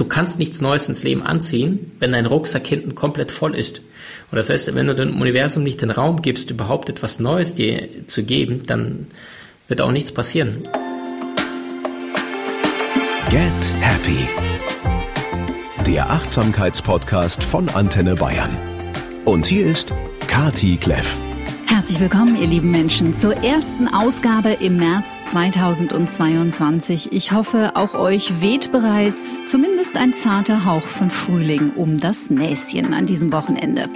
du 0.00 0.06
kannst 0.06 0.38
nichts 0.38 0.62
Neues 0.62 0.88
ins 0.88 1.02
Leben 1.02 1.22
anziehen, 1.22 1.92
wenn 1.98 2.12
dein 2.12 2.26
Rucksack 2.26 2.66
hinten 2.66 2.94
komplett 2.94 3.30
voll 3.30 3.54
ist. 3.54 3.82
Und 4.30 4.36
das 4.36 4.48
heißt, 4.48 4.74
wenn 4.74 4.86
du 4.86 4.94
dem 4.94 5.20
Universum 5.20 5.62
nicht 5.62 5.82
den 5.82 5.90
Raum 5.90 6.22
gibst, 6.22 6.50
überhaupt 6.50 6.88
etwas 6.88 7.20
Neues 7.20 7.54
dir 7.54 7.88
zu 8.06 8.22
geben, 8.22 8.62
dann 8.66 9.08
wird 9.68 9.82
auch 9.82 9.92
nichts 9.92 10.12
passieren. 10.12 10.62
Get 13.28 13.72
Happy. 13.80 14.28
Der 15.86 16.10
Achtsamkeitspodcast 16.10 17.44
von 17.44 17.68
Antenne 17.68 18.14
Bayern. 18.14 18.56
Und 19.24 19.46
hier 19.46 19.66
ist 19.66 19.92
Kati 20.26 20.78
Kleff. 20.78 21.16
Herzlich 21.72 22.00
willkommen, 22.00 22.34
ihr 22.34 22.48
lieben 22.48 22.72
Menschen, 22.72 23.14
zur 23.14 23.32
ersten 23.32 23.86
Ausgabe 23.86 24.54
im 24.54 24.76
März 24.76 25.20
2022. 25.22 27.12
Ich 27.12 27.30
hoffe, 27.30 27.76
auch 27.76 27.94
euch 27.94 28.40
weht 28.40 28.72
bereits 28.72 29.44
zumindest 29.46 29.96
ein 29.96 30.12
zarter 30.12 30.64
Hauch 30.64 30.82
von 30.82 31.10
Frühling 31.10 31.70
um 31.76 31.98
das 31.98 32.28
Näschen 32.28 32.92
an 32.92 33.06
diesem 33.06 33.30
Wochenende. 33.30 33.88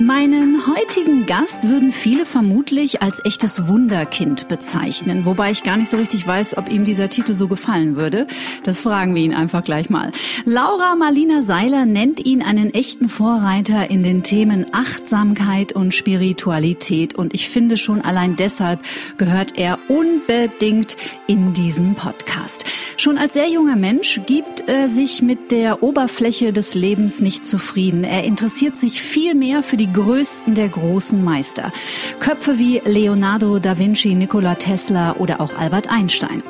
Meinen 0.00 0.66
heutigen 0.66 1.24
Gast 1.24 1.68
würden 1.68 1.92
viele 1.92 2.26
vermutlich 2.26 3.02
als 3.02 3.24
echtes 3.24 3.68
Wunderkind 3.68 4.48
bezeichnen, 4.48 5.24
wobei 5.24 5.52
ich 5.52 5.62
gar 5.62 5.76
nicht 5.76 5.90
so 5.90 5.98
richtig 5.98 6.26
weiß, 6.26 6.56
ob 6.56 6.72
ihm 6.72 6.82
dieser 6.82 7.08
Titel 7.08 7.34
so 7.34 7.46
gefallen 7.46 7.94
würde. 7.94 8.26
Das 8.64 8.80
fragen 8.80 9.14
wir 9.14 9.22
ihn 9.22 9.34
einfach 9.34 9.62
gleich 9.62 9.90
mal. 9.90 10.10
Laura 10.44 10.96
Marlina 10.96 11.42
Seiler 11.42 11.86
nennt 11.86 12.18
ihn 12.26 12.42
einen 12.42 12.74
echten 12.74 13.08
Vorreiter 13.08 13.90
in 13.90 14.02
den 14.02 14.24
Themen 14.24 14.66
Achtsamkeit 14.72 15.72
und 15.72 15.94
Spiritualität 15.94 17.11
und 17.14 17.34
ich 17.34 17.48
finde 17.48 17.76
schon 17.76 18.02
allein 18.02 18.36
deshalb 18.36 18.80
gehört 19.16 19.58
er 19.58 19.78
unbedingt 19.88 20.96
in 21.26 21.52
diesen 21.52 21.94
Podcast. 21.94 22.64
Schon 22.96 23.18
als 23.18 23.32
sehr 23.32 23.48
junger 23.48 23.76
Mensch 23.76 24.20
gibt 24.26 24.68
er 24.68 24.88
sich 24.88 25.22
mit 25.22 25.50
der 25.50 25.82
Oberfläche 25.82 26.52
des 26.52 26.74
Lebens 26.74 27.20
nicht 27.20 27.44
zufrieden. 27.44 28.04
Er 28.04 28.24
interessiert 28.24 28.76
sich 28.76 29.02
viel 29.02 29.34
mehr 29.34 29.62
für 29.62 29.76
die 29.76 29.92
größten 29.92 30.54
der 30.54 30.68
großen 30.68 31.22
Meister. 31.22 31.72
Köpfe 32.20 32.58
wie 32.58 32.80
Leonardo 32.84 33.58
da 33.58 33.78
Vinci, 33.78 34.14
Nikola 34.14 34.54
Tesla 34.54 35.16
oder 35.16 35.40
auch 35.40 35.54
Albert 35.54 35.90
Einstein. 35.90 36.42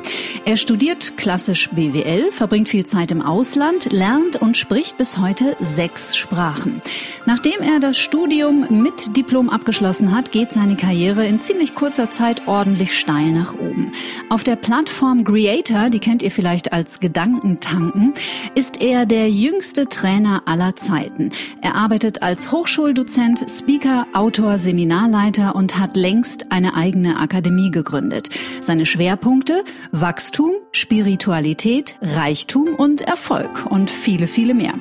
Er 0.45 0.57
studiert 0.57 1.17
klassisch 1.17 1.69
BWL, 1.69 2.31
verbringt 2.31 2.69
viel 2.69 2.85
Zeit 2.85 3.11
im 3.11 3.21
Ausland, 3.21 3.91
lernt 3.91 4.35
und 4.35 4.57
spricht 4.57 4.97
bis 4.97 5.17
heute 5.17 5.55
sechs 5.59 6.15
Sprachen. 6.15 6.81
Nachdem 7.25 7.61
er 7.61 7.79
das 7.79 7.97
Studium 7.97 8.81
mit 8.81 9.17
Diplom 9.17 9.49
abgeschlossen 9.49 10.15
hat, 10.15 10.31
geht 10.31 10.51
seine 10.53 10.75
Karriere 10.75 11.25
in 11.25 11.39
ziemlich 11.39 11.75
kurzer 11.75 12.11
Zeit 12.11 12.47
ordentlich 12.47 12.97
steil 12.97 13.31
nach 13.31 13.55
oben. 13.55 13.91
Auf 14.29 14.43
der 14.43 14.55
Plattform 14.55 15.23
Creator, 15.23 15.89
die 15.89 15.99
kennt 15.99 16.21
ihr 16.21 16.31
vielleicht 16.31 16.71
als 16.71 16.99
Gedankentanken, 16.99 18.13
ist 18.55 18.81
er 18.81 19.05
der 19.05 19.29
jüngste 19.29 19.87
Trainer 19.87 20.43
aller 20.45 20.75
Zeiten. 20.75 21.31
Er 21.61 21.75
arbeitet 21.75 22.21
als 22.21 22.51
Hochschuldozent, 22.51 23.45
Speaker, 23.49 24.07
Autor, 24.13 24.57
Seminarleiter 24.57 25.55
und 25.55 25.79
hat 25.79 25.97
längst 25.97 26.51
eine 26.51 26.75
eigene 26.75 27.19
Akademie 27.19 27.71
gegründet. 27.71 28.29
Seine 28.61 28.85
Schwerpunkte 28.85 29.63
Wachstum, 29.91 30.51
Spiritualität, 30.71 31.95
Reichtum 32.01 32.75
und 32.75 33.01
Erfolg 33.01 33.65
und 33.69 33.89
viele, 33.89 34.27
viele 34.27 34.53
mehr. 34.53 34.73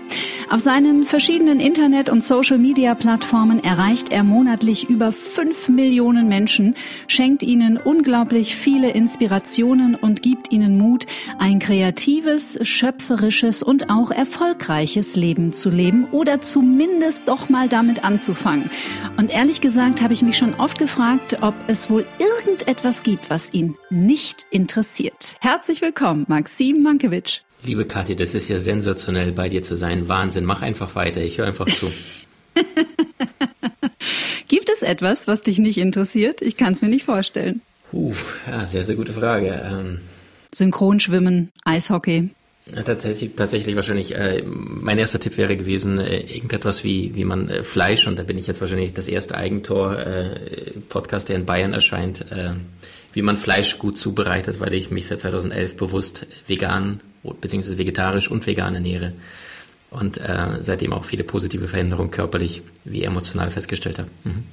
Auf 0.50 0.60
seinen 0.60 1.04
verschiedenen 1.04 1.60
Internet- 1.60 2.10
und 2.10 2.22
Social-Media-Plattformen 2.22 3.64
erreicht 3.64 4.10
er 4.10 4.22
monatlich 4.22 4.88
über 4.90 5.12
Millionen 5.68 6.28
Menschen, 6.28 6.74
schenkt 7.08 7.42
ihnen 7.42 7.76
unglaublich 7.76 8.56
viele 8.56 8.90
Inspirationen 8.90 9.94
und 9.94 10.22
gibt 10.22 10.52
ihnen 10.52 10.78
Mut, 10.78 11.06
ein 11.38 11.58
kreatives, 11.58 12.58
schöpferisches 12.62 13.62
und 13.62 13.90
auch 13.90 14.10
erfolgreiches 14.10 15.16
Leben 15.16 15.52
zu 15.52 15.70
leben 15.70 16.06
oder 16.10 16.40
zumindest 16.40 17.28
doch 17.28 17.48
mal 17.48 17.68
damit 17.68 18.04
anzufangen. 18.04 18.70
Und 19.16 19.30
ehrlich 19.30 19.60
gesagt 19.60 20.02
habe 20.02 20.12
ich 20.12 20.22
mich 20.22 20.36
schon 20.36 20.54
oft 20.54 20.78
gefragt, 20.78 21.38
ob 21.42 21.54
es 21.66 21.90
wohl 21.90 22.06
irgendetwas 22.18 23.02
gibt, 23.02 23.30
was 23.30 23.52
ihn 23.52 23.76
nicht 23.90 24.46
interessiert. 24.50 25.36
Herzlich 25.40 25.80
willkommen, 25.82 26.24
Maxim 26.28 26.82
Mankiewicz. 26.82 27.42
Liebe 27.64 27.84
Kathi, 27.84 28.16
das 28.16 28.34
ist 28.34 28.48
ja 28.48 28.58
sensationell, 28.58 29.30
bei 29.30 29.48
dir 29.48 29.62
zu 29.62 29.76
sein. 29.76 30.08
Wahnsinn. 30.08 30.44
Mach 30.44 30.62
einfach 30.62 30.96
weiter. 30.96 31.20
Ich 31.20 31.38
höre 31.38 31.46
einfach 31.46 31.66
zu. 31.66 31.86
Gibt 34.48 34.68
es 34.70 34.82
etwas, 34.82 35.26
was 35.26 35.42
dich 35.42 35.58
nicht 35.58 35.78
interessiert? 35.78 36.42
Ich 36.42 36.56
kann 36.56 36.74
es 36.74 36.82
mir 36.82 36.88
nicht 36.88 37.04
vorstellen. 37.04 37.60
Uh, 37.92 38.14
ja, 38.46 38.66
sehr, 38.66 38.84
sehr 38.84 38.96
gute 38.96 39.12
Frage. 39.12 39.62
Ähm, 39.64 40.00
Synchronschwimmen, 40.54 41.50
Eishockey. 41.64 42.30
Tatsächlich, 42.84 43.32
tatsächlich 43.34 43.74
wahrscheinlich, 43.74 44.14
äh, 44.14 44.42
mein 44.46 44.96
erster 44.96 45.18
Tipp 45.18 45.36
wäre 45.36 45.56
gewesen, 45.56 45.98
äh, 45.98 46.20
irgendetwas 46.20 46.84
wie, 46.84 47.14
wie 47.16 47.24
man 47.24 47.48
äh, 47.48 47.64
Fleisch, 47.64 48.06
und 48.06 48.18
da 48.18 48.22
bin 48.22 48.38
ich 48.38 48.46
jetzt 48.46 48.60
wahrscheinlich 48.60 48.92
das 48.92 49.08
erste 49.08 49.36
Eigentor-Podcast, 49.36 51.26
äh, 51.26 51.32
der 51.32 51.36
in 51.40 51.46
Bayern 51.46 51.72
erscheint, 51.72 52.30
äh, 52.30 52.52
wie 53.14 53.22
man 53.22 53.36
Fleisch 53.36 53.78
gut 53.78 53.98
zubereitet, 53.98 54.60
weil 54.60 54.74
ich 54.74 54.90
mich 54.90 55.06
seit 55.06 55.20
2011 55.20 55.76
bewusst 55.76 56.26
vegan, 56.46 57.00
beziehungsweise 57.40 57.78
vegetarisch 57.78 58.30
und 58.30 58.46
vegan 58.46 58.74
ernähre 58.74 59.12
und 59.92 60.18
äh, 60.18 60.58
seitdem 60.60 60.92
auch 60.92 61.04
viele 61.04 61.24
positive 61.24 61.68
Veränderungen 61.68 62.10
körperlich 62.10 62.62
wie 62.84 63.02
emotional 63.02 63.50
festgestellt 63.50 63.98
habe. 63.98 64.08
Mhm. 64.24 64.44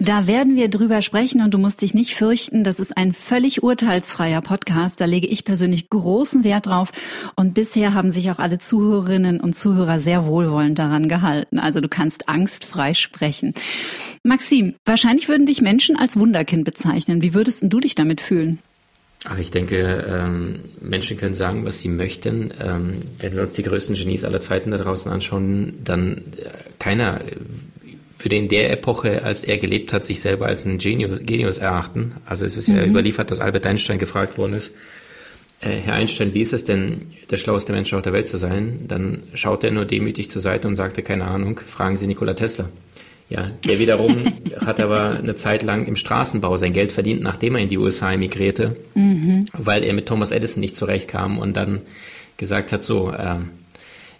Da 0.00 0.26
werden 0.26 0.56
wir 0.56 0.68
drüber 0.68 1.02
sprechen 1.02 1.40
und 1.40 1.54
du 1.54 1.58
musst 1.58 1.80
dich 1.80 1.94
nicht 1.94 2.16
fürchten, 2.16 2.64
das 2.64 2.80
ist 2.80 2.96
ein 2.96 3.12
völlig 3.12 3.62
urteilsfreier 3.62 4.40
Podcast. 4.40 5.00
Da 5.00 5.04
lege 5.04 5.28
ich 5.28 5.44
persönlich 5.44 5.88
großen 5.88 6.42
Wert 6.42 6.66
drauf 6.66 6.90
und 7.36 7.54
bisher 7.54 7.94
haben 7.94 8.10
sich 8.10 8.30
auch 8.32 8.40
alle 8.40 8.58
Zuhörerinnen 8.58 9.40
und 9.40 9.54
Zuhörer 9.54 10.00
sehr 10.00 10.26
wohlwollend 10.26 10.80
daran 10.80 11.08
gehalten. 11.08 11.60
Also 11.60 11.80
du 11.80 11.88
kannst 11.88 12.28
angstfrei 12.28 12.92
sprechen. 12.94 13.54
Maxim, 14.24 14.74
wahrscheinlich 14.84 15.28
würden 15.28 15.46
dich 15.46 15.62
Menschen 15.62 15.96
als 15.96 16.18
Wunderkind 16.18 16.64
bezeichnen. 16.64 17.22
Wie 17.22 17.32
würdest 17.32 17.62
du 17.64 17.78
dich 17.78 17.94
damit 17.94 18.20
fühlen? 18.20 18.58
Ach, 19.24 19.38
ich 19.38 19.50
denke, 19.50 20.04
ähm, 20.06 20.60
Menschen 20.80 21.16
können 21.16 21.34
sagen, 21.34 21.64
was 21.64 21.80
sie 21.80 21.88
möchten. 21.88 22.52
Ähm, 22.60 23.02
wenn 23.18 23.34
wir 23.34 23.42
uns 23.42 23.54
die 23.54 23.62
größten 23.62 23.96
Genies 23.96 24.24
aller 24.24 24.42
Zeiten 24.42 24.70
da 24.70 24.76
draußen 24.76 25.10
anschauen, 25.10 25.80
dann 25.82 26.18
äh, 26.36 26.50
keiner 26.78 27.22
würde 28.18 28.36
in 28.36 28.48
der 28.48 28.70
Epoche, 28.70 29.22
als 29.22 29.44
er 29.44 29.58
gelebt 29.58 29.92
hat, 29.92 30.04
sich 30.04 30.20
selber 30.20 30.46
als 30.46 30.64
ein 30.64 30.78
Genius, 30.78 31.20
Genius 31.22 31.58
erachten. 31.58 32.16
Also 32.26 32.44
es 32.44 32.56
ist 32.56 32.68
mhm. 32.68 32.76
ja 32.76 32.84
überliefert, 32.84 33.30
dass 33.30 33.40
Albert 33.40 33.66
Einstein 33.66 33.98
gefragt 33.98 34.36
worden 34.36 34.54
ist, 34.54 34.74
äh, 35.60 35.70
Herr 35.70 35.94
Einstein, 35.94 36.34
wie 36.34 36.42
ist 36.42 36.52
es 36.52 36.64
denn, 36.64 37.12
der 37.30 37.38
schlaueste 37.38 37.72
Mensch 37.72 37.92
auf 37.94 38.02
der 38.02 38.12
Welt 38.12 38.28
zu 38.28 38.36
sein? 38.36 38.80
Dann 38.88 39.22
schaute 39.34 39.68
er 39.68 39.72
nur 39.72 39.86
demütig 39.86 40.30
zur 40.30 40.42
Seite 40.42 40.68
und 40.68 40.76
sagte, 40.76 41.02
keine 41.02 41.24
Ahnung, 41.24 41.60
fragen 41.66 41.96
Sie 41.96 42.06
Nikola 42.06 42.34
Tesla. 42.34 42.68
Ja, 43.30 43.50
der 43.66 43.78
wiederum 43.78 44.24
hat 44.66 44.80
aber 44.80 45.10
eine 45.12 45.34
Zeit 45.34 45.62
lang 45.62 45.86
im 45.86 45.96
Straßenbau 45.96 46.56
sein 46.56 46.72
Geld 46.72 46.92
verdient, 46.92 47.22
nachdem 47.22 47.56
er 47.56 47.62
in 47.62 47.68
die 47.68 47.78
USA 47.78 48.12
emigrierte, 48.12 48.76
mhm. 48.94 49.46
weil 49.52 49.82
er 49.82 49.94
mit 49.94 50.06
Thomas 50.06 50.30
Edison 50.30 50.60
nicht 50.60 50.76
zurechtkam 50.76 51.38
und 51.38 51.56
dann 51.56 51.80
gesagt 52.36 52.72
hat, 52.72 52.82
so, 52.82 53.10
äh, 53.10 53.36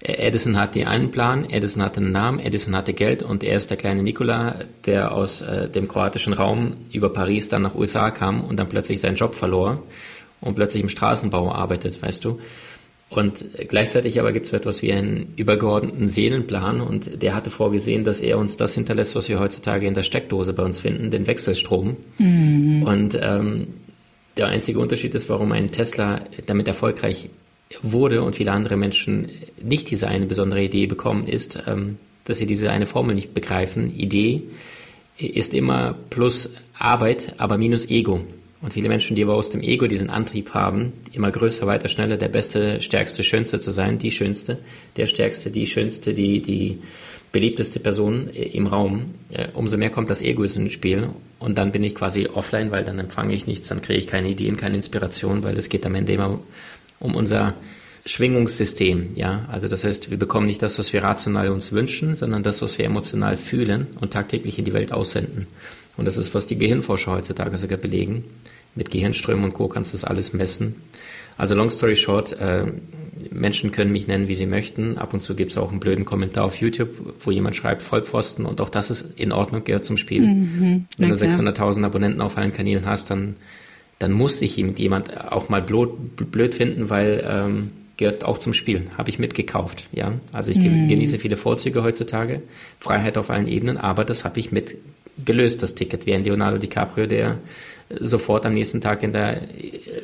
Edison 0.00 0.58
hat 0.58 0.74
den 0.74 0.86
einen 0.86 1.10
Plan, 1.10 1.48
Edison 1.48 1.82
hatte 1.82 2.00
einen 2.00 2.12
Namen, 2.12 2.38
Edison 2.38 2.76
hatte 2.76 2.92
Geld 2.92 3.22
und 3.22 3.42
er 3.42 3.56
ist 3.56 3.70
der 3.70 3.78
kleine 3.78 4.02
Nikola, 4.02 4.64
der 4.84 5.12
aus 5.12 5.40
äh, 5.40 5.68
dem 5.68 5.88
kroatischen 5.88 6.34
Raum 6.34 6.76
über 6.92 7.10
Paris 7.10 7.48
dann 7.48 7.62
nach 7.62 7.74
USA 7.74 8.10
kam 8.10 8.42
und 8.44 8.58
dann 8.58 8.68
plötzlich 8.68 9.00
seinen 9.00 9.16
Job 9.16 9.34
verlor 9.34 9.82
und 10.42 10.56
plötzlich 10.56 10.82
im 10.82 10.90
Straßenbau 10.90 11.50
arbeitet, 11.50 12.02
weißt 12.02 12.22
du. 12.24 12.38
Und 13.10 13.44
gleichzeitig 13.68 14.18
aber 14.18 14.32
gibt 14.32 14.46
es 14.46 14.52
etwas 14.52 14.82
wie 14.82 14.92
einen 14.92 15.34
übergeordneten 15.36 16.08
Seelenplan 16.08 16.80
und 16.80 17.22
der 17.22 17.34
hatte 17.34 17.50
vorgesehen, 17.50 18.02
dass 18.02 18.20
er 18.20 18.38
uns 18.38 18.56
das 18.56 18.74
hinterlässt, 18.74 19.14
was 19.14 19.28
wir 19.28 19.38
heutzutage 19.38 19.86
in 19.86 19.94
der 19.94 20.02
Steckdose 20.02 20.52
bei 20.52 20.64
uns 20.64 20.80
finden, 20.80 21.10
den 21.10 21.26
Wechselstrom. 21.26 21.96
Mhm. 22.18 22.82
Und 22.82 23.18
ähm, 23.20 23.68
der 24.36 24.48
einzige 24.48 24.80
Unterschied 24.80 25.14
ist, 25.14 25.28
warum 25.28 25.52
ein 25.52 25.70
Tesla 25.70 26.22
damit 26.46 26.66
erfolgreich 26.66 27.28
wurde 27.82 28.22
und 28.22 28.36
viele 28.36 28.52
andere 28.52 28.76
Menschen 28.76 29.28
nicht 29.62 29.90
diese 29.90 30.08
eine 30.08 30.26
besondere 30.26 30.62
Idee 30.62 30.86
bekommen, 30.86 31.26
ist, 31.26 31.62
ähm, 31.66 31.98
dass 32.24 32.38
sie 32.38 32.46
diese 32.46 32.70
eine 32.70 32.86
Formel 32.86 33.14
nicht 33.14 33.34
begreifen. 33.34 33.94
Idee 33.96 34.42
ist 35.18 35.54
immer 35.54 35.94
plus 36.10 36.54
Arbeit, 36.78 37.34
aber 37.38 37.58
minus 37.58 37.88
Ego. 37.88 38.22
Und 38.64 38.72
viele 38.72 38.88
Menschen, 38.88 39.14
die 39.14 39.22
aber 39.22 39.34
aus 39.34 39.50
dem 39.50 39.60
Ego 39.60 39.86
diesen 39.86 40.08
Antrieb 40.08 40.54
haben, 40.54 40.94
immer 41.12 41.30
größer, 41.30 41.66
weiter, 41.66 41.90
schneller, 41.90 42.16
der 42.16 42.30
Beste, 42.30 42.80
Stärkste, 42.80 43.22
Schönste 43.22 43.60
zu 43.60 43.70
sein, 43.70 43.98
die 43.98 44.10
Schönste, 44.10 44.56
der 44.96 45.06
Stärkste, 45.06 45.50
die 45.50 45.66
Schönste, 45.66 46.14
die, 46.14 46.40
die 46.40 46.78
beliebteste 47.30 47.78
Person 47.78 48.30
im 48.30 48.66
Raum, 48.66 49.16
äh, 49.30 49.48
umso 49.52 49.76
mehr 49.76 49.90
kommt 49.90 50.08
das 50.08 50.22
Ego 50.22 50.44
ins 50.44 50.72
Spiel. 50.72 51.10
Und 51.38 51.58
dann 51.58 51.72
bin 51.72 51.84
ich 51.84 51.94
quasi 51.94 52.26
offline, 52.26 52.70
weil 52.70 52.84
dann 52.84 52.98
empfange 52.98 53.34
ich 53.34 53.46
nichts, 53.46 53.68
dann 53.68 53.82
kriege 53.82 53.98
ich 53.98 54.06
keine 54.06 54.30
Ideen, 54.30 54.56
keine 54.56 54.76
Inspiration, 54.76 55.42
weil 55.42 55.58
es 55.58 55.68
geht 55.68 55.84
am 55.84 55.94
Ende 55.94 56.14
immer 56.14 56.40
um 57.00 57.14
unser 57.14 57.52
Schwingungssystem, 58.06 59.10
ja. 59.14 59.46
Also 59.52 59.68
das 59.68 59.84
heißt, 59.84 60.10
wir 60.10 60.18
bekommen 60.18 60.46
nicht 60.46 60.62
das, 60.62 60.78
was 60.78 60.94
wir 60.94 61.02
rational 61.02 61.50
uns 61.50 61.70
wünschen, 61.72 62.14
sondern 62.14 62.42
das, 62.42 62.62
was 62.62 62.78
wir 62.78 62.86
emotional 62.86 63.36
fühlen 63.36 63.88
und 64.00 64.14
tagtäglich 64.14 64.58
in 64.58 64.64
die 64.64 64.72
Welt 64.72 64.90
aussenden. 64.90 65.48
Und 65.96 66.06
das 66.06 66.16
ist, 66.16 66.34
was 66.34 66.46
die 66.46 66.58
Gehirnforscher 66.58 67.12
heutzutage 67.12 67.58
sogar 67.58 67.78
belegen. 67.78 68.24
Mit 68.74 68.90
Gehirnströmen 68.90 69.44
und 69.44 69.54
Co. 69.54 69.68
kannst 69.68 69.92
du 69.92 69.96
das 69.96 70.04
alles 70.04 70.32
messen. 70.32 70.76
Also 71.36 71.54
long 71.54 71.70
story 71.70 71.96
short, 71.96 72.32
äh, 72.32 72.66
Menschen 73.30 73.72
können 73.72 73.92
mich 73.92 74.06
nennen, 74.06 74.28
wie 74.28 74.34
sie 74.34 74.46
möchten. 74.46 74.98
Ab 74.98 75.14
und 75.14 75.20
zu 75.20 75.34
gibt 75.34 75.52
es 75.52 75.58
auch 75.58 75.70
einen 75.70 75.80
blöden 75.80 76.04
Kommentar 76.04 76.44
auf 76.44 76.56
YouTube, 76.56 76.90
wo 77.24 77.30
jemand 77.30 77.56
schreibt 77.56 77.82
Vollpfosten 77.82 78.46
und 78.46 78.60
auch 78.60 78.68
das 78.68 78.90
ist 78.90 79.18
in 79.18 79.32
Ordnung, 79.32 79.64
gehört 79.64 79.84
zum 79.84 79.96
Spiel. 79.96 80.22
Mhm, 80.22 80.86
Wenn 80.96 81.08
du 81.08 81.14
600.000 81.14 81.84
Abonnenten 81.84 82.20
auf 82.20 82.36
allen 82.36 82.52
Kanälen 82.52 82.86
hast, 82.86 83.10
dann, 83.10 83.36
dann 83.98 84.12
muss 84.12 84.38
sich 84.38 84.56
jemand 84.56 85.16
auch 85.32 85.48
mal 85.48 85.62
blöd, 85.62 85.90
blöd 86.16 86.54
finden, 86.54 86.90
weil 86.90 87.24
ähm, 87.28 87.70
gehört 87.96 88.24
auch 88.24 88.38
zum 88.38 88.52
Spiel. 88.52 88.86
Habe 88.96 89.10
ich 89.10 89.18
mitgekauft. 89.18 89.88
Ja, 89.92 90.12
also 90.32 90.50
ich 90.50 90.58
mhm. 90.58 90.88
genieße 90.88 91.18
viele 91.18 91.36
Vorzüge 91.36 91.82
heutzutage, 91.82 92.42
Freiheit 92.80 93.18
auf 93.18 93.30
allen 93.30 93.48
Ebenen, 93.48 93.76
aber 93.76 94.04
das 94.04 94.24
habe 94.24 94.40
ich 94.40 94.52
mit 94.52 94.76
gelöst, 95.24 95.62
das 95.62 95.74
Ticket, 95.76 96.06
wie 96.06 96.14
ein 96.14 96.24
Leonardo 96.24 96.58
DiCaprio, 96.58 97.06
der 97.06 97.38
sofort 98.00 98.46
am 98.46 98.54
nächsten 98.54 98.80
Tag 98.80 99.02
in 99.02 99.12
der 99.12 99.42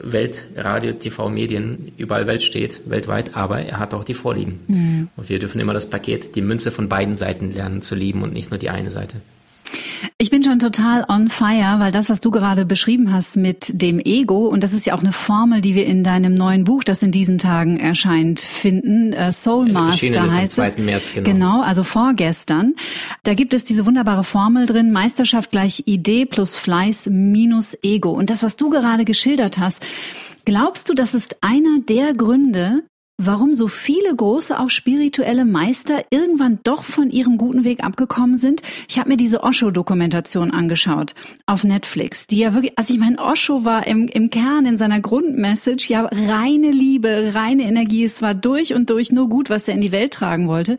Welt, 0.02 0.48
Radio, 0.56 0.92
TV, 0.92 1.28
Medien, 1.28 1.92
überall 1.96 2.26
Welt 2.26 2.42
steht, 2.42 2.88
weltweit, 2.88 3.36
aber 3.36 3.60
er 3.60 3.78
hat 3.78 3.94
auch 3.94 4.04
die 4.04 4.14
Vorlieben. 4.14 4.60
Mhm. 4.68 5.08
Und 5.16 5.28
wir 5.28 5.38
dürfen 5.38 5.60
immer 5.60 5.74
das 5.74 5.88
Paket, 5.88 6.36
die 6.36 6.42
Münze 6.42 6.70
von 6.70 6.88
beiden 6.88 7.16
Seiten 7.16 7.52
lernen 7.52 7.82
zu 7.82 7.94
lieben 7.94 8.22
und 8.22 8.32
nicht 8.32 8.50
nur 8.50 8.58
die 8.58 8.70
eine 8.70 8.90
Seite. 8.90 9.16
Ich 10.18 10.30
bin 10.30 10.42
schon 10.44 10.58
total 10.58 11.04
on 11.08 11.28
fire, 11.28 11.78
weil 11.78 11.92
das, 11.92 12.08
was 12.08 12.20
du 12.20 12.30
gerade 12.30 12.64
beschrieben 12.64 13.12
hast 13.12 13.36
mit 13.36 13.70
dem 13.80 13.98
Ego, 13.98 14.46
und 14.46 14.62
das 14.62 14.72
ist 14.72 14.86
ja 14.86 14.94
auch 14.94 15.00
eine 15.00 15.12
Formel, 15.12 15.60
die 15.60 15.74
wir 15.74 15.86
in 15.86 16.04
deinem 16.04 16.34
neuen 16.34 16.64
Buch, 16.64 16.84
das 16.84 17.02
in 17.02 17.10
diesen 17.10 17.38
Tagen 17.38 17.78
erscheint, 17.78 18.40
finden. 18.40 19.12
Äh, 19.12 19.32
Soul 19.32 19.70
Master 19.72 20.32
heißt 20.32 20.58
es. 20.58 20.78
März, 20.78 21.12
genau. 21.14 21.30
genau, 21.30 21.62
also 21.62 21.82
vorgestern. 21.82 22.74
Da 23.22 23.34
gibt 23.34 23.54
es 23.54 23.64
diese 23.64 23.86
wunderbare 23.86 24.24
Formel 24.24 24.66
drin, 24.66 24.92
Meisterschaft 24.92 25.50
gleich 25.50 25.84
Idee 25.86 26.26
plus 26.26 26.56
Fleiß 26.56 27.08
minus 27.10 27.76
Ego. 27.82 28.10
Und 28.10 28.30
das, 28.30 28.42
was 28.42 28.56
du 28.56 28.70
gerade 28.70 29.04
geschildert 29.04 29.58
hast, 29.58 29.82
Glaubst 30.46 30.88
du, 30.88 30.94
das 30.94 31.14
ist 31.14 31.42
einer 31.42 31.78
der 31.86 32.14
Gründe, 32.14 32.82
warum 33.22 33.54
so 33.54 33.68
viele 33.68 34.14
große, 34.14 34.58
auch 34.58 34.70
spirituelle 34.70 35.44
Meister 35.44 36.04
irgendwann 36.10 36.58
doch 36.64 36.84
von 36.84 37.10
ihrem 37.10 37.36
guten 37.36 37.64
Weg 37.64 37.84
abgekommen 37.84 38.38
sind. 38.38 38.62
Ich 38.88 38.98
habe 38.98 39.10
mir 39.10 39.16
diese 39.18 39.42
Osho-Dokumentation 39.42 40.50
angeschaut 40.50 41.14
auf 41.44 41.64
Netflix, 41.64 42.26
die 42.26 42.38
ja 42.38 42.54
wirklich, 42.54 42.78
also 42.78 42.94
ich 42.94 42.98
meine, 42.98 43.18
Osho 43.18 43.64
war 43.64 43.86
im, 43.86 44.08
im 44.08 44.30
Kern 44.30 44.64
in 44.64 44.78
seiner 44.78 45.00
Grundmessage 45.00 45.90
ja 45.90 46.06
reine 46.06 46.70
Liebe, 46.70 47.32
reine 47.34 47.64
Energie. 47.64 48.04
Es 48.04 48.22
war 48.22 48.34
durch 48.34 48.74
und 48.74 48.88
durch 48.88 49.12
nur 49.12 49.28
gut, 49.28 49.50
was 49.50 49.68
er 49.68 49.74
in 49.74 49.82
die 49.82 49.92
Welt 49.92 50.14
tragen 50.14 50.48
wollte. 50.48 50.78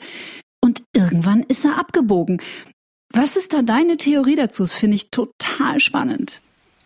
Und 0.62 0.84
irgendwann 0.94 1.44
ist 1.44 1.64
er 1.64 1.78
abgebogen. 1.78 2.42
Was 3.14 3.36
ist 3.36 3.54
da 3.54 3.62
deine 3.62 3.98
Theorie 3.98 4.36
dazu? 4.36 4.64
Das 4.64 4.74
finde 4.74 4.96
ich 4.96 5.12
total 5.12 5.80
spannend. 5.80 6.42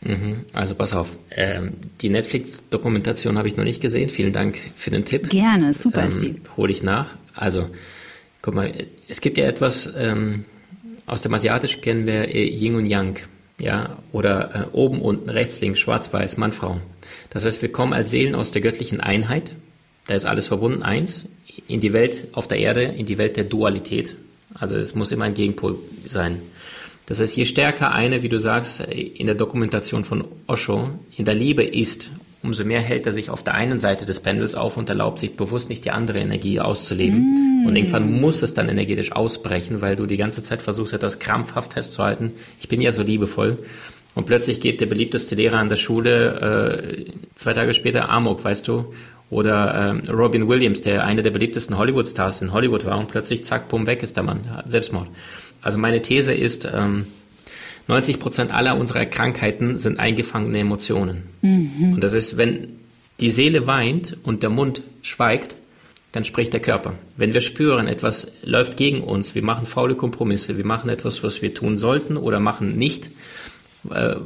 Mhm. 0.06 0.46
Also 0.54 0.76
pass 0.76 0.94
auf, 0.94 1.10
ähm, 1.32 1.74
die 2.02 2.10
Netflix-Dokumentation 2.10 3.38
habe 3.38 3.48
ich 3.48 3.58
noch 3.58 3.64
nicht 3.64 3.82
gesehen. 3.82 4.10
Vielen 4.10 4.34
Dank 4.34 4.58
für 4.76 4.92
den 4.92 5.04
Tipp. 5.04 5.30
Gerne, 5.30 5.74
super 5.74 6.04
ähm, 6.04 6.08
ist 6.10 6.22
die. 6.22 6.36
Hole 6.56 6.72
ich 6.72 6.84
nach. 6.84 7.16
Also, 7.34 7.70
guck 8.42 8.54
mal, 8.54 8.72
es 9.08 9.20
gibt 9.20 9.38
ja 9.38 9.46
etwas, 9.46 9.92
ähm, 9.98 10.46
aus 11.06 11.22
dem 11.24 11.34
Asiatischen 11.34 11.82
kennen 11.82 12.06
wir 12.06 12.34
äh, 12.34 12.48
Yin 12.48 12.76
und 12.76 12.86
Yang, 12.86 13.20
ja, 13.60 13.98
oder 14.12 14.70
äh, 14.72 14.76
oben, 14.76 15.02
unten, 15.02 15.30
rechts, 15.30 15.60
links, 15.62 15.80
schwarz, 15.80 16.14
weiß, 16.14 16.38
Mann, 16.38 16.52
Frau. 16.52 16.80
Das 17.32 17.44
heißt, 17.44 17.62
wir 17.62 17.72
kommen 17.72 17.94
als 17.94 18.12
Seelen 18.12 18.36
aus 18.36 18.52
der 18.52 18.62
göttlichen 18.62 19.02
Einheit, 19.02 19.52
da 20.08 20.14
ist 20.14 20.26
alles 20.26 20.48
verbunden, 20.48 20.84
eins, 20.84 21.28
in 21.68 21.80
die 21.80 21.94
Welt 21.94 22.28
auf 22.34 22.48
der 22.48 22.60
Erde, 22.60 22.84
in 22.84 23.06
die 23.06 23.18
Welt 23.18 23.38
der 23.38 23.44
Dualität. 23.44 24.16
Also 24.54 24.78
es 24.78 24.94
muss 24.94 25.12
immer 25.12 25.26
ein 25.26 25.34
Gegenpol 25.34 25.80
sein. 26.06 26.42
Das 27.08 27.20
heißt, 27.20 27.38
je 27.38 27.46
stärker 27.46 27.92
eine, 27.92 28.24
wie 28.24 28.30
du 28.30 28.40
sagst, 28.40 28.82
in 28.82 29.28
der 29.28 29.36
Dokumentation 29.36 30.04
von 30.04 30.26
Osho, 30.48 30.90
in 31.16 31.26
der 31.26 31.36
Liebe 31.36 31.64
ist, 31.64 32.10
umso 32.42 32.64
mehr 32.64 32.82
hält 32.82 33.06
er 33.06 33.14
sich 33.14 33.30
auf 33.30 33.44
der 33.44 33.54
einen 33.56 33.80
Seite 33.80 34.06
des 34.06 34.20
Pendels 34.20 34.56
auf 34.56 34.78
und 34.78 34.90
erlaubt 34.90 35.20
sich 35.20 35.36
bewusst 35.36 35.70
nicht 35.70 35.86
die 35.86 35.92
andere 35.92 36.20
Energie 36.20 36.60
auszuleben. 36.60 37.64
Mm. 37.64 37.68
Und 37.68 37.76
irgendwann 37.76 38.12
muss 38.22 38.42
es 38.42 38.54
dann 38.54 38.70
energetisch 38.70 39.12
ausbrechen, 39.12 39.82
weil 39.82 39.96
du 39.96 40.06
die 40.06 40.18
ganze 40.18 40.44
Zeit 40.44 40.62
versuchst, 40.62 40.94
etwas 40.94 41.20
krampfhaft 41.20 41.74
festzuhalten. 41.74 42.32
Ich 42.60 42.70
bin 42.70 42.82
ja 42.82 42.92
so 42.92 43.02
liebevoll. 43.02 43.60
Und 44.14 44.26
plötzlich 44.26 44.62
geht 44.62 44.80
der 44.80 44.86
beliebteste 44.86 45.36
Lehrer 45.36 45.58
an 45.58 45.70
der 45.70 45.76
Schule 45.76 46.96
äh, 46.98 47.12
zwei 47.36 47.54
Tage 47.54 47.74
später 47.74 48.10
Amok, 48.10 48.44
weißt 48.44 48.68
du? 48.68 48.94
Oder 49.30 50.02
äh, 50.06 50.12
Robin 50.12 50.48
Williams, 50.48 50.82
der 50.82 51.04
einer 51.04 51.22
der 51.22 51.32
beliebtesten 51.32 51.78
Hollywood-Stars 51.78 52.42
in 52.42 52.54
Hollywood 52.54 52.86
war 52.86 52.98
und 52.98 53.10
plötzlich 53.10 53.44
zack, 53.44 53.68
bumm, 53.68 53.88
weg 53.88 54.04
ist 54.04 54.16
der 54.16 54.24
Mann. 54.24 54.42
Selbstmord. 54.68 55.08
Also 55.66 55.80
meine 55.80 56.04
These 56.04 56.32
ist, 56.32 56.70
ähm, 56.72 57.08
90 57.88 58.20
Prozent 58.20 58.54
aller 58.54 58.78
unserer 58.78 59.08
Krankheiten 59.08 59.80
sind 59.80 60.00
eingefangene 60.00 60.60
Emotionen. 60.60 61.24
Mhm. 61.42 61.94
Und 61.94 62.04
das 62.04 62.14
ist, 62.14 62.38
wenn 62.38 62.68
die 63.20 63.32
Seele 63.32 63.66
weint 63.66 64.16
und 64.22 64.44
der 64.44 64.52
Mund 64.52 64.84
schweigt, 65.02 65.56
dann 66.12 66.24
spricht 66.24 66.54
der 66.54 66.60
Körper. 66.60 66.94
Wenn 67.18 67.34
wir 67.34 67.42
spüren, 67.42 67.88
etwas 67.88 68.32
läuft 68.44 68.78
gegen 68.78 69.02
uns, 69.02 69.34
wir 69.34 69.42
machen 69.42 69.66
faule 69.66 69.96
Kompromisse, 69.96 70.56
wir 70.56 70.66
machen 70.66 70.88
etwas, 70.92 71.24
was 71.24 71.42
wir 71.42 71.56
tun 71.56 71.78
sollten 71.78 72.16
oder 72.16 72.40
machen 72.40 72.78
nicht, 72.78 73.10
äh, 73.90 74.18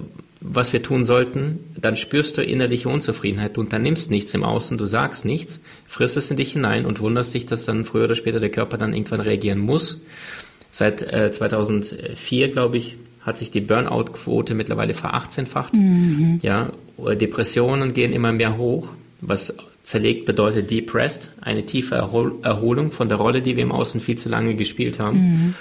was 0.41 0.74
wir 0.74 0.83
tun 0.83 1.06
sollten, 1.06 1.59
dann 1.77 1.95
spürst 1.95 2.38
du 2.38 2.44
innerliche 2.44 2.89
Unzufriedenheit. 2.89 3.56
Du 3.56 3.62
unternimmst 3.62 4.12
nichts 4.12 4.33
im 4.33 4.44
Außen, 4.44 4.77
du 4.77 4.86
sagst 4.86 5.24
nichts, 5.24 5.63
frisst 5.86 6.18
es 6.18 6.30
in 6.31 6.36
dich 6.36 6.51
hinein 6.51 6.86
und 6.86 7.00
wunderst 7.00 7.33
dich, 7.33 7.45
dass 7.45 7.63
dann 7.63 7.86
früher 7.86 8.03
oder 8.03 8.15
später 8.15 8.41
der 8.41 8.51
Körper 8.51 8.77
dann 8.77 8.94
irgendwann 8.94 9.21
reagieren 9.21 9.59
muss. 9.59 10.01
Seit 10.71 11.01
äh, 11.01 11.31
2004, 11.31 12.50
glaube 12.50 12.77
ich, 12.77 12.98
hat 13.21 13.38
sich 13.38 13.51
die 13.51 13.62
Burnout-Quote 13.62 14.54
mittlerweile 14.54 14.94
verachtzehnfacht. 14.94 15.75
Mhm. 15.75 16.39
Ja, 16.42 16.71
Depressionen 16.98 17.94
gehen 17.94 18.13
immer 18.13 18.31
mehr 18.31 18.57
hoch, 18.57 18.89
was 19.21 19.56
zerlegt 19.83 20.25
bedeutet 20.25 20.69
depressed, 20.69 21.31
eine 21.42 21.66
tiefe 21.66 21.95
Erholung 21.95 22.92
von 22.92 23.10
der 23.10 23.18
Rolle, 23.18 23.42
die 23.42 23.56
wir 23.56 23.63
im 23.63 23.71
Außen 23.71 24.01
viel 24.01 24.18
zu 24.18 24.30
lange 24.30 24.56
gespielt 24.56 25.00
haben. 25.00 25.19
Mhm. 25.19 25.56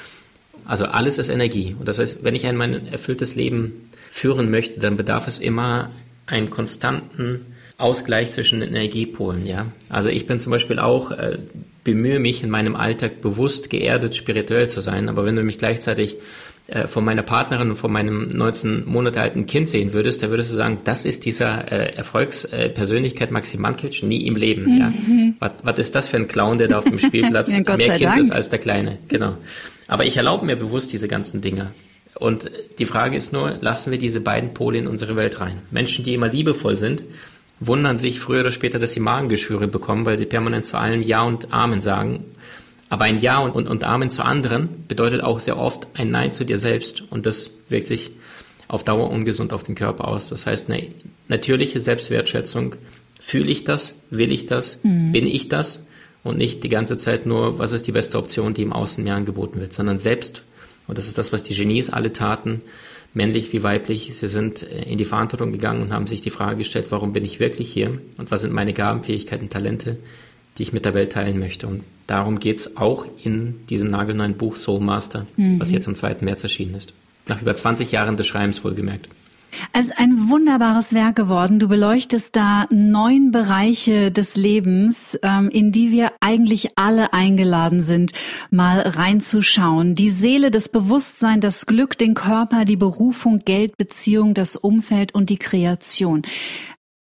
Also 0.64 0.84
alles 0.84 1.18
ist 1.18 1.30
Energie. 1.30 1.74
Und 1.78 1.88
das 1.88 1.98
heißt, 1.98 2.22
wenn 2.22 2.34
ich 2.34 2.46
ein 2.46 2.56
mein 2.56 2.88
erfülltes 2.88 3.36
Leben 3.36 3.90
führen 4.10 4.50
möchte, 4.50 4.80
dann 4.80 4.96
bedarf 4.96 5.26
es 5.26 5.38
immer 5.38 5.90
einen 6.26 6.50
konstanten 6.50 7.46
Ausgleich 7.78 8.30
zwischen 8.30 8.60
den 8.60 8.70
Energiepolen. 8.70 9.46
Ja, 9.46 9.66
also 9.88 10.10
ich 10.10 10.26
bin 10.26 10.38
zum 10.40 10.50
Beispiel 10.50 10.78
auch 10.78 11.10
äh, 11.10 11.38
bemühe 11.88 12.18
mich 12.18 12.42
in 12.42 12.50
meinem 12.50 12.76
Alltag 12.76 13.22
bewusst 13.22 13.70
geerdet, 13.70 14.14
spirituell 14.14 14.68
zu 14.68 14.82
sein. 14.82 15.08
Aber 15.08 15.24
wenn 15.24 15.36
du 15.36 15.42
mich 15.42 15.56
gleichzeitig 15.56 16.18
äh, 16.66 16.86
von 16.86 17.02
meiner 17.02 17.22
Partnerin 17.22 17.70
und 17.70 17.76
von 17.76 17.90
meinem 17.90 18.28
19 18.28 18.84
Monate 18.84 19.22
alten 19.22 19.46
Kind 19.46 19.70
sehen 19.70 19.94
würdest, 19.94 20.22
da 20.22 20.28
würdest 20.28 20.52
du 20.52 20.56
sagen, 20.56 20.80
das 20.84 21.06
ist 21.06 21.24
dieser 21.24 21.72
äh, 21.72 21.94
Erfolgspersönlichkeit 21.94 23.30
äh, 23.30 23.32
Maxim 23.32 23.62
Mankiewicz 23.62 24.02
nie 24.02 24.26
im 24.26 24.36
Leben. 24.36 24.64
Mhm. 24.64 24.78
Ja? 24.78 24.92
Was, 25.38 25.52
was 25.62 25.78
ist 25.78 25.94
das 25.94 26.08
für 26.08 26.18
ein 26.18 26.28
Clown, 26.28 26.58
der 26.58 26.68
da 26.68 26.78
auf 26.78 26.84
dem 26.84 26.98
Spielplatz 26.98 27.56
ja, 27.56 27.62
mehr 27.76 27.96
Kind 27.96 28.02
Dank. 28.02 28.20
ist 28.20 28.32
als 28.32 28.50
der 28.50 28.58
Kleine? 28.58 28.98
Genau. 29.08 29.38
Aber 29.86 30.04
ich 30.04 30.18
erlaube 30.18 30.44
mir 30.44 30.56
bewusst 30.56 30.92
diese 30.92 31.08
ganzen 31.08 31.40
Dinge. 31.40 31.72
Und 32.14 32.50
die 32.78 32.84
Frage 32.84 33.16
ist 33.16 33.32
nur, 33.32 33.56
lassen 33.62 33.90
wir 33.90 33.96
diese 33.96 34.20
beiden 34.20 34.52
Pole 34.52 34.76
in 34.76 34.88
unsere 34.88 35.16
Welt 35.16 35.40
rein? 35.40 35.62
Menschen, 35.70 36.04
die 36.04 36.12
immer 36.12 36.28
liebevoll 36.28 36.76
sind, 36.76 37.02
wundern 37.60 37.98
sich 37.98 38.20
früher 38.20 38.40
oder 38.40 38.50
später, 38.50 38.78
dass 38.78 38.92
sie 38.92 39.00
Magengeschwüre 39.00 39.68
bekommen, 39.68 40.06
weil 40.06 40.16
sie 40.16 40.26
permanent 40.26 40.66
zu 40.66 40.78
allem 40.78 41.02
Ja 41.02 41.22
und 41.22 41.52
Amen 41.52 41.80
sagen. 41.80 42.24
Aber 42.88 43.04
ein 43.04 43.18
Ja 43.18 43.38
und, 43.38 43.54
und, 43.54 43.68
und 43.68 43.84
Amen 43.84 44.10
zu 44.10 44.24
anderen 44.24 44.84
bedeutet 44.88 45.22
auch 45.22 45.40
sehr 45.40 45.58
oft 45.58 45.86
ein 45.94 46.10
Nein 46.10 46.32
zu 46.32 46.44
dir 46.44 46.58
selbst. 46.58 47.02
Und 47.10 47.26
das 47.26 47.50
wirkt 47.68 47.88
sich 47.88 48.12
auf 48.66 48.84
Dauer 48.84 49.10
ungesund 49.10 49.52
auf 49.52 49.64
den 49.64 49.74
Körper 49.74 50.08
aus. 50.08 50.28
Das 50.28 50.46
heißt, 50.46 50.70
eine 50.70 50.88
natürliche 51.28 51.80
Selbstwertschätzung, 51.80 52.76
fühle 53.20 53.50
ich 53.50 53.64
das, 53.64 54.00
will 54.10 54.32
ich 54.32 54.46
das, 54.46 54.82
mhm. 54.84 55.12
bin 55.12 55.26
ich 55.26 55.48
das? 55.48 55.84
Und 56.24 56.36
nicht 56.38 56.64
die 56.64 56.68
ganze 56.68 56.96
Zeit 56.96 57.26
nur, 57.26 57.58
was 57.58 57.72
ist 57.72 57.86
die 57.86 57.92
beste 57.92 58.18
Option, 58.18 58.54
die 58.54 58.62
im 58.62 58.72
Außen 58.72 59.02
mir 59.02 59.14
angeboten 59.14 59.60
wird, 59.60 59.72
sondern 59.72 59.98
selbst, 59.98 60.42
und 60.86 60.98
das 60.98 61.08
ist 61.08 61.18
das, 61.18 61.32
was 61.32 61.42
die 61.42 61.54
Genies 61.54 61.90
alle 61.90 62.12
taten, 62.12 62.62
männlich 63.18 63.52
wie 63.52 63.64
weiblich, 63.64 64.16
sie 64.16 64.28
sind 64.28 64.62
äh, 64.62 64.84
in 64.84 64.96
die 64.96 65.04
Verantwortung 65.04 65.52
gegangen 65.52 65.82
und 65.82 65.92
haben 65.92 66.06
sich 66.06 66.22
die 66.22 66.30
Frage 66.30 66.56
gestellt, 66.56 66.86
warum 66.90 67.12
bin 67.12 67.24
ich 67.24 67.40
wirklich 67.40 67.70
hier 67.70 67.98
und 68.16 68.30
was 68.30 68.42
sind 68.42 68.54
meine 68.54 68.72
Gaben, 68.72 69.02
Fähigkeiten, 69.02 69.50
Talente, 69.50 69.96
die 70.56 70.62
ich 70.62 70.72
mit 70.72 70.84
der 70.84 70.94
Welt 70.94 71.12
teilen 71.12 71.38
möchte. 71.38 71.66
Und 71.66 71.82
darum 72.06 72.38
geht 72.38 72.58
es 72.58 72.76
auch 72.76 73.04
in 73.22 73.66
diesem 73.66 73.88
nagelneuen 73.88 74.34
Buch 74.34 74.56
Soul 74.56 74.80
Master, 74.80 75.26
mhm. 75.36 75.58
was 75.58 75.72
jetzt 75.72 75.88
am 75.88 75.96
2. 75.96 76.18
März 76.20 76.44
erschienen 76.44 76.76
ist. 76.76 76.92
Nach 77.26 77.42
über 77.42 77.54
20 77.54 77.90
Jahren 77.92 78.16
des 78.16 78.26
Schreibens 78.26 78.64
wohlgemerkt. 78.64 79.08
Es 79.72 79.86
ist 79.86 79.98
ein 79.98 80.28
wunderbares 80.28 80.92
Werk 80.92 81.16
geworden. 81.16 81.58
Du 81.58 81.68
beleuchtest 81.68 82.34
da 82.36 82.66
neun 82.70 83.30
Bereiche 83.30 84.10
des 84.10 84.36
Lebens, 84.36 85.18
ähm, 85.22 85.48
in 85.50 85.72
die 85.72 85.90
wir 85.90 86.12
eigentlich 86.20 86.76
alle 86.76 87.12
eingeladen 87.12 87.82
sind, 87.82 88.12
mal 88.50 88.80
reinzuschauen. 88.80 89.94
Die 89.94 90.10
Seele, 90.10 90.50
das 90.50 90.68
Bewusstsein, 90.68 91.40
das 91.40 91.66
Glück, 91.66 91.98
den 91.98 92.14
Körper, 92.14 92.64
die 92.64 92.76
Berufung, 92.76 93.38
Geld, 93.40 93.76
Beziehung, 93.76 94.34
das 94.34 94.56
Umfeld 94.56 95.14
und 95.14 95.30
die 95.30 95.38
Kreation. 95.38 96.22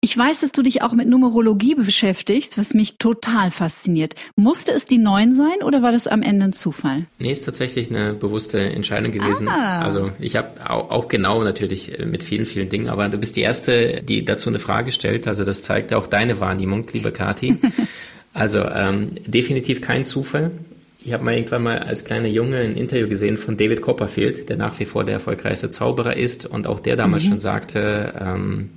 Ich 0.03 0.17
weiß, 0.17 0.41
dass 0.41 0.51
du 0.51 0.63
dich 0.63 0.81
auch 0.81 0.91
mit 0.91 1.07
Numerologie 1.07 1.75
beschäftigst, 1.75 2.57
was 2.57 2.73
mich 2.73 2.97
total 2.97 3.51
fasziniert. 3.51 4.15
Musste 4.35 4.73
es 4.73 4.85
die 4.85 4.97
neun 4.97 5.33
sein 5.33 5.63
oder 5.63 5.81
war 5.81 5.93
das 5.93 6.07
am 6.07 6.21
Ende 6.21 6.43
ein 6.43 6.51
Zufall? 6.51 7.05
Nee, 7.19 7.31
ist 7.31 7.45
tatsächlich 7.45 7.89
eine 7.89 8.13
bewusste 8.13 8.59
Entscheidung 8.59 9.13
gewesen. 9.13 9.47
Ah. 9.47 9.81
Also 9.81 10.11
ich 10.19 10.35
habe 10.35 10.69
auch, 10.69 10.91
auch, 10.91 11.07
genau 11.07 11.41
natürlich 11.45 11.97
äh, 11.97 12.05
mit 12.05 12.21
vielen, 12.21 12.45
vielen 12.45 12.67
Dingen, 12.67 12.89
aber 12.89 13.07
du 13.07 13.17
bist 13.17 13.37
die 13.37 13.43
Erste, 13.43 14.03
die 14.03 14.25
dazu 14.25 14.49
eine 14.49 14.59
Frage 14.59 14.91
stellt. 14.91 15.25
Also 15.25 15.45
das 15.45 15.61
zeigt 15.61 15.93
auch 15.93 16.07
deine 16.07 16.41
Wahrnehmung, 16.41 16.85
liebe 16.91 17.13
Kathi. 17.13 17.57
also 18.33 18.59
ähm, 18.59 19.11
definitiv 19.25 19.79
kein 19.79 20.03
Zufall. 20.03 20.51
Ich 20.99 21.13
habe 21.13 21.23
mal 21.23 21.33
irgendwann 21.33 21.63
mal 21.63 21.79
als 21.79 22.03
kleiner 22.03 22.27
Junge 22.27 22.57
ein 22.57 22.75
Interview 22.75 23.07
gesehen 23.07 23.37
von 23.37 23.55
David 23.55 23.81
Copperfield, 23.81 24.49
der 24.49 24.57
nach 24.57 24.77
wie 24.81 24.85
vor 24.85 25.05
der 25.05 25.13
erfolgreichste 25.13 25.69
Zauberer 25.69 26.17
ist 26.17 26.45
und 26.45 26.67
auch 26.67 26.81
der 26.81 26.97
damals 26.97 27.23
mhm. 27.23 27.29
schon 27.29 27.39
sagte, 27.39 28.13
ähm, 28.19 28.69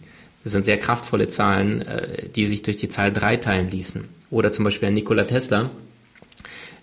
das 0.46 0.52
sind 0.52 0.64
sehr 0.64 0.78
kraftvolle 0.78 1.26
Zahlen, 1.26 1.82
äh, 1.82 2.28
die 2.28 2.44
sich 2.44 2.62
durch 2.62 2.76
die 2.76 2.88
Zahl 2.88 3.12
3 3.12 3.38
teilen 3.38 3.68
ließen. 3.68 4.04
Oder 4.30 4.52
zum 4.52 4.64
Beispiel 4.64 4.92
Nikola 4.92 5.24
Tesla 5.24 5.70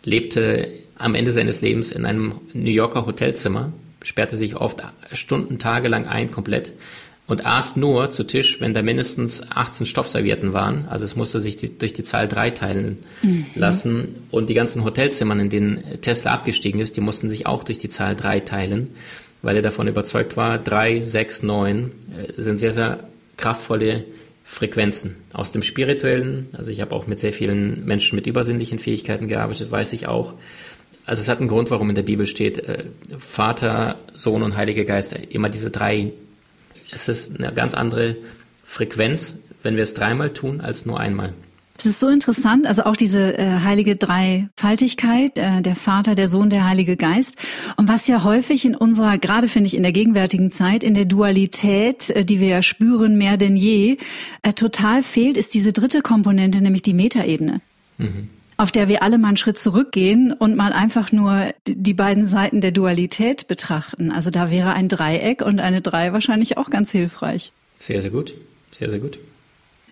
lebte 0.03 0.67
am 0.97 1.15
Ende 1.15 1.31
seines 1.31 1.61
Lebens 1.61 1.93
in 1.93 2.05
einem 2.05 2.33
New 2.51 2.69
Yorker 2.69 3.05
Hotelzimmer, 3.05 3.71
sperrte 4.03 4.35
sich 4.35 4.57
oft 4.57 4.83
Stunden, 5.13 5.59
Tage 5.59 5.87
lang 5.87 6.07
ein 6.07 6.29
komplett 6.29 6.73
und 7.25 7.45
aß 7.45 7.77
nur 7.77 8.11
zu 8.11 8.25
Tisch, 8.25 8.59
wenn 8.59 8.73
da 8.73 8.81
mindestens 8.81 9.41
18 9.49 9.85
Stoffservietten 9.85 10.51
waren. 10.51 10.85
Also 10.89 11.05
es 11.05 11.15
musste 11.15 11.39
sich 11.39 11.55
die, 11.55 11.77
durch 11.77 11.93
die 11.93 12.03
Zahl 12.03 12.27
3 12.27 12.49
teilen 12.49 12.97
mhm. 13.21 13.45
lassen. 13.55 14.27
Und 14.29 14.49
die 14.49 14.55
ganzen 14.55 14.83
Hotelzimmern, 14.83 15.39
in 15.39 15.49
denen 15.49 16.01
Tesla 16.01 16.33
abgestiegen 16.33 16.81
ist, 16.81 16.97
die 16.97 17.01
mussten 17.01 17.29
sich 17.29 17.45
auch 17.45 17.63
durch 17.63 17.77
die 17.77 17.87
Zahl 17.87 18.17
3 18.17 18.41
teilen, 18.41 18.89
weil 19.41 19.55
er 19.55 19.61
davon 19.61 19.87
überzeugt 19.87 20.35
war, 20.35 20.57
3, 20.57 21.01
6, 21.01 21.43
9 21.43 21.91
sind 22.35 22.59
sehr, 22.59 22.73
sehr 22.73 23.07
kraftvolle 23.43 24.05
Frequenzen 24.45 25.17
aus 25.33 25.51
dem 25.51 25.63
Spirituellen. 25.63 26.47
Also 26.53 26.71
ich 26.71 26.79
habe 26.79 26.95
auch 26.95 27.07
mit 27.07 27.19
sehr 27.19 27.33
vielen 27.33 27.83
Menschen 27.83 28.15
mit 28.15 28.25
übersinnlichen 28.25 28.79
Fähigkeiten 28.79 29.27
gearbeitet, 29.27 29.69
weiß 29.69 29.91
ich 29.91 30.07
auch. 30.07 30.33
Also 31.05 31.21
es 31.21 31.27
hat 31.27 31.39
einen 31.39 31.49
Grund, 31.49 31.69
warum 31.69 31.89
in 31.89 31.95
der 31.95 32.03
Bibel 32.03 32.25
steht, 32.25 32.59
äh, 32.59 32.85
Vater, 33.17 33.99
Sohn 34.13 34.43
und 34.43 34.55
Heiliger 34.55 34.85
Geist, 34.85 35.13
immer 35.29 35.49
diese 35.49 35.71
drei. 35.71 36.13
Es 36.89 37.09
ist 37.09 37.37
eine 37.37 37.53
ganz 37.53 37.73
andere 37.73 38.15
Frequenz, 38.63 39.39
wenn 39.61 39.75
wir 39.75 39.83
es 39.83 39.93
dreimal 39.93 40.29
tun, 40.29 40.61
als 40.61 40.85
nur 40.85 40.97
einmal. 40.97 41.33
Es 41.83 41.87
ist 41.87 41.99
so 41.99 42.07
interessant, 42.07 42.65
also 42.65 42.83
auch 42.83 42.95
diese 42.95 43.37
äh, 43.37 43.59
heilige 43.59 43.97
Dreifaltigkeit, 43.97 45.37
äh, 45.37 45.61
der 45.61 45.75
Vater, 45.75 46.15
der 46.15 46.29
Sohn, 46.29 46.49
der 46.49 46.65
Heilige 46.65 46.95
Geist. 46.95 47.35
Und 47.75 47.89
was 47.89 48.07
ja 48.07 48.23
häufig 48.23 48.63
in 48.63 48.73
unserer, 48.73 49.17
gerade 49.17 49.49
finde 49.49 49.67
ich 49.67 49.75
in 49.75 49.83
der 49.83 49.91
gegenwärtigen 49.91 50.49
Zeit, 50.49 50.85
in 50.85 50.93
der 50.93 51.03
Dualität, 51.03 52.09
äh, 52.11 52.23
die 52.23 52.39
wir 52.39 52.47
ja 52.47 52.63
spüren 52.63 53.17
mehr 53.17 53.35
denn 53.35 53.57
je, 53.57 53.97
äh, 54.43 54.53
total 54.53 55.03
fehlt, 55.03 55.35
ist 55.35 55.53
diese 55.53 55.73
dritte 55.73 56.01
Komponente, 56.01 56.63
nämlich 56.63 56.83
die 56.83 56.93
Metaebene. 56.93 57.59
Mhm. 57.97 58.29
auf 58.55 58.71
der 58.71 58.87
wir 58.87 59.03
alle 59.03 59.17
mal 59.17 59.27
einen 59.27 59.37
Schritt 59.37 59.59
zurückgehen 59.59 60.31
und 60.31 60.55
mal 60.55 60.71
einfach 60.71 61.11
nur 61.11 61.53
die 61.67 61.93
beiden 61.93 62.25
Seiten 62.25 62.61
der 62.61 62.71
Dualität 62.71 63.49
betrachten. 63.49 64.09
Also 64.09 64.29
da 64.29 64.49
wäre 64.49 64.73
ein 64.73 64.87
Dreieck 64.87 65.41
und 65.41 65.59
eine 65.59 65.81
Drei 65.81 66.13
wahrscheinlich 66.13 66.57
auch 66.57 66.69
ganz 66.69 66.91
hilfreich. 66.91 67.51
Sehr, 67.77 68.01
sehr 68.01 68.09
gut. 68.09 68.33
Sehr, 68.71 68.89
sehr 68.89 68.99
gut. 68.99 69.19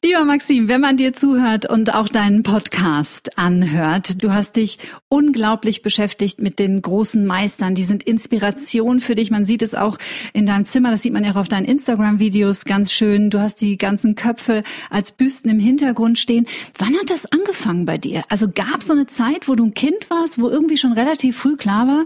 Lieber 0.03 0.25
Maxim, 0.25 0.67
wenn 0.67 0.81
man 0.81 0.97
dir 0.97 1.13
zuhört 1.13 1.69
und 1.69 1.93
auch 1.93 2.09
deinen 2.09 2.41
Podcast 2.41 3.37
anhört, 3.37 4.23
du 4.23 4.33
hast 4.33 4.55
dich 4.55 4.79
unglaublich 5.09 5.83
beschäftigt 5.83 6.41
mit 6.41 6.57
den 6.57 6.81
großen 6.81 7.23
Meistern. 7.23 7.75
Die 7.75 7.83
sind 7.83 8.01
Inspiration 8.01 8.99
für 8.99 9.13
dich. 9.13 9.29
Man 9.29 9.45
sieht 9.45 9.61
es 9.61 9.75
auch 9.75 9.99
in 10.33 10.47
deinem 10.47 10.65
Zimmer. 10.65 10.89
Das 10.89 11.03
sieht 11.03 11.13
man 11.13 11.23
ja 11.23 11.33
auch 11.33 11.35
auf 11.35 11.49
deinen 11.49 11.65
Instagram-Videos 11.65 12.65
ganz 12.65 12.91
schön. 12.91 13.29
Du 13.29 13.41
hast 13.41 13.61
die 13.61 13.77
ganzen 13.77 14.15
Köpfe 14.15 14.63
als 14.89 15.11
Büsten 15.11 15.51
im 15.51 15.59
Hintergrund 15.59 16.17
stehen. 16.17 16.47
Wann 16.79 16.95
hat 16.95 17.11
das 17.11 17.31
angefangen 17.31 17.85
bei 17.85 17.99
dir? 17.99 18.23
Also 18.27 18.47
gab 18.49 18.79
es 18.79 18.87
so 18.87 18.93
eine 18.93 19.05
Zeit, 19.05 19.47
wo 19.47 19.53
du 19.53 19.65
ein 19.65 19.75
Kind 19.75 20.09
warst, 20.09 20.41
wo 20.41 20.49
irgendwie 20.49 20.77
schon 20.77 20.93
relativ 20.93 21.37
früh 21.37 21.57
klar 21.57 21.85
war, 21.85 22.05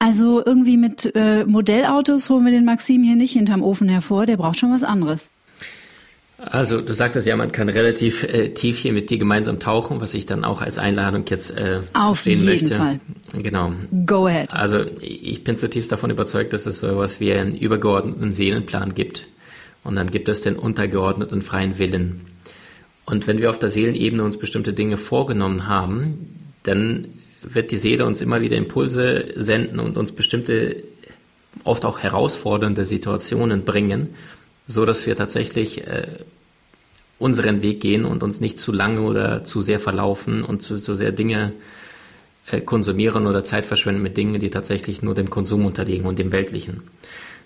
also 0.00 0.44
irgendwie 0.44 0.76
mit 0.76 1.14
äh, 1.14 1.44
Modellautos 1.44 2.30
holen 2.30 2.46
wir 2.46 2.52
den 2.52 2.64
Maxim 2.64 3.04
hier 3.04 3.14
nicht 3.14 3.34
hinterm 3.34 3.62
Ofen 3.62 3.88
hervor. 3.88 4.26
Der 4.26 4.38
braucht 4.38 4.58
schon 4.58 4.72
was 4.72 4.82
anderes. 4.82 5.30
Also 6.38 6.80
du 6.80 6.92
sagtest 6.94 7.26
ja, 7.26 7.36
man 7.36 7.50
kann 7.50 7.68
relativ 7.68 8.22
äh, 8.22 8.50
tief 8.50 8.78
hier 8.78 8.92
mit 8.92 9.10
dir 9.10 9.18
gemeinsam 9.18 9.58
tauchen, 9.58 10.00
was 10.00 10.14
ich 10.14 10.24
dann 10.24 10.44
auch 10.44 10.62
als 10.62 10.78
Einladung 10.78 11.24
jetzt 11.28 11.50
äh, 11.56 11.80
Auf 11.94 12.26
jeden 12.26 12.44
möchte. 12.44 12.76
Fall. 12.76 13.00
Genau. 13.32 13.72
Go 14.06 14.26
ahead. 14.26 14.54
Also 14.54 14.84
ich 15.00 15.42
bin 15.42 15.56
zutiefst 15.56 15.90
davon 15.90 16.10
überzeugt, 16.10 16.52
dass 16.52 16.66
es 16.66 16.78
so 16.78 16.86
etwas 16.86 17.18
wie 17.18 17.32
einen 17.32 17.56
übergeordneten 17.56 18.32
Seelenplan 18.32 18.94
gibt. 18.94 19.26
Und 19.82 19.96
dann 19.96 20.10
gibt 20.10 20.28
es 20.28 20.42
den 20.42 20.56
untergeordneten 20.56 21.42
freien 21.42 21.78
Willen. 21.78 22.26
Und 23.04 23.26
wenn 23.26 23.40
wir 23.40 23.50
auf 23.50 23.58
der 23.58 23.68
Seelenebene 23.68 24.22
uns 24.22 24.38
bestimmte 24.38 24.72
Dinge 24.72 24.96
vorgenommen 24.96 25.66
haben, 25.66 26.36
dann 26.62 27.08
wird 27.42 27.72
die 27.72 27.78
Seele 27.78 28.04
uns 28.04 28.20
immer 28.20 28.42
wieder 28.42 28.56
Impulse 28.56 29.32
senden 29.34 29.80
und 29.80 29.96
uns 29.96 30.12
bestimmte, 30.12 30.84
oft 31.64 31.84
auch 31.84 31.98
herausfordernde 31.98 32.84
Situationen 32.84 33.64
bringen 33.64 34.10
so 34.68 34.84
dass 34.84 35.06
wir 35.06 35.16
tatsächlich 35.16 35.86
äh, 35.86 36.06
unseren 37.18 37.62
Weg 37.62 37.80
gehen 37.80 38.04
und 38.04 38.22
uns 38.22 38.40
nicht 38.40 38.58
zu 38.60 38.70
lange 38.70 39.00
oder 39.00 39.42
zu 39.42 39.60
sehr 39.60 39.80
verlaufen 39.80 40.44
und 40.44 40.62
zu, 40.62 40.78
zu 40.78 40.94
sehr 40.94 41.10
Dinge 41.10 41.52
äh, 42.46 42.60
konsumieren 42.60 43.26
oder 43.26 43.42
Zeit 43.42 43.66
verschwenden 43.66 44.02
mit 44.02 44.16
Dingen, 44.16 44.38
die 44.38 44.50
tatsächlich 44.50 45.02
nur 45.02 45.14
dem 45.14 45.30
Konsum 45.30 45.66
unterliegen 45.66 46.06
und 46.06 46.18
dem 46.18 46.30
Weltlichen. 46.30 46.82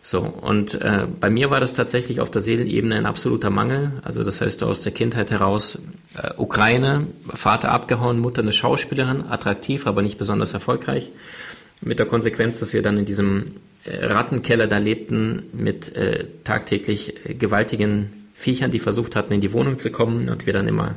So, 0.04 0.20
und 0.20 0.74
äh, 0.80 1.06
bei 1.20 1.30
mir 1.30 1.50
war 1.50 1.60
das 1.60 1.74
tatsächlich 1.74 2.20
auf 2.20 2.28
der 2.28 2.40
Seelenebene 2.40 2.96
ein 2.96 3.06
absoluter 3.06 3.50
Mangel. 3.50 3.92
Also 4.02 4.24
das 4.24 4.40
heißt, 4.40 4.64
aus 4.64 4.80
der 4.80 4.90
Kindheit 4.90 5.30
heraus 5.30 5.78
äh, 6.20 6.32
Ukraine, 6.36 7.06
Vater 7.28 7.70
abgehauen, 7.70 8.18
Mutter 8.18 8.42
eine 8.42 8.52
Schauspielerin, 8.52 9.24
attraktiv, 9.28 9.86
aber 9.86 10.02
nicht 10.02 10.18
besonders 10.18 10.54
erfolgreich. 10.54 11.10
Mit 11.80 12.00
der 12.00 12.06
Konsequenz, 12.06 12.58
dass 12.58 12.72
wir 12.72 12.82
dann 12.82 12.98
in 12.98 13.04
diesem 13.04 13.52
Rattenkeller 13.84 14.66
da 14.66 14.78
lebten 14.78 15.44
mit 15.52 15.94
äh, 15.96 16.26
tagtäglich 16.44 17.26
äh, 17.26 17.34
gewaltigen 17.34 18.28
Viechern, 18.34 18.70
die 18.70 18.78
versucht 18.78 19.16
hatten, 19.16 19.32
in 19.32 19.40
die 19.40 19.52
Wohnung 19.52 19.78
zu 19.78 19.90
kommen 19.90 20.28
und 20.28 20.46
wir 20.46 20.52
dann 20.52 20.68
immer 20.68 20.96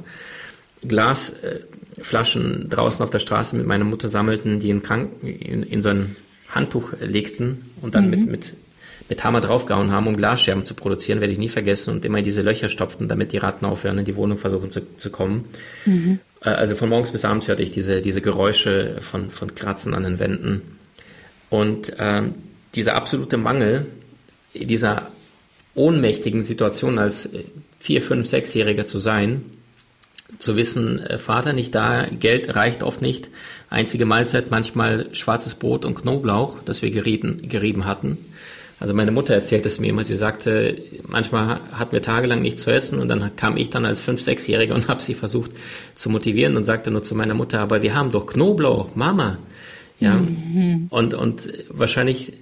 Glasflaschen 0.88 2.64
äh, 2.64 2.68
draußen 2.68 3.04
auf 3.04 3.10
der 3.10 3.20
Straße 3.20 3.56
mit 3.56 3.66
meiner 3.66 3.86
Mutter 3.86 4.08
sammelten, 4.08 4.60
die 4.60 4.70
in, 4.70 4.82
Krank 4.82 5.12
in, 5.22 5.64
in 5.64 5.82
so 5.82 5.90
ein 5.90 6.16
Handtuch 6.50 6.94
legten 7.00 7.66
und 7.82 7.96
dann 7.96 8.06
mhm. 8.06 8.10
mit, 8.12 8.28
mit, 8.28 8.54
mit 9.10 9.24
Hammer 9.24 9.42
draufgehauen 9.42 9.92
haben, 9.92 10.08
um 10.08 10.16
Glasscherben 10.16 10.64
zu 10.64 10.74
produzieren, 10.76 11.22
werde 11.22 11.34
ich 11.34 11.40
nie 11.40 11.50
vergessen 11.50 11.92
und 11.92 12.06
immer 12.06 12.20
in 12.20 12.24
diese 12.24 12.42
Löcher 12.42 12.70
stopften, 12.70 13.08
damit 13.08 13.34
die 13.34 13.38
Ratten 13.38 13.66
aufhören, 13.66 13.98
in 13.98 14.06
die 14.06 14.16
Wohnung 14.16 14.38
versuchen 14.38 14.70
zu, 14.70 14.82
zu 14.98 15.10
kommen. 15.10 15.46
Mhm. 15.86 16.20
Äh, 16.42 16.50
also 16.50 16.76
von 16.76 16.90
morgens 16.90 17.12
bis 17.12 17.26
abends 17.26 17.48
hörte 17.48 17.64
ich 17.64 17.72
diese, 17.72 18.02
diese 18.02 18.22
Geräusche 18.22 18.98
von, 19.02 19.32
von 19.32 19.56
Kratzen 19.56 19.94
an 19.96 20.04
den 20.04 20.20
Wänden. 20.20 20.62
Und 21.50 21.94
ähm, 22.00 22.36
dieser 22.76 22.96
absolute 22.96 23.38
Mangel, 23.38 23.88
dieser 24.54 25.08
ohnmächtigen 25.74 26.44
Situation 26.44 26.98
als 26.98 27.30
vier, 27.80 28.02
fünf, 28.02 28.28
sechsjähriger 28.28 28.86
zu 28.86 29.00
sein, 29.00 29.44
zu 30.40 30.56
wissen, 30.56 31.00
äh, 31.00 31.18
Vater 31.18 31.54
nicht 31.54 31.76
da, 31.76 32.08
Geld 32.08 32.56
reicht 32.56 32.84
oft 32.84 33.02
nicht, 33.02 33.30
einzige 33.70 34.06
Mahlzeit 34.06 34.52
manchmal 34.52 35.08
schwarzes 35.14 35.56
Brot 35.56 35.86
und 35.86 35.96
Knoblauch, 35.96 36.58
das 36.66 36.82
wir 36.82 36.92
gerieben, 36.92 37.48
gerieben 37.48 37.86
hatten. 37.86 38.18
Also 38.80 38.94
meine 38.94 39.12
Mutter 39.12 39.34
erzählt 39.34 39.66
es 39.66 39.80
mir 39.80 39.88
immer, 39.88 40.04
sie 40.04 40.18
sagte, 40.18 40.82
manchmal 41.08 41.62
hatten 41.72 41.94
wir 41.94 42.02
tagelang 42.02 42.42
nichts 42.42 42.64
zu 42.64 42.72
essen 42.72 43.00
und 43.00 43.08
dann 43.08 43.36
kam 43.38 43.56
ich 43.56 43.70
dann 43.70 43.86
als 43.86 44.02
fünf, 44.02 44.22
sechsjähriger 44.22 44.76
und 44.76 44.88
habe 44.90 45.02
sie 45.02 45.14
versucht 45.14 45.52
zu 45.96 46.10
motivieren 46.10 46.58
und 46.58 46.66
sagte 46.66 46.92
nur 46.92 47.04
zu 47.04 47.16
meiner 47.16 47.34
Mutter, 47.34 47.60
aber 47.60 47.82
wir 47.82 47.94
haben 47.94 48.12
doch 48.12 48.26
Knoblauch, 48.26 48.96
Mama. 48.96 49.40
Ja, 49.98 50.16
mhm. 50.16 50.88
und, 50.90 51.14
und 51.14 51.48
wahrscheinlich 51.70 52.34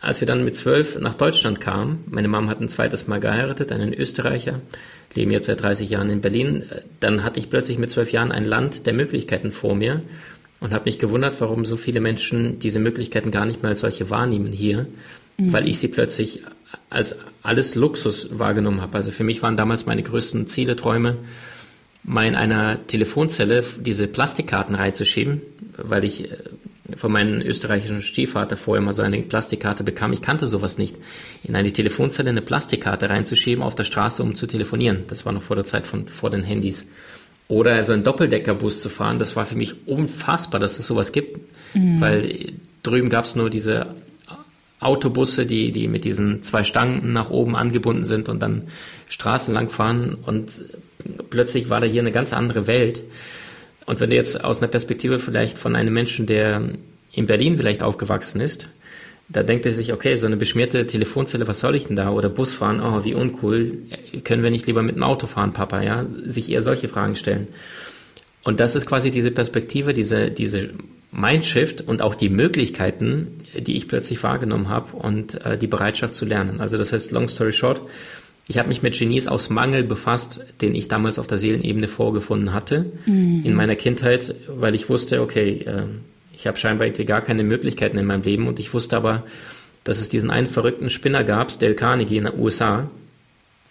als 0.00 0.20
wir 0.20 0.26
dann 0.26 0.44
mit 0.44 0.56
zwölf 0.56 0.98
nach 0.98 1.14
Deutschland 1.14 1.60
kamen, 1.60 2.04
meine 2.06 2.28
Mom 2.28 2.48
hat 2.48 2.60
ein 2.60 2.68
zweites 2.68 3.08
Mal 3.08 3.20
geheiratet, 3.20 3.72
einen 3.72 3.92
Österreicher, 3.92 4.60
leben 5.14 5.30
jetzt 5.30 5.46
seit 5.46 5.62
30 5.62 5.90
Jahren 5.90 6.10
in 6.10 6.20
Berlin, 6.20 6.64
dann 7.00 7.24
hatte 7.24 7.40
ich 7.40 7.50
plötzlich 7.50 7.78
mit 7.78 7.90
zwölf 7.90 8.12
Jahren 8.12 8.30
ein 8.30 8.44
Land 8.44 8.86
der 8.86 8.92
Möglichkeiten 8.92 9.50
vor 9.50 9.74
mir 9.74 10.02
und 10.60 10.72
habe 10.72 10.84
mich 10.84 10.98
gewundert, 10.98 11.40
warum 11.40 11.64
so 11.64 11.76
viele 11.76 12.00
Menschen 12.00 12.58
diese 12.58 12.78
Möglichkeiten 12.78 13.30
gar 13.30 13.46
nicht 13.46 13.62
mehr 13.62 13.70
als 13.70 13.80
solche 13.80 14.10
wahrnehmen 14.10 14.52
hier, 14.52 14.86
mhm. 15.36 15.52
weil 15.52 15.68
ich 15.68 15.78
sie 15.78 15.88
plötzlich 15.88 16.42
als 16.90 17.18
alles 17.42 17.74
Luxus 17.74 18.28
wahrgenommen 18.38 18.80
habe. 18.80 18.96
Also 18.96 19.10
für 19.10 19.24
mich 19.24 19.42
waren 19.42 19.56
damals 19.56 19.86
meine 19.86 20.02
größten 20.02 20.46
Ziele, 20.46 20.76
Träume, 20.76 21.16
mal 22.04 22.26
in 22.26 22.34
einer 22.34 22.86
Telefonzelle 22.86 23.64
diese 23.78 24.06
Plastikkarten 24.06 24.74
reinzuschieben, 24.74 25.42
weil 25.76 26.04
ich 26.04 26.28
von 26.96 27.12
meinem 27.12 27.40
österreichischen 27.40 28.00
Stiefvater 28.02 28.56
vorher 28.56 28.82
mal 28.82 28.92
so 28.92 29.02
eine 29.02 29.20
Plastikkarte 29.20 29.84
bekam. 29.84 30.12
Ich 30.12 30.22
kannte 30.22 30.46
sowas 30.46 30.78
nicht. 30.78 30.96
In 31.44 31.54
eine 31.54 31.72
Telefonzelle 31.72 32.30
eine 32.30 32.42
Plastikkarte 32.42 33.10
reinzuschieben 33.10 33.62
auf 33.62 33.74
der 33.74 33.84
Straße, 33.84 34.22
um 34.22 34.34
zu 34.34 34.46
telefonieren. 34.46 35.04
Das 35.08 35.26
war 35.26 35.32
noch 35.32 35.42
vor 35.42 35.56
der 35.56 35.66
Zeit 35.66 35.86
von, 35.86 36.08
vor 36.08 36.30
den 36.30 36.42
Handys. 36.42 36.88
Oder 37.48 37.74
also 37.74 37.92
einen 37.92 38.04
Doppeldeckerbus 38.04 38.80
zu 38.80 38.88
fahren, 38.88 39.18
das 39.18 39.36
war 39.36 39.46
für 39.46 39.56
mich 39.56 39.86
unfassbar, 39.86 40.60
dass 40.60 40.78
es 40.78 40.86
sowas 40.86 41.12
gibt. 41.12 41.40
Mhm. 41.74 42.00
Weil 42.00 42.52
drüben 42.82 43.10
gab 43.10 43.26
es 43.26 43.36
nur 43.36 43.50
diese 43.50 43.94
Autobusse, 44.80 45.44
die, 45.44 45.72
die 45.72 45.88
mit 45.88 46.04
diesen 46.04 46.42
zwei 46.42 46.62
Stangen 46.62 47.12
nach 47.12 47.30
oben 47.30 47.56
angebunden 47.56 48.04
sind 48.04 48.28
und 48.28 48.40
dann 48.40 48.68
Straßen 49.08 49.52
lang 49.52 49.70
fahren 49.70 50.14
und 50.14 50.50
plötzlich 51.30 51.68
war 51.68 51.80
da 51.80 51.86
hier 51.86 52.02
eine 52.02 52.12
ganz 52.12 52.32
andere 52.32 52.66
Welt. 52.66 53.02
Und 53.88 54.00
wenn 54.00 54.10
du 54.10 54.16
jetzt 54.16 54.44
aus 54.44 54.58
einer 54.58 54.68
Perspektive 54.68 55.18
vielleicht 55.18 55.56
von 55.56 55.74
einem 55.74 55.94
Menschen, 55.94 56.26
der 56.26 56.60
in 57.10 57.26
Berlin 57.26 57.56
vielleicht 57.56 57.82
aufgewachsen 57.82 58.42
ist, 58.42 58.68
da 59.30 59.42
denkt 59.42 59.64
er 59.64 59.72
sich, 59.72 59.94
okay, 59.94 60.14
so 60.16 60.26
eine 60.26 60.36
beschmierte 60.36 60.86
Telefonzelle, 60.86 61.48
was 61.48 61.60
soll 61.60 61.74
ich 61.74 61.86
denn 61.86 61.96
da? 61.96 62.10
Oder 62.10 62.28
Bus 62.28 62.52
fahren, 62.52 62.82
oh, 62.82 63.06
wie 63.06 63.14
uncool. 63.14 63.78
Können 64.24 64.42
wir 64.42 64.50
nicht 64.50 64.66
lieber 64.66 64.82
mit 64.82 64.96
dem 64.96 65.02
Auto 65.02 65.26
fahren, 65.26 65.54
Papa, 65.54 65.80
ja? 65.80 66.04
Sich 66.26 66.50
eher 66.50 66.60
solche 66.60 66.90
Fragen 66.90 67.16
stellen. 67.16 67.48
Und 68.44 68.60
das 68.60 68.76
ist 68.76 68.84
quasi 68.84 69.10
diese 69.10 69.30
Perspektive, 69.30 69.94
diese, 69.94 70.30
diese 70.30 70.68
Mindshift 71.10 71.80
und 71.80 72.02
auch 72.02 72.14
die 72.14 72.28
Möglichkeiten, 72.28 73.40
die 73.58 73.74
ich 73.74 73.88
plötzlich 73.88 74.22
wahrgenommen 74.22 74.68
habe 74.68 74.98
und 74.98 75.42
äh, 75.46 75.56
die 75.56 75.66
Bereitschaft 75.66 76.14
zu 76.14 76.26
lernen. 76.26 76.60
Also 76.60 76.76
das 76.76 76.92
heißt, 76.92 77.10
long 77.10 77.28
story 77.28 77.52
short, 77.52 77.80
ich 78.48 78.56
habe 78.56 78.68
mich 78.68 78.82
mit 78.82 78.98
Genies 78.98 79.28
aus 79.28 79.50
Mangel 79.50 79.84
befasst, 79.84 80.44
den 80.62 80.74
ich 80.74 80.88
damals 80.88 81.18
auf 81.18 81.26
der 81.26 81.36
Seelenebene 81.36 81.86
vorgefunden 81.86 82.54
hatte 82.54 82.86
mhm. 83.04 83.42
in 83.44 83.54
meiner 83.54 83.76
Kindheit, 83.76 84.34
weil 84.48 84.74
ich 84.74 84.88
wusste, 84.88 85.20
okay, 85.20 85.64
äh, 85.66 85.82
ich 86.32 86.46
habe 86.46 86.56
scheinbar 86.56 86.88
gar 86.88 87.20
keine 87.20 87.44
Möglichkeiten 87.44 87.98
in 87.98 88.06
meinem 88.06 88.22
Leben 88.22 88.48
und 88.48 88.58
ich 88.58 88.72
wusste 88.72 88.96
aber, 88.96 89.24
dass 89.84 90.00
es 90.00 90.08
diesen 90.08 90.30
einen 90.30 90.46
verrückten 90.46 90.88
Spinner 90.88 91.24
gab, 91.24 91.56
Dale 91.58 91.74
Carnegie 91.74 92.16
in 92.16 92.24
den 92.24 92.38
USA. 92.38 92.90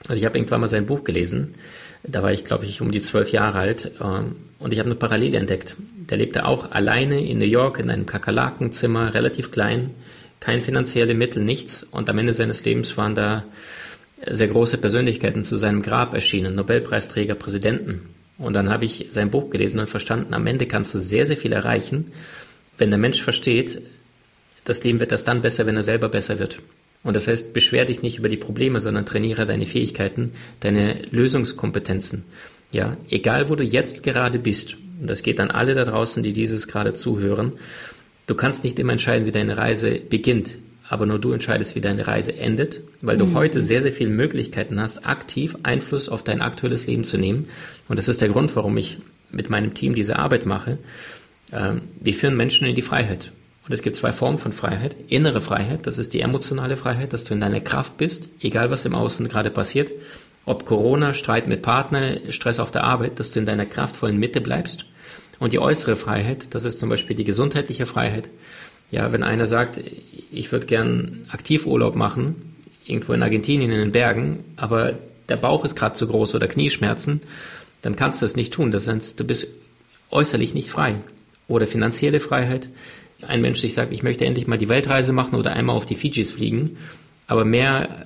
Also 0.07 0.19
ich 0.19 0.25
habe 0.25 0.37
irgendwann 0.37 0.61
mal 0.61 0.67
sein 0.67 0.85
Buch 0.85 1.03
gelesen. 1.03 1.55
Da 2.03 2.21
war 2.21 2.31
ich, 2.31 2.43
glaube 2.43 2.65
ich, 2.65 2.79
um 2.79 2.91
die 2.91 3.01
zwölf 3.01 3.31
Jahre 3.31 3.57
alt 3.57 3.91
ähm, 3.99 4.35
und 4.59 4.73
ich 4.73 4.79
habe 4.79 4.89
eine 4.89 4.95
Parallele 4.95 5.39
entdeckt. 5.39 5.75
Der 6.09 6.19
lebte 6.19 6.45
auch 6.45 6.71
alleine 6.71 7.27
in 7.27 7.39
New 7.39 7.45
York 7.45 7.79
in 7.79 7.89
einem 7.89 8.05
Kakerlakenzimmer, 8.05 9.15
relativ 9.15 9.49
klein, 9.49 9.91
kein 10.39 10.61
finanzielle 10.61 11.15
Mittel, 11.15 11.43
nichts. 11.43 11.83
Und 11.83 12.11
am 12.11 12.19
Ende 12.19 12.33
seines 12.33 12.63
Lebens 12.63 12.95
waren 12.95 13.15
da 13.15 13.43
sehr 14.25 14.47
große 14.47 14.77
Persönlichkeiten 14.77 15.43
zu 15.43 15.57
seinem 15.57 15.81
Grab 15.81 16.13
erschienen, 16.13 16.55
Nobelpreisträger, 16.55 17.35
Präsidenten. 17.35 18.01
Und 18.37 18.53
dann 18.53 18.69
habe 18.69 18.85
ich 18.85 19.07
sein 19.09 19.31
Buch 19.31 19.49
gelesen 19.49 19.79
und 19.79 19.89
verstanden, 19.89 20.33
am 20.33 20.47
Ende 20.47 20.65
kannst 20.65 20.93
du 20.93 20.99
sehr, 20.99 21.25
sehr 21.25 21.37
viel 21.37 21.53
erreichen, 21.53 22.11
wenn 22.77 22.91
der 22.91 22.99
Mensch 22.99 23.21
versteht, 23.21 23.81
das 24.63 24.83
Leben 24.83 24.99
wird 24.99 25.11
erst 25.11 25.27
dann 25.27 25.41
besser, 25.41 25.65
wenn 25.65 25.77
er 25.77 25.83
selber 25.83 26.09
besser 26.09 26.39
wird. 26.39 26.57
Und 27.03 27.15
das 27.15 27.27
heißt, 27.27 27.53
beschwer 27.53 27.85
dich 27.85 28.01
nicht 28.01 28.17
über 28.17 28.29
die 28.29 28.37
Probleme, 28.37 28.79
sondern 28.79 29.05
trainiere 29.05 29.45
deine 29.45 29.65
Fähigkeiten, 29.65 30.33
deine 30.59 31.03
Lösungskompetenzen. 31.09 32.23
Ja, 32.71 32.97
egal 33.09 33.49
wo 33.49 33.55
du 33.55 33.63
jetzt 33.63 34.03
gerade 34.03 34.39
bist. 34.39 34.77
Und 34.99 35.07
das 35.07 35.23
geht 35.23 35.39
an 35.39 35.51
alle 35.51 35.73
da 35.73 35.85
draußen, 35.85 36.21
die 36.21 36.33
dieses 36.33 36.67
gerade 36.67 36.93
zuhören. 36.93 37.53
Du 38.25 38.35
kannst 38.35 38.63
nicht 38.63 38.77
immer 38.77 38.91
entscheiden, 38.91 39.25
wie 39.25 39.31
deine 39.31 39.57
Reise 39.57 39.91
beginnt 39.91 40.57
aber 40.89 41.05
nur 41.05 41.19
du 41.19 41.31
entscheidest, 41.31 41.75
wie 41.75 41.81
deine 41.81 42.07
Reise 42.07 42.37
endet, 42.37 42.81
weil 43.01 43.17
du 43.17 43.25
mhm. 43.25 43.35
heute 43.35 43.61
sehr, 43.61 43.81
sehr 43.81 43.91
viele 43.91 44.09
Möglichkeiten 44.09 44.79
hast, 44.79 45.05
aktiv 45.05 45.55
Einfluss 45.63 46.09
auf 46.09 46.23
dein 46.23 46.41
aktuelles 46.41 46.87
Leben 46.87 47.03
zu 47.03 47.17
nehmen. 47.17 47.47
Und 47.87 47.97
das 47.97 48.07
ist 48.07 48.21
der 48.21 48.29
Grund, 48.29 48.55
warum 48.55 48.77
ich 48.77 48.97
mit 49.29 49.49
meinem 49.49 49.73
Team 49.73 49.93
diese 49.95 50.17
Arbeit 50.17 50.45
mache. 50.45 50.77
Ähm, 51.51 51.81
wir 51.99 52.13
führen 52.13 52.37
Menschen 52.37 52.67
in 52.67 52.75
die 52.75 52.81
Freiheit. 52.81 53.31
Und 53.67 53.73
es 53.73 53.81
gibt 53.81 53.97
zwei 53.97 54.13
Formen 54.13 54.37
von 54.37 54.53
Freiheit. 54.53 54.95
Innere 55.09 55.41
Freiheit, 55.41 55.85
das 55.87 55.97
ist 55.97 56.13
die 56.13 56.21
emotionale 56.21 56.77
Freiheit, 56.77 57.11
dass 57.11 57.25
du 57.25 57.33
in 57.33 57.41
deiner 57.41 57.59
Kraft 57.59 57.97
bist, 57.97 58.29
egal 58.39 58.71
was 58.71 58.85
im 58.85 58.95
Außen 58.95 59.27
gerade 59.27 59.49
passiert. 59.49 59.91
Ob 60.45 60.65
Corona, 60.65 61.13
Streit 61.13 61.47
mit 61.47 61.61
Partner, 61.61 62.31
Stress 62.31 62.61
auf 62.61 62.71
der 62.71 62.85
Arbeit, 62.85 63.19
dass 63.19 63.31
du 63.31 63.39
in 63.39 63.45
deiner 63.45 63.65
kraftvollen 63.65 64.17
Mitte 64.17 64.39
bleibst. 64.39 64.85
Und 65.39 65.51
die 65.51 65.59
äußere 65.59 65.97
Freiheit, 65.97 66.55
das 66.55 66.63
ist 66.63 66.79
zum 66.79 66.87
Beispiel 66.87 67.17
die 67.17 67.25
gesundheitliche 67.25 67.85
Freiheit, 67.85 68.29
ja, 68.91 69.11
wenn 69.11 69.23
einer 69.23 69.47
sagt, 69.47 69.81
ich 70.31 70.51
würde 70.51 70.65
gern 70.65 71.25
Aktivurlaub 71.29 71.95
machen, 71.95 72.35
irgendwo 72.85 73.13
in 73.13 73.23
Argentinien 73.23 73.71
in 73.71 73.79
den 73.79 73.91
Bergen, 73.91 74.43
aber 74.55 74.93
der 75.29 75.37
Bauch 75.37 75.65
ist 75.65 75.75
gerade 75.75 75.95
zu 75.95 76.07
groß 76.07 76.35
oder 76.35 76.47
Knieschmerzen, 76.47 77.21
dann 77.81 77.95
kannst 77.95 78.21
du 78.21 78.25
es 78.25 78.35
nicht 78.35 78.53
tun. 78.53 78.71
Das 78.71 78.87
heißt, 78.87 79.19
du 79.19 79.23
bist 79.25 79.47
äußerlich 80.09 80.53
nicht 80.53 80.69
frei. 80.69 80.95
Oder 81.47 81.67
finanzielle 81.67 82.19
Freiheit. 82.19 82.69
Ein 83.25 83.41
Mensch, 83.41 83.61
der 83.61 83.69
sagt, 83.69 83.93
ich 83.93 84.03
möchte 84.03 84.25
endlich 84.25 84.47
mal 84.47 84.57
die 84.57 84.69
Weltreise 84.69 85.13
machen 85.13 85.35
oder 85.35 85.53
einmal 85.53 85.75
auf 85.75 85.85
die 85.85 85.95
Fidschis 85.95 86.31
fliegen, 86.31 86.77
aber 87.25 87.45
mehr 87.45 88.05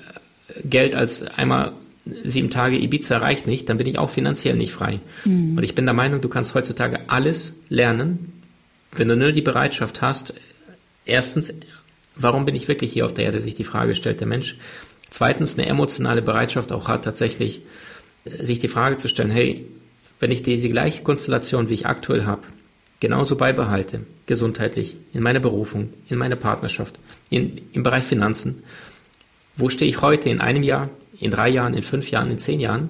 Geld 0.63 0.95
als 0.95 1.23
einmal 1.23 1.73
sieben 2.23 2.49
Tage 2.49 2.77
Ibiza 2.77 3.17
reicht 3.17 3.45
nicht, 3.45 3.69
dann 3.69 3.77
bin 3.77 3.87
ich 3.87 3.97
auch 3.97 4.09
finanziell 4.09 4.55
nicht 4.55 4.71
frei. 4.71 4.99
Mhm. 5.25 5.57
Und 5.57 5.63
ich 5.63 5.75
bin 5.75 5.85
der 5.85 5.93
Meinung, 5.93 6.21
du 6.21 6.29
kannst 6.29 6.55
heutzutage 6.55 7.09
alles 7.09 7.59
lernen, 7.69 8.33
wenn 8.95 9.07
du 9.07 9.15
nur 9.15 9.31
die 9.31 9.41
Bereitschaft 9.41 10.01
hast, 10.01 10.33
erstens, 11.05 11.53
warum 12.15 12.45
bin 12.45 12.55
ich 12.55 12.67
wirklich 12.67 12.93
hier 12.93 13.05
auf 13.05 13.13
der 13.13 13.25
Erde, 13.25 13.39
sich 13.39 13.55
die 13.55 13.63
Frage 13.63 13.95
stellt 13.95 14.19
der 14.19 14.27
Mensch. 14.27 14.57
Zweitens, 15.09 15.57
eine 15.57 15.67
emotionale 15.67 16.21
Bereitschaft 16.21 16.71
auch 16.71 16.87
hat, 16.87 17.03
tatsächlich 17.03 17.61
äh, 18.25 18.43
sich 18.43 18.59
die 18.59 18.67
Frage 18.67 18.97
zu 18.97 19.07
stellen, 19.07 19.31
hey, 19.31 19.65
wenn 20.19 20.31
ich 20.31 20.43
diese 20.43 20.69
gleiche 20.69 21.03
Konstellation, 21.03 21.69
wie 21.69 21.73
ich 21.73 21.85
aktuell 21.85 22.25
habe, 22.25 22.43
genauso 22.99 23.35
beibehalte, 23.35 24.01
gesundheitlich, 24.27 24.95
in 25.13 25.23
meiner 25.23 25.39
Berufung, 25.39 25.91
in 26.07 26.17
meiner 26.17 26.35
Partnerschaft, 26.35 26.99
in, 27.29 27.61
im 27.73 27.83
Bereich 27.83 28.03
Finanzen, 28.03 28.63
wo 29.57 29.69
stehe 29.69 29.89
ich 29.89 30.01
heute 30.01 30.29
in 30.29 30.39
einem 30.39 30.63
Jahr, 30.63 30.89
in 31.19 31.31
drei 31.31 31.49
Jahren, 31.49 31.73
in 31.73 31.83
fünf 31.83 32.09
Jahren, 32.11 32.31
in 32.31 32.37
zehn 32.37 32.59
Jahren? 32.59 32.89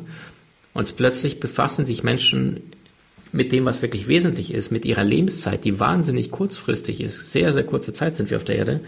Und 0.74 0.96
plötzlich 0.96 1.40
befassen 1.40 1.86
sich 1.86 2.04
Menschen 2.04 2.71
mit 3.32 3.52
dem, 3.52 3.66
was 3.66 3.82
wirklich 3.82 4.08
wesentlich 4.08 4.54
ist, 4.54 4.72
mit 4.72 4.86
ihrer 4.86 5.04
Lebenszeit, 5.04 5.64
die 5.64 5.80
wahnsinnig 5.80 6.32
kurzfristig 6.32 7.02
ist. 7.02 7.32
Sehr, 7.32 7.54
sehr 7.54 7.64
kurze 7.64 7.94
Zeit 7.94 8.16
sind 8.16 8.30
wir 8.30 8.38
auf 8.38 8.44
der 8.44 8.58
Erde 8.58 8.82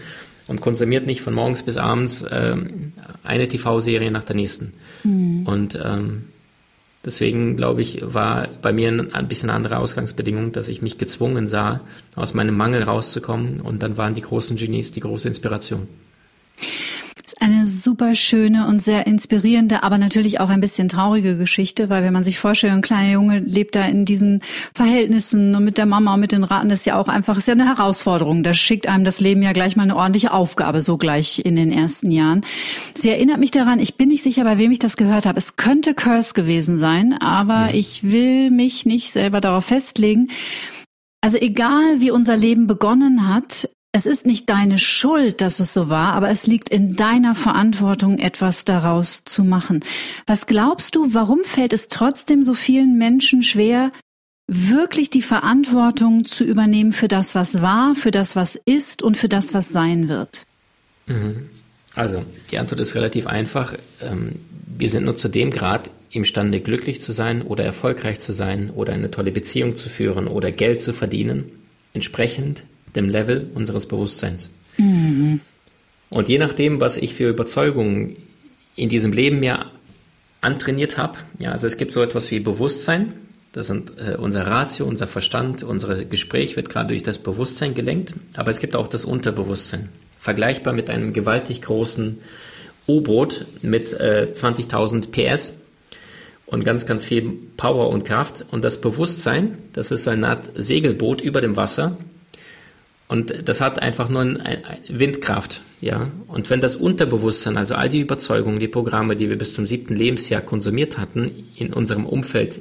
und 0.46 0.60
konsumiert 0.60 1.06
nicht 1.06 1.22
von 1.22 1.34
morgens 1.34 1.62
bis 1.62 1.76
abends 1.76 2.24
ähm, 2.30 2.92
eine 3.22 3.48
TV-Serie 3.48 4.10
nach 4.10 4.24
der 4.24 4.36
nächsten. 4.36 4.74
Mhm. 5.02 5.46
Und 5.46 5.78
ähm, 5.82 6.24
deswegen, 7.04 7.56
glaube 7.56 7.80
ich, 7.80 8.00
war 8.02 8.48
bei 8.60 8.72
mir 8.72 8.88
ein 9.12 9.28
bisschen 9.28 9.48
eine 9.48 9.56
andere 9.56 9.78
Ausgangsbedingung, 9.78 10.52
dass 10.52 10.68
ich 10.68 10.82
mich 10.82 10.98
gezwungen 10.98 11.46
sah, 11.46 11.80
aus 12.14 12.34
meinem 12.34 12.56
Mangel 12.56 12.82
rauszukommen. 12.82 13.60
Und 13.60 13.82
dann 13.82 13.96
waren 13.96 14.14
die 14.14 14.20
großen 14.20 14.56
Genies 14.56 14.92
die 14.92 15.00
große 15.00 15.28
Inspiration 15.28 15.88
eine 17.40 17.66
super 17.66 18.14
schöne 18.14 18.66
und 18.66 18.82
sehr 18.82 19.06
inspirierende, 19.06 19.82
aber 19.82 19.98
natürlich 19.98 20.40
auch 20.40 20.48
ein 20.48 20.60
bisschen 20.60 20.88
traurige 20.88 21.36
Geschichte, 21.36 21.90
weil 21.90 22.02
wenn 22.02 22.12
man 22.12 22.24
sich 22.24 22.38
vorstellt, 22.38 22.72
ein 22.72 22.82
kleiner 22.82 23.12
Junge 23.12 23.38
lebt 23.38 23.74
da 23.76 23.84
in 23.86 24.04
diesen 24.04 24.40
Verhältnissen 24.74 25.54
und 25.54 25.64
mit 25.64 25.78
der 25.78 25.86
Mama 25.86 26.14
und 26.14 26.20
mit 26.20 26.32
den 26.32 26.44
Raten, 26.44 26.70
ist 26.70 26.86
ja 26.86 26.96
auch 26.96 27.08
einfach, 27.08 27.36
ist 27.36 27.48
ja 27.48 27.52
eine 27.52 27.66
Herausforderung. 27.66 28.42
Da 28.42 28.54
schickt 28.54 28.88
einem 28.88 29.04
das 29.04 29.20
Leben 29.20 29.42
ja 29.42 29.52
gleich 29.52 29.76
mal 29.76 29.82
eine 29.84 29.96
ordentliche 29.96 30.32
Aufgabe, 30.32 30.80
so 30.80 30.96
gleich 30.96 31.42
in 31.44 31.56
den 31.56 31.72
ersten 31.72 32.10
Jahren. 32.10 32.42
Sie 32.94 33.10
erinnert 33.10 33.38
mich 33.38 33.50
daran, 33.50 33.78
ich 33.78 33.96
bin 33.96 34.08
nicht 34.08 34.22
sicher, 34.22 34.44
bei 34.44 34.58
wem 34.58 34.70
ich 34.70 34.78
das 34.78 34.96
gehört 34.96 35.26
habe. 35.26 35.38
Es 35.38 35.56
könnte 35.56 35.94
Curse 35.94 36.34
gewesen 36.34 36.78
sein, 36.78 37.14
aber 37.14 37.70
ja. 37.70 37.74
ich 37.74 38.04
will 38.04 38.50
mich 38.50 38.86
nicht 38.86 39.12
selber 39.12 39.40
darauf 39.40 39.66
festlegen. 39.66 40.28
Also 41.20 41.38
egal, 41.38 42.00
wie 42.00 42.10
unser 42.10 42.36
Leben 42.36 42.66
begonnen 42.66 43.26
hat, 43.32 43.70
es 43.94 44.06
ist 44.06 44.26
nicht 44.26 44.50
deine 44.50 44.76
Schuld, 44.76 45.40
dass 45.40 45.60
es 45.60 45.72
so 45.72 45.88
war, 45.88 46.14
aber 46.14 46.28
es 46.28 46.48
liegt 46.48 46.68
in 46.68 46.96
deiner 46.96 47.36
Verantwortung, 47.36 48.18
etwas 48.18 48.64
daraus 48.64 49.22
zu 49.24 49.44
machen. 49.44 49.84
Was 50.26 50.46
glaubst 50.46 50.96
du, 50.96 51.14
warum 51.14 51.44
fällt 51.44 51.72
es 51.72 51.86
trotzdem 51.86 52.42
so 52.42 52.54
vielen 52.54 52.98
Menschen 52.98 53.44
schwer, 53.44 53.92
wirklich 54.48 55.10
die 55.10 55.22
Verantwortung 55.22 56.24
zu 56.24 56.42
übernehmen 56.42 56.92
für 56.92 57.06
das, 57.06 57.36
was 57.36 57.62
war, 57.62 57.94
für 57.94 58.10
das, 58.10 58.34
was 58.34 58.56
ist 58.56 59.00
und 59.00 59.16
für 59.16 59.28
das, 59.28 59.54
was 59.54 59.68
sein 59.68 60.08
wird? 60.08 60.44
Mhm. 61.06 61.48
Also, 61.94 62.24
die 62.50 62.58
Antwort 62.58 62.80
ist 62.80 62.96
relativ 62.96 63.28
einfach. 63.28 63.74
Ähm, 64.02 64.40
wir 64.76 64.88
sind 64.88 65.04
nur 65.04 65.14
zu 65.14 65.28
dem 65.28 65.50
Grad 65.50 65.88
imstande, 66.10 66.58
glücklich 66.58 67.00
zu 67.00 67.12
sein 67.12 67.42
oder 67.42 67.62
erfolgreich 67.62 68.18
zu 68.18 68.32
sein 68.32 68.70
oder 68.70 68.92
eine 68.92 69.12
tolle 69.12 69.30
Beziehung 69.30 69.76
zu 69.76 69.88
führen 69.88 70.26
oder 70.26 70.50
Geld 70.50 70.82
zu 70.82 70.92
verdienen, 70.92 71.44
entsprechend 71.92 72.64
dem 72.94 73.08
Level 73.08 73.50
unseres 73.54 73.86
Bewusstseins. 73.86 74.50
Mhm. 74.76 75.40
Und 76.10 76.28
je 76.28 76.38
nachdem, 76.38 76.80
was 76.80 76.96
ich 76.96 77.14
für 77.14 77.28
Überzeugungen 77.28 78.16
in 78.76 78.88
diesem 78.88 79.12
Leben 79.12 79.40
mir 79.40 79.66
antrainiert 80.40 80.98
habe, 80.98 81.18
ja, 81.38 81.52
also 81.52 81.66
es 81.66 81.76
gibt 81.76 81.92
so 81.92 82.02
etwas 82.02 82.30
wie 82.30 82.40
Bewusstsein, 82.40 83.14
das 83.52 83.68
sind 83.68 83.92
äh, 83.98 84.16
unser 84.16 84.46
Ratio, 84.46 84.84
unser 84.86 85.06
Verstand, 85.06 85.62
unser 85.62 86.04
Gespräch 86.04 86.56
wird 86.56 86.68
gerade 86.68 86.88
durch 86.88 87.02
das 87.02 87.18
Bewusstsein 87.18 87.74
gelenkt, 87.74 88.14
aber 88.34 88.50
es 88.50 88.58
gibt 88.58 88.74
auch 88.74 88.88
das 88.88 89.04
Unterbewusstsein. 89.04 89.88
Vergleichbar 90.18 90.72
mit 90.72 90.90
einem 90.90 91.12
gewaltig 91.12 91.62
großen 91.62 92.18
U-Boot 92.88 93.46
mit 93.62 93.92
äh, 93.92 94.28
20.000 94.32 95.10
PS 95.10 95.60
und 96.46 96.64
ganz, 96.64 96.86
ganz 96.86 97.04
viel 97.04 97.32
Power 97.56 97.90
und 97.90 98.04
Kraft. 98.04 98.44
Und 98.50 98.64
das 98.64 98.80
Bewusstsein, 98.80 99.58
das 99.72 99.90
ist 99.90 100.04
so 100.04 100.10
eine 100.10 100.28
Art 100.28 100.50
Segelboot 100.54 101.20
über 101.20 101.40
dem 101.40 101.56
Wasser, 101.56 101.96
und 103.08 103.48
das 103.48 103.60
hat 103.60 103.80
einfach 103.80 104.08
nur 104.08 104.22
eine 104.22 104.62
Windkraft, 104.88 105.60
ja. 105.80 106.10
Und 106.26 106.48
wenn 106.50 106.60
das 106.60 106.76
Unterbewusstsein, 106.76 107.56
also 107.56 107.74
all 107.74 107.88
die 107.88 108.00
Überzeugungen, 108.00 108.58
die 108.58 108.68
Programme, 108.68 109.14
die 109.14 109.28
wir 109.28 109.36
bis 109.36 109.54
zum 109.54 109.66
siebten 109.66 109.94
Lebensjahr 109.94 110.40
konsumiert 110.40 110.96
hatten, 110.96 111.30
in 111.56 111.72
unserem 111.72 112.06
Umfeld, 112.06 112.60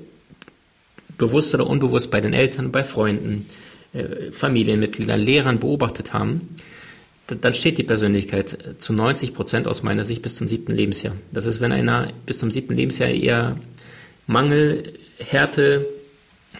bewusst 1.17 1.53
oder 1.53 1.67
unbewusst 1.67 2.12
bei 2.12 2.19
den 2.19 2.34
Eltern, 2.34 2.71
bei 2.71 2.84
Freunden, 2.84 3.47
äh, 3.93 4.32
Familienmitgliedern, 4.32 5.21
Lehrern 5.21 5.60
beobachtet 5.60 6.13
haben, 6.13 6.58
dann 7.27 7.53
steht 7.53 7.77
die 7.77 7.84
Persönlichkeit 7.84 8.58
zu 8.79 8.91
90 8.91 9.34
Prozent 9.34 9.67
aus 9.67 9.82
meiner 9.82 10.03
Sicht 10.03 10.21
bis 10.21 10.36
zum 10.36 10.47
siebten 10.47 10.73
Lebensjahr. 10.73 11.15
Das 11.32 11.45
ist, 11.45 11.62
wenn 11.62 11.71
einer 11.71 12.12
bis 12.25 12.39
zum 12.39 12.51
siebten 12.51 12.75
Lebensjahr 12.75 13.10
eher 13.10 13.58
Mangel, 14.27 14.93
Härte, 15.17 15.86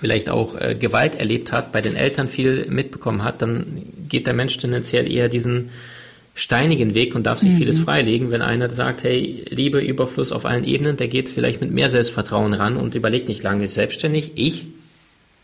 vielleicht 0.04 0.30
auch 0.30 0.60
äh, 0.60 0.76
Gewalt 0.76 1.16
erlebt 1.16 1.54
hat, 1.54 1.72
bei 1.72 1.80
den 1.80 1.96
Eltern 1.96 2.28
viel 2.28 2.66
mitbekommen 2.68 3.24
hat, 3.24 3.42
dann 3.42 3.84
geht 4.10 4.28
der 4.28 4.34
Mensch 4.34 4.58
tendenziell 4.58 5.10
eher 5.10 5.30
diesen 5.30 5.70
steinigen 6.36 6.94
Weg 6.94 7.16
und 7.16 7.26
darf 7.26 7.40
sich 7.40 7.52
mhm. 7.52 7.58
vieles 7.58 7.80
freilegen. 7.80 8.30
Wenn 8.30 8.42
einer 8.42 8.70
sagt, 8.74 9.04
hey, 9.04 9.46
Liebe, 9.50 9.80
Überfluss 9.80 10.34
auf 10.34 10.46
allen 10.46 10.66
Ebenen, 10.66 10.98
der 10.98 11.08
geht 11.08 11.30
vielleicht 11.30 11.62
mit 11.62 11.72
mehr 11.72 11.88
Selbstvertrauen 11.88 12.54
ran 12.54 12.76
und 12.76 12.96
überlegt 12.96 13.30
nicht 13.30 13.44
lange, 13.44 13.64
ist 13.64 13.76
selbstständig. 13.76 14.34
Ich? 14.36 14.66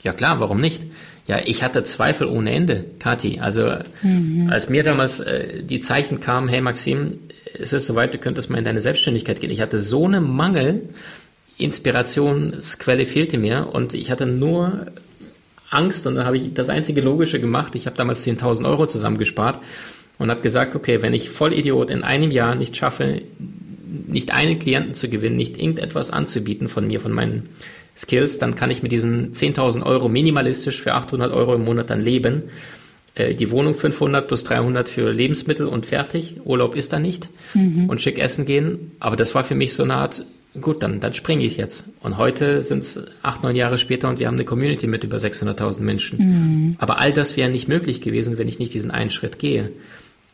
Ja 0.04 0.12
klar, 0.12 0.42
warum 0.42 0.60
nicht? 0.60 0.84
Ja, 1.26 1.40
ich 1.46 1.64
hatte 1.64 1.84
Zweifel 1.84 2.28
ohne 2.28 2.52
Ende, 2.52 2.84
Kathi. 3.00 3.40
Also 3.40 3.78
mhm. 4.04 4.50
als 4.50 4.68
mir 4.68 4.84
damals 4.84 5.22
äh, 5.22 5.64
die 5.64 5.80
Zeichen 5.80 6.20
kamen, 6.20 6.50
hey 6.50 6.60
Maxim, 6.60 7.20
es 7.58 7.72
ist 7.72 7.86
soweit, 7.86 8.14
du 8.14 8.18
könntest 8.18 8.50
mal 8.50 8.58
in 8.58 8.66
deine 8.66 8.82
Selbstständigkeit 8.82 9.40
gehen. 9.40 9.52
Ich 9.52 9.62
hatte 9.62 9.80
so 9.80 10.06
einen 10.06 10.30
Mangel, 10.30 10.90
Inspirationsquelle 11.60 13.06
fehlte 13.06 13.38
mir 13.38 13.70
und 13.72 13.94
ich 13.94 14.10
hatte 14.12 14.26
nur 14.26 14.88
Angst 15.70 16.08
und 16.08 16.16
dann 16.16 16.26
habe 16.26 16.38
ich 16.38 16.54
das 16.54 16.70
einzige 16.70 17.02
Logische 17.02 17.40
gemacht. 17.40 17.76
Ich 17.76 17.86
habe 17.86 17.96
damals 17.96 18.26
10.000 18.26 18.66
Euro 18.66 18.88
zusammengespart 18.88 19.60
und 20.18 20.32
habe 20.32 20.42
gesagt, 20.42 20.76
okay, 20.76 21.02
wenn 21.02 21.14
ich 21.14 21.30
Vollidiot 21.30 21.92
in 21.92 22.04
einem 22.04 22.32
Jahr 22.32 22.56
nicht 22.56 22.76
schaffe, 22.76 23.22
nicht 24.08 24.32
einen 24.32 24.58
Klienten 24.58 24.94
zu 24.94 25.10
gewinnen, 25.10 25.36
nicht 25.36 25.58
irgendetwas 25.58 26.12
anzubieten 26.12 26.70
von 26.70 26.88
mir, 26.88 27.00
von 27.00 27.12
meinen 27.12 27.50
Skills, 27.96 28.38
dann 28.38 28.56
kann 28.56 28.72
ich 28.72 28.82
mit 28.82 28.92
diesen 28.92 29.34
10.000 29.34 29.86
Euro 29.86 30.10
minimalistisch 30.10 30.82
für 30.82 30.94
800 30.94 31.32
Euro 31.34 31.56
im 31.56 31.66
Monat 31.66 31.90
dann 31.90 32.02
leben. 32.02 32.44
Äh, 33.16 33.36
die 33.36 33.52
Wohnung 33.52 33.74
500 33.74 34.28
plus 34.28 34.44
300 34.46 34.88
für 34.88 35.12
Lebensmittel 35.12 35.68
und 35.68 35.86
fertig. 35.86 36.36
Urlaub 36.46 36.76
ist 36.76 36.94
da 36.94 37.00
nicht. 37.00 37.30
Mhm. 37.54 37.90
Und 37.90 38.02
schick 38.02 38.18
essen 38.18 38.46
gehen. 38.46 38.92
Aber 39.00 39.16
das 39.16 39.36
war 39.36 39.44
für 39.44 39.56
mich 39.56 39.74
so 39.74 39.84
eine 39.84 39.96
Art, 39.96 40.26
gut, 40.62 40.84
dann, 40.84 41.00
dann 41.00 41.14
springe 41.14 41.44
ich 41.44 41.58
jetzt. 41.58 41.86
Und 42.02 42.18
heute 42.18 42.62
sind 42.62 42.80
es 42.80 43.04
acht, 43.22 43.44
neun 43.44 43.56
Jahre 43.56 43.78
später 43.78 44.10
und 44.10 44.20
wir 44.20 44.28
haben 44.28 44.36
eine 44.36 44.46
Community 44.46 44.88
mit 44.88 45.04
über 45.04 45.18
600.000 45.18 45.82
Menschen. 45.82 46.20
Mhm. 46.20 46.76
Aber 46.80 47.00
all 47.00 47.14
das 47.14 47.38
wäre 47.38 47.50
nicht 47.50 47.68
möglich 47.68 48.02
gewesen, 48.02 48.38
wenn 48.38 48.48
ich 48.48 48.60
nicht 48.60 48.74
diesen 48.74 48.92
einen 48.92 49.10
Schritt 49.10 49.40
gehe. 49.40 49.72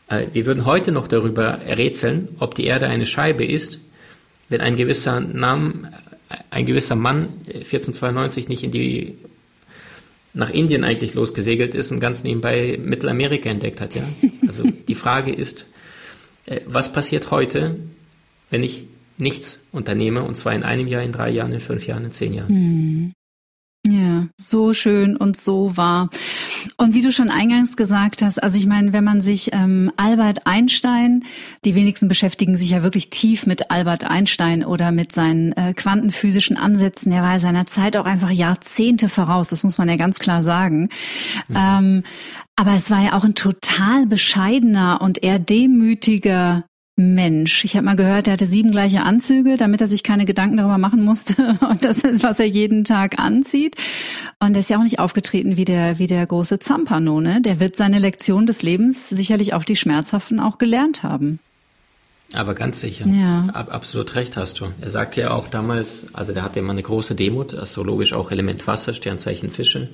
Äh, 0.08 0.26
wir 0.32 0.46
würden 0.46 0.64
heute 0.64 0.92
noch 0.92 1.08
darüber 1.08 1.60
rätseln, 1.66 2.28
ob 2.38 2.54
die 2.54 2.64
Erde 2.64 2.88
eine 2.88 3.06
Scheibe 3.06 3.44
ist, 3.44 3.80
wenn 4.48 4.60
ein 4.60 4.76
gewisser 4.76 5.20
Name 5.20 5.92
ein 6.50 6.66
gewisser 6.66 6.96
Mann 6.96 7.28
1492 7.46 8.48
nicht 8.48 8.64
in 8.64 8.70
die 8.70 9.16
nach 10.34 10.50
Indien 10.50 10.84
eigentlich 10.84 11.14
losgesegelt 11.14 11.74
ist 11.74 11.90
und 11.92 12.00
ganz 12.00 12.22
nebenbei 12.22 12.78
Mittelamerika 12.82 13.48
entdeckt 13.48 13.80
hat, 13.80 13.94
ja. 13.94 14.02
Also 14.46 14.64
die 14.86 14.94
Frage 14.94 15.32
ist, 15.32 15.66
äh, 16.44 16.60
was 16.66 16.92
passiert 16.92 17.30
heute, 17.30 17.76
wenn 18.50 18.62
ich 18.62 18.84
nichts 19.18 19.62
unternehme 19.72 20.22
und 20.22 20.36
zwar 20.36 20.54
in 20.54 20.62
einem 20.62 20.86
Jahr, 20.86 21.02
in 21.02 21.12
drei 21.12 21.30
Jahren, 21.30 21.52
in 21.52 21.60
fünf 21.60 21.86
Jahren, 21.86 22.04
in 22.04 22.12
zehn 22.12 22.32
Jahren? 22.32 22.48
Hm. 22.48 23.12
Ja, 23.88 24.26
so 24.36 24.74
schön 24.74 25.16
und 25.16 25.36
so 25.36 25.76
wahr. 25.76 26.10
Und 26.76 26.94
wie 26.94 27.02
du 27.02 27.12
schon 27.12 27.28
eingangs 27.28 27.76
gesagt 27.76 28.20
hast, 28.20 28.42
also 28.42 28.58
ich 28.58 28.66
meine, 28.66 28.92
wenn 28.92 29.04
man 29.04 29.20
sich 29.20 29.50
ähm, 29.52 29.92
Albert 29.96 30.46
Einstein, 30.46 31.24
die 31.64 31.76
wenigsten 31.76 32.08
beschäftigen 32.08 32.56
sich 32.56 32.70
ja 32.70 32.82
wirklich 32.82 33.10
tief 33.10 33.46
mit 33.46 33.70
Albert 33.70 34.04
Einstein 34.04 34.64
oder 34.64 34.90
mit 34.90 35.12
seinen 35.12 35.52
äh, 35.52 35.72
quantenphysischen 35.72 36.56
Ansätzen. 36.56 37.12
Er 37.12 37.22
war 37.22 37.38
seiner 37.38 37.66
Zeit 37.66 37.96
auch 37.96 38.06
einfach 38.06 38.30
Jahrzehnte 38.30 39.08
voraus, 39.08 39.50
das 39.50 39.62
muss 39.62 39.78
man 39.78 39.88
ja 39.88 39.96
ganz 39.96 40.18
klar 40.18 40.42
sagen. 40.42 40.88
Mhm. 41.48 41.56
Ähm, 41.56 42.02
aber 42.56 42.74
es 42.74 42.90
war 42.90 43.02
ja 43.02 43.12
auch 43.12 43.24
ein 43.24 43.34
total 43.34 44.06
bescheidener 44.06 45.00
und 45.00 45.22
eher 45.22 45.38
demütiger 45.38 46.64
Mensch. 46.96 47.64
Ich 47.66 47.76
habe 47.76 47.84
mal 47.84 47.94
gehört, 47.94 48.26
er 48.26 48.32
hatte 48.32 48.46
sieben 48.46 48.70
gleiche 48.70 49.02
Anzüge, 49.02 49.58
damit 49.58 49.82
er 49.82 49.86
sich 49.86 50.02
keine 50.02 50.24
Gedanken 50.24 50.56
darüber 50.56 50.78
machen 50.78 51.04
musste 51.04 51.58
und 51.70 51.84
das 51.84 51.98
ist, 51.98 52.22
was 52.22 52.40
er 52.40 52.46
jeden 52.46 52.84
Tag 52.84 53.18
anzieht. 53.18 53.76
Und 54.40 54.54
er 54.54 54.60
ist 54.60 54.70
ja 54.70 54.78
auch 54.78 54.82
nicht 54.82 54.98
aufgetreten 54.98 55.58
wie 55.58 55.66
der, 55.66 55.98
wie 55.98 56.06
der 56.06 56.26
große 56.26 56.58
Zampano, 56.58 57.20
ne? 57.20 57.42
Der 57.42 57.60
wird 57.60 57.76
seine 57.76 57.98
Lektion 57.98 58.46
des 58.46 58.62
Lebens 58.62 59.10
sicherlich 59.10 59.52
auf 59.52 59.66
die 59.66 59.76
schmerzhaften 59.76 60.40
auch 60.40 60.56
gelernt 60.56 61.02
haben. 61.02 61.38
Aber 62.34 62.54
ganz 62.54 62.80
sicher. 62.80 63.06
Ja. 63.06 63.46
Ab, 63.52 63.72
absolut 63.72 64.14
recht 64.14 64.36
hast 64.38 64.60
du. 64.60 64.66
Er 64.80 64.90
sagte 64.90 65.20
ja 65.20 65.30
auch 65.32 65.48
damals, 65.48 66.14
also 66.14 66.32
der 66.32 66.42
hatte 66.42 66.58
immer 66.58 66.72
eine 66.72 66.82
große 66.82 67.14
Demut, 67.14 67.54
astrologisch 67.54 68.14
auch 68.14 68.30
Element 68.30 68.66
Wasser, 68.66 68.94
Sternzeichen 68.94 69.50
Fische. 69.50 69.90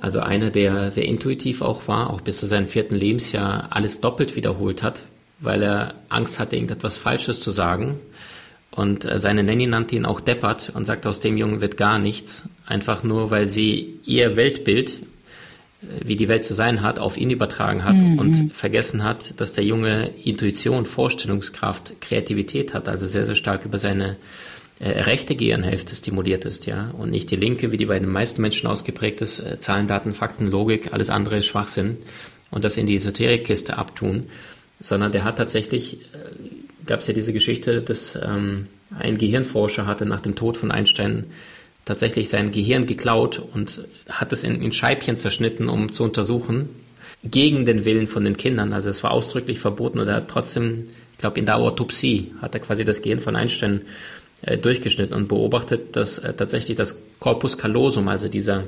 Also 0.00 0.20
einer, 0.20 0.50
der 0.50 0.90
sehr 0.90 1.04
intuitiv 1.04 1.62
auch 1.62 1.88
war, 1.88 2.10
auch 2.10 2.20
bis 2.20 2.38
zu 2.38 2.46
seinem 2.46 2.68
vierten 2.68 2.94
Lebensjahr 2.94 3.68
alles 3.70 4.00
doppelt 4.00 4.36
wiederholt 4.36 4.82
hat, 4.82 5.02
weil 5.42 5.62
er 5.62 5.94
Angst 6.08 6.38
hatte, 6.38 6.56
irgendetwas 6.56 6.96
Falsches 6.96 7.40
zu 7.40 7.50
sagen. 7.50 8.00
Und 8.70 9.04
äh, 9.04 9.18
seine 9.18 9.42
Nanny 9.42 9.66
nannte 9.66 9.96
ihn 9.96 10.06
auch 10.06 10.20
deppert 10.20 10.72
und 10.74 10.86
sagte, 10.86 11.08
aus 11.08 11.20
dem 11.20 11.36
Jungen 11.36 11.60
wird 11.60 11.76
gar 11.76 11.98
nichts. 11.98 12.48
Einfach 12.66 13.02
nur, 13.02 13.30
weil 13.30 13.46
sie 13.46 13.98
ihr 14.04 14.36
Weltbild, 14.36 14.94
äh, 15.82 15.86
wie 16.04 16.16
die 16.16 16.28
Welt 16.28 16.44
zu 16.44 16.54
sein 16.54 16.80
hat, 16.82 16.98
auf 16.98 17.18
ihn 17.18 17.30
übertragen 17.30 17.84
hat 17.84 17.96
mhm. 17.96 18.18
und 18.18 18.54
vergessen 18.54 19.04
hat, 19.04 19.38
dass 19.40 19.52
der 19.52 19.64
Junge 19.64 20.10
Intuition, 20.24 20.86
Vorstellungskraft, 20.86 22.00
Kreativität 22.00 22.72
hat, 22.72 22.88
also 22.88 23.06
sehr, 23.06 23.26
sehr 23.26 23.34
stark 23.34 23.66
über 23.66 23.78
seine 23.78 24.16
äh, 24.80 25.02
rechte 25.02 25.36
Gehirnhälfte 25.36 25.94
stimuliert 25.94 26.46
ist, 26.46 26.64
ja, 26.64 26.92
und 26.96 27.10
nicht 27.10 27.30
die 27.30 27.36
linke, 27.36 27.72
wie 27.72 27.76
die 27.76 27.86
bei 27.86 27.98
den 27.98 28.10
meisten 28.10 28.40
Menschen 28.40 28.68
ausgeprägt 28.68 29.20
ist, 29.20 29.38
äh, 29.38 29.58
Zahlen, 29.58 29.86
Daten, 29.86 30.14
Fakten, 30.14 30.46
Logik, 30.46 30.94
alles 30.94 31.10
andere 31.10 31.36
ist 31.36 31.46
Schwachsinn 31.46 31.98
und 32.50 32.64
das 32.64 32.78
in 32.78 32.86
die 32.86 32.96
Esoterikkiste 32.96 33.76
abtun 33.76 34.28
sondern 34.82 35.12
der 35.12 35.24
hat 35.24 35.38
tatsächlich, 35.38 35.94
äh, 36.12 36.86
gab 36.86 37.00
es 37.00 37.06
ja 37.06 37.14
diese 37.14 37.32
Geschichte, 37.32 37.80
dass 37.80 38.18
ähm, 38.22 38.66
ein 38.98 39.16
Gehirnforscher 39.16 39.86
hatte 39.86 40.04
nach 40.04 40.20
dem 40.20 40.34
Tod 40.34 40.56
von 40.56 40.70
Einstein 40.70 41.26
tatsächlich 41.84 42.28
sein 42.28 42.52
Gehirn 42.52 42.86
geklaut 42.86 43.42
und 43.52 43.86
hat 44.08 44.32
es 44.32 44.44
in, 44.44 44.62
in 44.62 44.72
Scheibchen 44.72 45.16
zerschnitten, 45.16 45.68
um 45.68 45.92
zu 45.92 46.04
untersuchen, 46.04 46.68
gegen 47.24 47.64
den 47.64 47.84
Willen 47.84 48.06
von 48.06 48.24
den 48.24 48.36
Kindern. 48.36 48.72
Also 48.72 48.90
es 48.90 49.02
war 49.02 49.12
ausdrücklich 49.12 49.58
verboten 49.58 49.98
er 49.98 50.14
hat 50.14 50.28
trotzdem, 50.28 50.84
ich 51.12 51.18
glaube 51.18 51.38
in 51.38 51.46
der 51.46 51.56
Autopsie, 51.56 52.32
hat 52.40 52.54
er 52.54 52.60
quasi 52.60 52.84
das 52.84 53.02
Gehirn 53.02 53.20
von 53.20 53.36
Einstein 53.36 53.82
äh, 54.42 54.58
durchgeschnitten 54.58 55.14
und 55.14 55.28
beobachtet, 55.28 55.94
dass 55.96 56.18
äh, 56.18 56.34
tatsächlich 56.34 56.76
das 56.76 57.00
Corpus 57.20 57.58
callosum, 57.58 58.08
also 58.08 58.28
dieser, 58.28 58.64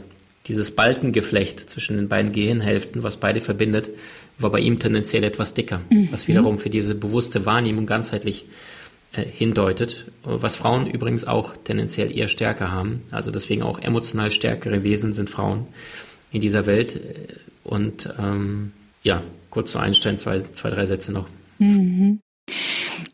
dieses 0.47 0.71
Balkengeflecht 0.71 1.69
zwischen 1.69 1.97
den 1.97 2.09
beiden 2.09 2.33
Gehirnhälften, 2.33 3.03
was 3.03 3.17
beide 3.17 3.41
verbindet, 3.41 3.91
war 4.39 4.51
bei 4.51 4.61
ihm 4.61 4.79
tendenziell 4.79 5.25
etwas 5.25 5.55
dicker, 5.55 5.81
mhm. 5.91 6.09
was 6.11 6.29
wiederum 6.29 6.59
für 6.59 6.71
diese 6.71 6.95
bewusste 6.95 7.47
Wahrnehmung 7.47 7.87
ganzheitlich 7.87 8.47
äh, 9.13 9.25
hindeutet, 9.25 10.07
was 10.25 10.57
Frauen 10.57 10.87
übrigens 10.87 11.25
auch 11.27 11.57
tendenziell 11.57 12.17
eher 12.17 12.29
stärker 12.29 12.73
haben. 12.73 13.03
Also 13.11 13.31
deswegen 13.31 13.63
auch 13.63 13.79
emotional 13.79 14.31
stärkere 14.31 14.83
Wesen 14.83 15.13
sind 15.13 15.31
Frauen 15.31 15.67
in 16.33 16.41
dieser 16.41 16.67
Welt. 16.67 17.01
Und 17.63 18.13
ähm, 18.19 18.73
ja, 19.03 19.23
kurz 19.51 19.71
zu 19.73 19.79
Einstein, 19.79 20.19
zwei, 20.19 20.41
zwei 20.53 20.71
drei 20.71 20.87
Sätze 20.87 21.13
noch. 21.13 21.29
Mhm. 21.59 22.21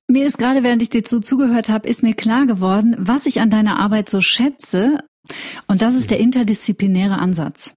Mir 0.09 0.27
ist 0.27 0.39
gerade, 0.39 0.63
während 0.63 0.83
ich 0.83 0.89
dir 0.89 1.05
zu 1.05 1.21
zugehört 1.21 1.69
habe, 1.69 1.89
ist 1.89 2.03
mir 2.03 2.15
klar 2.15 2.47
geworden, 2.47 2.97
was 2.99 3.27
ich 3.27 3.41
an 3.41 3.51
deiner 3.51 3.79
Arbeit 3.79 4.09
so 4.09 4.21
schätze. 4.21 4.99
Und 5.69 5.83
das 5.83 5.95
ist 5.95 6.05
mhm. 6.05 6.09
der 6.09 6.21
interdisziplinäre 6.21 7.19
Ansatz. 7.19 7.75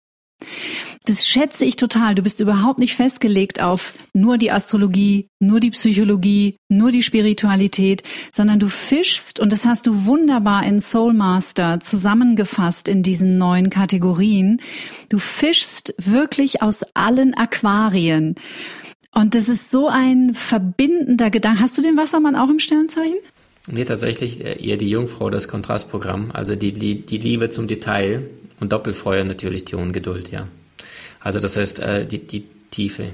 Das 1.06 1.28
schätze 1.28 1.66
ich 1.66 1.76
total. 1.76 2.16
Du 2.16 2.22
bist 2.22 2.40
überhaupt 2.40 2.80
nicht 2.80 2.96
festgelegt 2.96 3.62
auf 3.62 3.94
nur 4.14 4.38
die 4.38 4.52
Astrologie, 4.52 5.28
nur 5.40 5.60
die 5.60 5.72
Psychologie, 5.72 6.56
nur 6.70 6.92
die 6.92 7.04
Spiritualität, 7.04 8.04
sondern 8.32 8.60
du 8.60 8.70
fischst 8.70 9.42
und 9.42 9.52
das 9.52 9.66
hast 9.66 9.86
du 9.86 10.06
wunderbar 10.06 10.66
in 10.66 10.80
Soulmaster 10.80 11.82
zusammengefasst 11.82 12.88
in 12.88 13.04
diesen 13.04 13.38
neuen 13.38 13.70
Kategorien. 13.70 14.62
Du 15.10 15.18
fischst 15.18 15.94
wirklich 15.98 16.62
aus 16.62 16.84
allen 16.94 17.34
Aquarien. 17.34 18.36
Und 19.12 19.36
das 19.36 19.50
ist 19.50 19.72
so 19.72 19.90
ein 19.90 20.34
verbindender 20.34 21.30
Gedanke. 21.30 21.60
Hast 21.60 21.78
du 21.78 21.82
den 21.82 21.98
Wassermann 21.98 22.36
auch 22.36 22.50
im 22.50 22.60
Sternzeichen? 22.60 23.18
Nee, 23.68 23.86
tatsächlich 23.86 24.44
äh, 24.44 24.62
eher 24.62 24.78
die 24.78 24.90
Jungfrau, 24.90 25.30
das 25.30 25.48
Kontrastprogramm, 25.48 26.32
also 26.34 26.56
die, 26.56 26.74
die, 26.74 27.06
die 27.06 27.18
Liebe 27.18 27.50
zum 27.50 27.68
Detail 27.68 28.24
und 28.60 28.74
Doppelfeuer 28.74 29.24
natürlich 29.24 29.66
die 29.66 29.76
Ungeduld, 29.76 30.32
ja. 30.32 30.48
Also 31.24 31.40
das 31.40 31.58
heißt, 31.58 31.80
äh, 31.80 32.06
die, 32.06 32.20
die 32.20 32.44
Tiefe. 32.70 33.10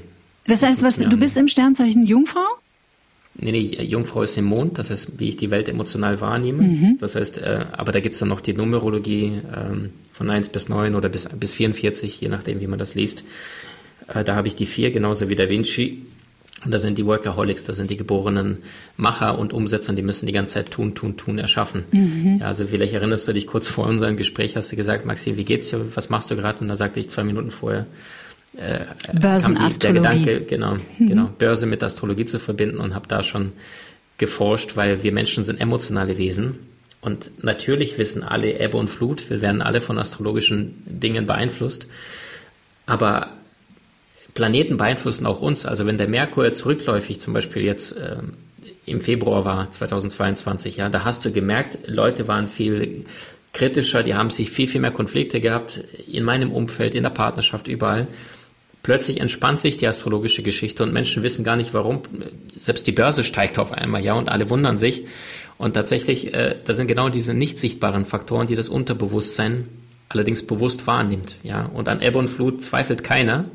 Das 0.48 0.64
heißt, 0.64 0.82
was, 0.84 0.98
du 0.98 1.18
bist 1.18 1.38
im 1.38 1.48
Sternzeichen 1.48 2.04
Jungfrau? 2.04 2.46
Nee, 3.36 3.52
nee, 3.52 3.84
Jungfrau 3.84 4.24
ist 4.24 4.38
im 4.38 4.46
Mond, 4.46 4.78
das 4.78 4.90
heißt, 4.90 5.20
wie 5.20 5.30
ich 5.30 5.38
die 5.38 5.50
Welt 5.50 5.70
emotional 5.70 6.20
wahrnehme. 6.20 6.64
Mhm. 6.64 6.98
Das 7.00 7.16
heißt, 7.16 7.38
äh, 7.38 7.66
aber 7.72 7.92
da 7.92 8.00
gibt 8.00 8.14
es 8.14 8.20
dann 8.20 8.30
noch 8.30 8.42
die 8.42 8.54
Numerologie 8.54 9.42
ähm, 9.56 9.92
von 10.12 10.30
1 10.30 10.50
bis 10.50 10.68
9 10.68 10.96
oder 10.96 11.08
bis, 11.08 11.30
bis 11.30 11.54
44, 11.54 12.20
je 12.20 12.28
nachdem, 12.28 12.60
wie 12.60 12.68
man 12.68 12.80
das 12.80 12.96
liest. 12.96 13.24
Äh, 14.08 14.24
da 14.24 14.36
habe 14.36 14.48
ich 14.48 14.56
die 14.56 14.66
vier, 14.66 14.92
genauso 14.92 15.30
wie 15.30 15.36
Da 15.36 15.48
Vinci. 15.48 16.02
Und 16.66 16.72
da 16.72 16.78
sind 16.78 16.98
die 16.98 17.06
Workaholics, 17.06 17.64
da 17.64 17.74
sind 17.74 17.90
die 17.90 17.96
geborenen 17.96 18.58
Macher 18.98 19.40
und 19.40 19.54
Umsetzer, 19.54 19.94
die 19.94 20.02
müssen 20.02 20.26
die 20.26 20.34
ganze 20.34 20.56
Zeit 20.56 20.72
tun, 20.72 20.94
tun, 20.94 21.16
tun, 21.16 21.38
erschaffen. 21.40 21.86
Mhm. 21.92 22.38
Ja, 22.42 22.48
also 22.48 22.68
vielleicht 22.68 22.94
erinnerst 22.94 23.28
du 23.28 23.34
dich 23.34 23.48
kurz 23.48 23.68
vor 23.68 23.88
unserem 23.88 24.18
Gespräch, 24.18 24.58
hast 24.58 24.72
du 24.72 24.76
gesagt, 24.76 25.06
Maxim, 25.06 25.38
wie 25.38 25.46
geht's 25.46 25.70
dir, 25.70 25.96
was 25.96 26.10
machst 26.10 26.30
du 26.32 26.36
gerade? 26.36 26.60
Und 26.60 26.68
da 26.68 26.76
sagte 26.76 27.00
ich 27.00 27.10
zwei 27.10 27.24
Minuten 27.24 27.52
vorher, 27.52 27.86
äh, 28.58 28.86
Börsenastrologie. 29.14 29.80
Der 29.80 29.94
Gedanke, 29.94 30.42
genau, 30.42 30.76
mhm. 30.98 31.08
genau, 31.08 31.30
Börse 31.38 31.66
mit 31.66 31.82
Astrologie 31.82 32.26
zu 32.26 32.40
verbinden 32.40 32.80
und 32.80 32.94
habe 32.94 33.08
da 33.08 33.24
schon 33.24 33.54
geforscht, 34.18 34.76
weil 34.76 35.02
wir 35.02 35.14
Menschen 35.14 35.46
sind 35.46 35.62
emotionale 35.62 36.18
Wesen 36.18 36.56
und 37.00 37.32
natürlich 37.42 37.98
wissen 37.98 38.22
alle 38.22 38.60
Ebbe 38.60 38.76
und 38.76 38.90
Flut, 38.90 39.30
wir 39.30 39.42
werden 39.42 39.62
alle 39.62 39.80
von 39.80 39.98
astrologischen 39.98 40.84
Dingen 40.86 41.26
beeinflusst, 41.26 41.88
aber 42.86 43.30
Planeten 44.34 44.78
beeinflussen 44.78 45.26
auch 45.26 45.42
uns. 45.42 45.66
Also 45.66 45.86
wenn 45.86 45.98
der 45.98 46.08
Merkur 46.08 46.52
zurückläufig 46.54 47.20
zum 47.20 47.34
Beispiel 47.34 47.64
jetzt 47.64 47.98
äh, 47.98 48.18
im 48.86 49.02
Februar 49.02 49.46
war, 49.46 49.70
2022, 49.72 50.78
ja, 50.78 50.90
da 50.90 51.04
hast 51.04 51.26
du 51.26 51.32
gemerkt, 51.32 51.80
Leute 51.88 52.28
waren 52.28 52.48
viel 52.48 53.06
kritischer, 53.54 54.04
die 54.04 54.14
haben 54.14 54.30
sich 54.30 54.52
viel, 54.52 54.68
viel 54.68 54.82
mehr 54.82 54.92
Konflikte 54.92 55.42
gehabt 55.42 55.84
in 56.08 56.24
meinem 56.24 56.52
Umfeld, 56.52 56.96
in 56.96 57.04
der 57.04 57.10
Partnerschaft, 57.10 57.68
überall. 57.68 58.08
Plötzlich 58.84 59.20
entspannt 59.20 59.60
sich 59.60 59.78
die 59.78 59.88
astrologische 59.88 60.42
Geschichte 60.42 60.84
und 60.84 60.94
Menschen 60.94 61.22
wissen 61.24 61.44
gar 61.44 61.56
nicht 61.56 61.74
warum. 61.74 62.02
Selbst 62.58 62.88
die 62.88 62.92
Börse 62.92 63.24
steigt 63.24 63.60
auf 63.60 63.72
einmal, 63.72 64.04
ja, 64.04 64.14
und 64.14 64.30
alle 64.30 64.50
wundern 64.50 64.78
sich. 64.78 65.06
Und 65.58 65.74
tatsächlich, 65.74 66.34
äh, 66.34 66.56
das 66.64 66.78
sind 66.78 66.88
genau 66.88 67.10
diese 67.10 67.34
nicht 67.34 67.60
sichtbaren 67.60 68.06
Faktoren, 68.06 68.48
die 68.48 68.56
das 68.56 68.70
Unterbewusstsein 68.70 69.68
allerdings 70.08 70.46
bewusst 70.46 70.88
wahrnimmt, 70.88 71.36
ja. 71.44 71.66
Und 71.66 71.88
an 71.88 72.02
Ebbe 72.02 72.18
und 72.18 72.30
Flut 72.30 72.64
zweifelt 72.64 73.04
keiner. 73.04 73.46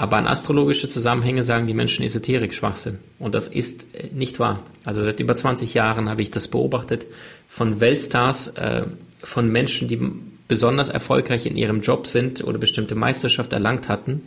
Aber 0.00 0.16
an 0.16 0.26
astrologische 0.26 0.88
Zusammenhänge 0.88 1.42
sagen 1.42 1.66
die 1.66 1.74
Menschen 1.74 2.06
Esoterik 2.06 2.54
Schwachsinn. 2.54 3.00
Und 3.18 3.34
das 3.34 3.48
ist 3.48 3.84
äh, 3.94 4.06
nicht 4.14 4.40
wahr. 4.40 4.62
Also 4.86 5.02
seit 5.02 5.20
über 5.20 5.36
20 5.36 5.74
Jahren 5.74 6.08
habe 6.08 6.22
ich 6.22 6.30
das 6.30 6.48
beobachtet 6.48 7.04
von 7.48 7.80
Weltstars, 7.80 8.48
äh, 8.56 8.84
von 9.22 9.52
Menschen, 9.52 9.88
die 9.88 10.00
besonders 10.48 10.88
erfolgreich 10.88 11.44
in 11.44 11.54
ihrem 11.54 11.82
Job 11.82 12.06
sind 12.06 12.42
oder 12.42 12.56
bestimmte 12.56 12.94
Meisterschaft 12.94 13.52
erlangt 13.52 13.90
hatten 13.90 14.22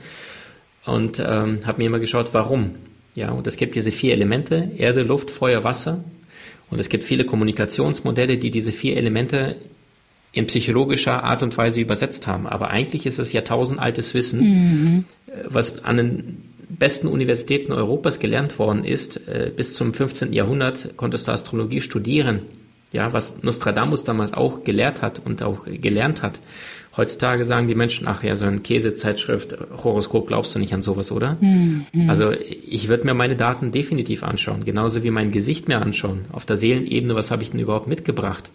und 0.85 1.17
ähm, 1.17 1.65
habe 1.65 1.81
mir 1.81 1.87
immer 1.87 1.97
geschaut, 1.97 2.29
warum. 2.33 2.75
Ja, 3.15 3.31
und 3.31 3.47
es 3.47 3.57
gibt 3.57 3.73
diese 3.73 3.91
vier 3.91 4.13
Elemente, 4.13 4.69
Erde, 4.77 5.01
Luft, 5.01 5.31
Feuer, 5.31 5.63
Wasser. 5.63 6.03
Und 6.69 6.79
es 6.79 6.87
gibt 6.87 7.03
viele 7.03 7.25
Kommunikationsmodelle, 7.25 8.37
die 8.37 8.51
diese 8.51 8.73
vier 8.73 8.95
Elemente 8.95 9.55
in 10.33 10.47
psychologischer 10.47 11.23
Art 11.23 11.43
und 11.43 11.57
Weise 11.57 11.79
übersetzt 11.79 12.27
haben. 12.27 12.47
Aber 12.47 12.69
eigentlich 12.69 13.05
ist 13.05 13.19
es 13.19 13.31
ja 13.31 13.41
tausendaltes 13.41 14.13
Wissen, 14.13 14.41
mhm. 14.41 15.05
was 15.45 15.83
an 15.85 15.97
den 15.97 16.37
besten 16.69 17.07
Universitäten 17.07 17.71
Europas 17.71 18.19
gelernt 18.19 18.59
worden 18.59 18.83
ist. 18.83 19.27
Äh, 19.27 19.51
bis 19.55 19.73
zum 19.73 19.93
15. 19.93 20.33
Jahrhundert 20.33 20.97
konntest 20.97 21.27
du 21.27 21.31
Astrologie 21.31 21.81
studieren 21.81 22.41
ja, 22.93 23.11
was 23.11 23.43
Nostradamus 23.43 24.05
damals 24.05 24.33
auch 24.33 24.63
gelehrt 24.63 25.01
hat 25.01 25.19
und 25.25 25.43
auch 25.43 25.65
gelernt 25.65 26.21
hat. 26.21 26.39
Heutzutage 26.95 27.43
sagen 27.43 27.67
die 27.67 27.73
Menschen, 27.73 28.07
ach 28.07 28.23
ja, 28.23 28.35
so 28.35 28.45
ein 28.45 28.61
Käsezeitschrift, 28.61 29.57
Horoskop, 29.83 30.27
glaubst 30.27 30.53
du 30.53 30.59
nicht 30.59 30.73
an 30.73 30.83
sowas, 30.83 31.11
oder? 31.11 31.37
Mhm. 31.41 31.87
Also 32.07 32.31
ich 32.31 32.87
würde 32.87 33.05
mir 33.05 33.15
meine 33.15 33.35
Daten 33.35 33.71
definitiv 33.71 34.21
anschauen, 34.21 34.63
genauso 34.63 35.03
wie 35.03 35.09
mein 35.09 35.31
Gesicht 35.31 35.67
mir 35.67 35.81
anschauen. 35.81 36.25
Auf 36.31 36.45
der 36.45 36.55
Seelenebene, 36.55 37.15
was 37.15 37.31
habe 37.31 37.41
ich 37.41 37.49
denn 37.49 37.59
überhaupt 37.59 37.87
mitgebracht? 37.87 38.51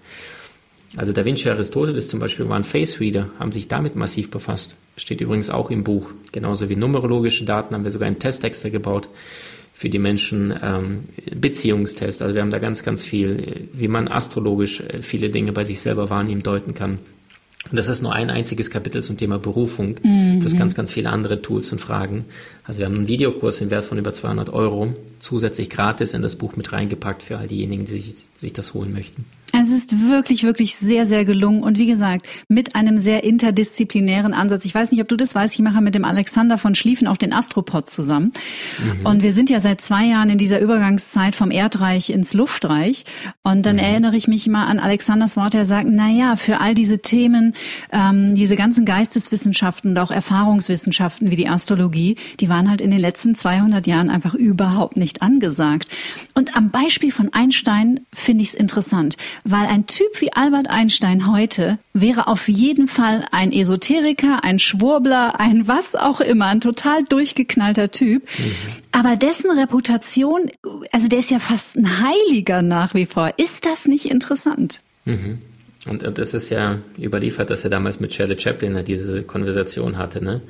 Also 0.96 1.12
Da 1.12 1.24
Vinci 1.24 1.48
Aristoteles 1.48 2.08
zum 2.08 2.20
Beispiel 2.20 2.48
waren 2.48 2.64
Face 2.64 3.00
Reader, 3.00 3.28
haben 3.38 3.52
sich 3.52 3.68
damit 3.68 3.94
massiv 3.94 4.30
befasst. 4.30 4.74
Steht 4.96 5.20
übrigens 5.20 5.50
auch 5.50 5.70
im 5.70 5.84
Buch. 5.84 6.10
Genauso 6.32 6.68
wie 6.68 6.76
numerologische 6.76 7.44
Daten 7.44 7.74
haben 7.74 7.84
wir 7.84 7.90
sogar 7.90 8.06
einen 8.06 8.18
Testexter 8.18 8.70
gebaut 8.70 9.08
für 9.74 9.90
die 9.90 9.98
Menschen 9.98 10.52
ähm, 10.60 11.04
Beziehungstests. 11.36 12.20
Also 12.22 12.34
wir 12.34 12.42
haben 12.42 12.50
da 12.50 12.58
ganz, 12.58 12.82
ganz 12.82 13.04
viel, 13.04 13.68
wie 13.72 13.86
man 13.86 14.08
astrologisch 14.08 14.80
äh, 14.80 15.02
viele 15.02 15.30
Dinge 15.30 15.52
bei 15.52 15.62
sich 15.62 15.78
selber 15.80 16.10
wahrnehmen, 16.10 16.42
deuten 16.42 16.74
kann. 16.74 16.98
Und 17.70 17.76
das 17.76 17.88
ist 17.88 18.02
nur 18.02 18.12
ein 18.12 18.30
einziges 18.30 18.70
Kapitel 18.70 19.04
zum 19.04 19.18
Thema 19.18 19.38
Berufung, 19.38 19.96
mhm. 20.02 20.38
plus 20.40 20.56
ganz, 20.56 20.74
ganz 20.74 20.90
viele 20.90 21.10
andere 21.10 21.42
Tools 21.42 21.70
und 21.70 21.80
Fragen. 21.80 22.24
Also 22.64 22.78
wir 22.78 22.86
haben 22.86 22.96
einen 22.96 23.08
Videokurs 23.08 23.60
im 23.60 23.70
Wert 23.70 23.84
von 23.84 23.98
über 23.98 24.12
200 24.12 24.50
Euro 24.50 24.96
zusätzlich 25.20 25.68
gratis 25.68 26.14
in 26.14 26.22
das 26.22 26.36
Buch 26.36 26.56
mit 26.56 26.72
reingepackt 26.72 27.22
für 27.22 27.38
all 27.38 27.46
diejenigen, 27.46 27.84
die 27.84 27.92
sich, 27.92 28.14
sich 28.34 28.52
das 28.52 28.74
holen 28.74 28.92
möchten. 28.92 29.26
Es 29.52 29.70
ist 29.70 30.08
wirklich, 30.08 30.42
wirklich 30.42 30.76
sehr, 30.76 31.06
sehr 31.06 31.24
gelungen 31.24 31.62
und 31.62 31.78
wie 31.78 31.86
gesagt, 31.86 32.26
mit 32.48 32.74
einem 32.74 32.98
sehr 32.98 33.24
interdisziplinären 33.24 34.34
Ansatz. 34.34 34.64
Ich 34.64 34.74
weiß 34.74 34.92
nicht, 34.92 35.00
ob 35.00 35.08
du 35.08 35.16
das 35.16 35.34
weißt, 35.34 35.54
ich 35.54 35.60
mache 35.60 35.80
mit 35.80 35.94
dem 35.94 36.04
Alexander 36.04 36.58
von 36.58 36.74
Schlieffen 36.74 37.08
auch 37.08 37.16
den 37.16 37.32
Astropod 37.32 37.88
zusammen. 37.88 38.32
Mhm. 38.78 39.06
Und 39.06 39.22
wir 39.22 39.32
sind 39.32 39.50
ja 39.50 39.60
seit 39.60 39.80
zwei 39.80 40.04
Jahren 40.04 40.28
in 40.28 40.38
dieser 40.38 40.60
Übergangszeit 40.60 41.34
vom 41.34 41.50
Erdreich 41.50 42.10
ins 42.10 42.34
Luftreich. 42.34 43.04
Und 43.42 43.64
dann 43.64 43.76
mhm. 43.76 43.82
erinnere 43.82 44.16
ich 44.16 44.28
mich 44.28 44.46
mal 44.48 44.66
an 44.66 44.78
Alexanders 44.78 45.36
Worte, 45.36 45.58
er 45.58 45.66
sagt, 45.66 45.88
na 45.90 46.08
ja, 46.08 46.36
für 46.36 46.60
all 46.60 46.74
diese 46.74 46.98
Themen, 46.98 47.54
ähm, 47.92 48.34
diese 48.34 48.56
ganzen 48.56 48.84
Geisteswissenschaften 48.84 49.92
und 49.92 49.98
auch 49.98 50.10
Erfahrungswissenschaften 50.10 51.30
wie 51.30 51.36
die 51.36 51.48
Astrologie, 51.48 52.16
die 52.40 52.48
waren 52.48 52.68
halt 52.68 52.80
in 52.80 52.90
den 52.90 53.00
letzten 53.00 53.34
200 53.34 53.86
Jahren 53.86 54.10
einfach 54.10 54.34
überhaupt 54.34 54.96
nicht 54.96 55.22
angesagt. 55.22 55.88
Und 56.34 56.56
am 56.56 56.70
Beispiel 56.70 57.12
von 57.12 57.32
Einstein 57.32 58.00
finde 58.12 58.42
ich 58.42 58.50
es 58.50 58.54
interessant 58.54 59.16
weil 59.44 59.66
ein 59.66 59.86
Typ 59.86 60.20
wie 60.20 60.32
Albert 60.32 60.68
Einstein 60.68 61.30
heute 61.30 61.78
wäre 61.92 62.28
auf 62.28 62.48
jeden 62.48 62.88
Fall 62.88 63.24
ein 63.32 63.52
Esoteriker, 63.52 64.44
ein 64.44 64.58
Schwurbler, 64.58 65.40
ein 65.40 65.68
was 65.68 65.96
auch 65.96 66.20
immer, 66.20 66.46
ein 66.46 66.60
total 66.60 67.04
durchgeknallter 67.04 67.90
Typ. 67.90 68.22
Mhm. 68.38 68.54
Aber 68.92 69.16
dessen 69.16 69.50
Reputation, 69.50 70.50
also 70.92 71.08
der 71.08 71.18
ist 71.18 71.30
ja 71.30 71.38
fast 71.38 71.76
ein 71.76 71.88
Heiliger 72.00 72.62
nach 72.62 72.94
wie 72.94 73.06
vor. 73.06 73.32
Ist 73.36 73.66
das 73.66 73.86
nicht 73.86 74.10
interessant? 74.10 74.80
Mhm. 75.04 75.38
Und, 75.86 76.02
und 76.02 76.18
das 76.18 76.34
ist 76.34 76.50
ja 76.50 76.78
überliefert, 76.98 77.50
dass 77.50 77.64
er 77.64 77.70
damals 77.70 78.00
mit 78.00 78.12
Shirley 78.12 78.38
Chaplin 78.38 78.84
diese 78.84 79.22
Konversation 79.22 79.96
hatte, 79.96 80.22
ne? 80.22 80.42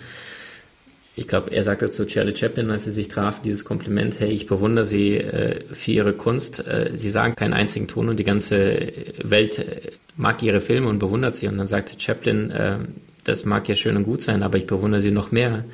Ich 1.18 1.26
glaube, 1.26 1.50
er 1.50 1.64
sagte 1.64 1.90
zu 1.90 2.06
Charlie 2.06 2.36
Chaplin, 2.36 2.70
als 2.70 2.84
sie 2.84 2.90
sich 2.90 3.08
trafen, 3.08 3.40
dieses 3.44 3.64
Kompliment, 3.64 4.20
hey, 4.20 4.30
ich 4.30 4.46
bewundere 4.46 4.84
Sie 4.84 5.16
äh, 5.16 5.64
für 5.72 5.90
Ihre 5.90 6.12
Kunst. 6.12 6.66
Äh, 6.66 6.92
sie 6.94 7.10
sagen 7.10 7.34
keinen 7.34 7.54
einzigen 7.54 7.88
Ton 7.88 8.08
und 8.08 8.18
die 8.18 8.24
ganze 8.24 8.92
Welt 9.22 9.58
äh, 9.58 9.80
mag 10.16 10.42
Ihre 10.42 10.60
Filme 10.60 10.88
und 10.88 10.98
bewundert 10.98 11.36
sie. 11.36 11.48
Und 11.48 11.58
dann 11.58 11.66
sagte 11.66 11.98
Chaplin, 11.98 12.50
äh, 12.50 12.78
das 13.24 13.44
mag 13.44 13.68
ja 13.68 13.74
schön 13.74 13.96
und 13.96 14.04
gut 14.04 14.22
sein, 14.22 14.42
aber 14.42 14.58
ich 14.58 14.66
bewundere 14.66 15.00
Sie 15.00 15.10
noch 15.10 15.32
mehr, 15.32 15.64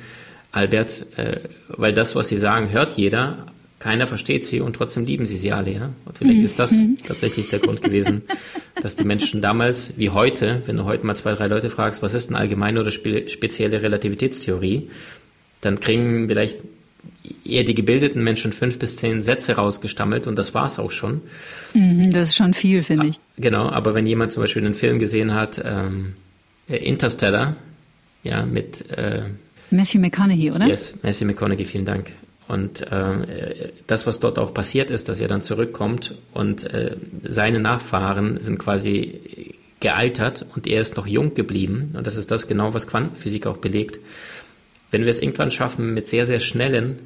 Albert, 0.51 1.05
äh, 1.17 1.41
weil 1.69 1.93
das, 1.93 2.15
was 2.15 2.27
Sie 2.27 2.37
sagen, 2.37 2.71
hört 2.71 2.93
jeder, 2.93 3.45
keiner 3.79 4.07
versteht 4.07 4.45
Sie 4.45 4.61
und 4.61 4.75
trotzdem 4.75 5.05
lieben 5.05 5.25
Sie 5.25 5.37
sie 5.37 5.51
alle. 5.51 5.71
Ja? 5.71 5.93
Und 6.05 6.17
vielleicht 6.17 6.41
ist 6.41 6.57
das 6.57 6.71
mhm. 6.71 6.97
tatsächlich 7.05 7.49
der 7.49 7.59
Grund 7.59 7.83
gewesen, 7.83 8.23
dass 8.81 8.95
die 8.95 9.03
Menschen 9.03 9.41
damals 9.41 9.93
wie 9.97 10.09
heute, 10.09 10.63
wenn 10.65 10.77
du 10.77 10.85
heute 10.85 11.05
mal 11.05 11.15
zwei, 11.15 11.33
drei 11.33 11.47
Leute 11.47 11.69
fragst, 11.69 12.01
was 12.01 12.13
ist 12.13 12.29
eine 12.29 12.39
allgemeine 12.39 12.79
oder 12.79 12.89
spezielle 12.89 13.81
Relativitätstheorie, 13.81 14.89
dann 15.65 15.79
kriegen 15.79 16.27
vielleicht 16.27 16.57
eher 17.43 17.63
die 17.63 17.75
gebildeten 17.75 18.23
Menschen 18.23 18.53
fünf 18.53 18.79
bis 18.79 18.97
zehn 18.97 19.21
Sätze 19.21 19.55
rausgestammelt 19.55 20.27
und 20.27 20.35
das 20.35 20.53
war 20.53 20.65
es 20.65 20.79
auch 20.79 20.91
schon. 20.91 21.21
Mhm, 21.73 22.11
das 22.11 22.29
ist 22.29 22.35
schon 22.35 22.53
viel, 22.53 22.83
finde 22.83 23.07
ich. 23.07 23.19
Genau, 23.37 23.69
aber 23.69 23.93
wenn 23.93 24.05
jemand 24.05 24.31
zum 24.31 24.43
Beispiel 24.43 24.63
einen 24.63 24.73
Film 24.73 24.99
gesehen 24.99 25.33
hat, 25.33 25.61
ähm, 25.63 26.13
Interstellar, 26.67 27.55
ja, 28.23 28.45
mit 28.45 28.89
äh, 28.91 29.23
Matthew 29.71 29.99
McConaughey, 29.99 30.51
oder? 30.51 30.67
Yes, 30.67 30.95
Matthew 31.03 31.25
McConaughey, 31.25 31.65
vielen 31.65 31.85
Dank. 31.85 32.11
Und 32.47 32.81
äh, 32.91 33.71
das, 33.87 34.05
was 34.05 34.19
dort 34.19 34.37
auch 34.37 34.53
passiert 34.53 34.91
ist, 34.91 35.09
dass 35.09 35.19
er 35.19 35.27
dann 35.27 35.41
zurückkommt 35.41 36.15
und 36.33 36.63
äh, 36.63 36.95
seine 37.23 37.59
Nachfahren 37.59 38.39
sind 38.39 38.59
quasi 38.59 39.55
gealtert 39.79 40.45
und 40.55 40.67
er 40.67 40.81
ist 40.81 40.95
noch 40.95 41.07
jung 41.07 41.33
geblieben. 41.33 41.91
Und 41.95 42.05
das 42.05 42.15
ist 42.15 42.29
das 42.29 42.47
genau, 42.47 42.73
was 42.73 42.87
Quantenphysik 42.87 43.47
auch 43.47 43.57
belegt 43.57 43.99
wenn 44.91 45.01
wir 45.01 45.09
es 45.09 45.21
irgendwann 45.21 45.51
schaffen, 45.51 45.93
mit 45.93 46.07
sehr, 46.09 46.25
sehr 46.25 46.39
schnellen 46.39 46.97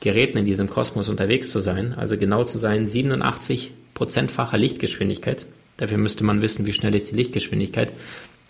Geräten 0.00 0.38
in 0.38 0.44
diesem 0.44 0.68
Kosmos 0.68 1.08
unterwegs 1.08 1.50
zu 1.50 1.60
sein, 1.60 1.94
also 1.94 2.16
genau 2.16 2.44
zu 2.44 2.58
sein, 2.58 2.86
87 2.86 3.72
Prozentfacher 3.94 4.56
Lichtgeschwindigkeit, 4.56 5.46
dafür 5.76 5.98
müsste 5.98 6.24
man 6.24 6.42
wissen, 6.42 6.66
wie 6.66 6.72
schnell 6.72 6.94
ist 6.94 7.10
die 7.10 7.16
Lichtgeschwindigkeit, 7.16 7.92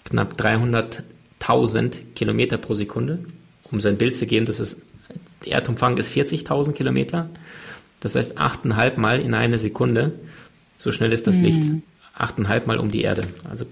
knapp 0.05 0.35
300.000 0.41 2.15
Kilometer 2.15 2.57
pro 2.57 2.75
Sekunde. 2.75 3.19
Um 3.65 3.81
so 3.81 3.89
ein 3.89 3.99
Bild 3.99 4.17
zu 4.17 4.27
geben, 4.27 4.47
das 4.47 4.61
ist, 4.61 4.83
der 5.45 5.53
Erdumfang 5.53 5.97
ist 5.97 6.13
40.000 6.13 6.73
Kilometer, 6.73 7.31
das 8.01 8.15
heißt 8.15 8.39
8,5 8.39 8.99
Mal 8.99 9.21
in 9.21 9.35
einer 9.35 9.59
Sekunde, 9.59 10.13
so 10.79 10.93
schnell 10.93 11.13
ist 11.13 11.27
das 11.27 11.39
mhm. 11.39 11.45
Licht, 11.45 11.63
8,5 12.19 12.67
Mal 12.67 12.79
um 12.79 12.91
die 12.91 13.03
Erde, 13.03 13.23
also 13.49 13.67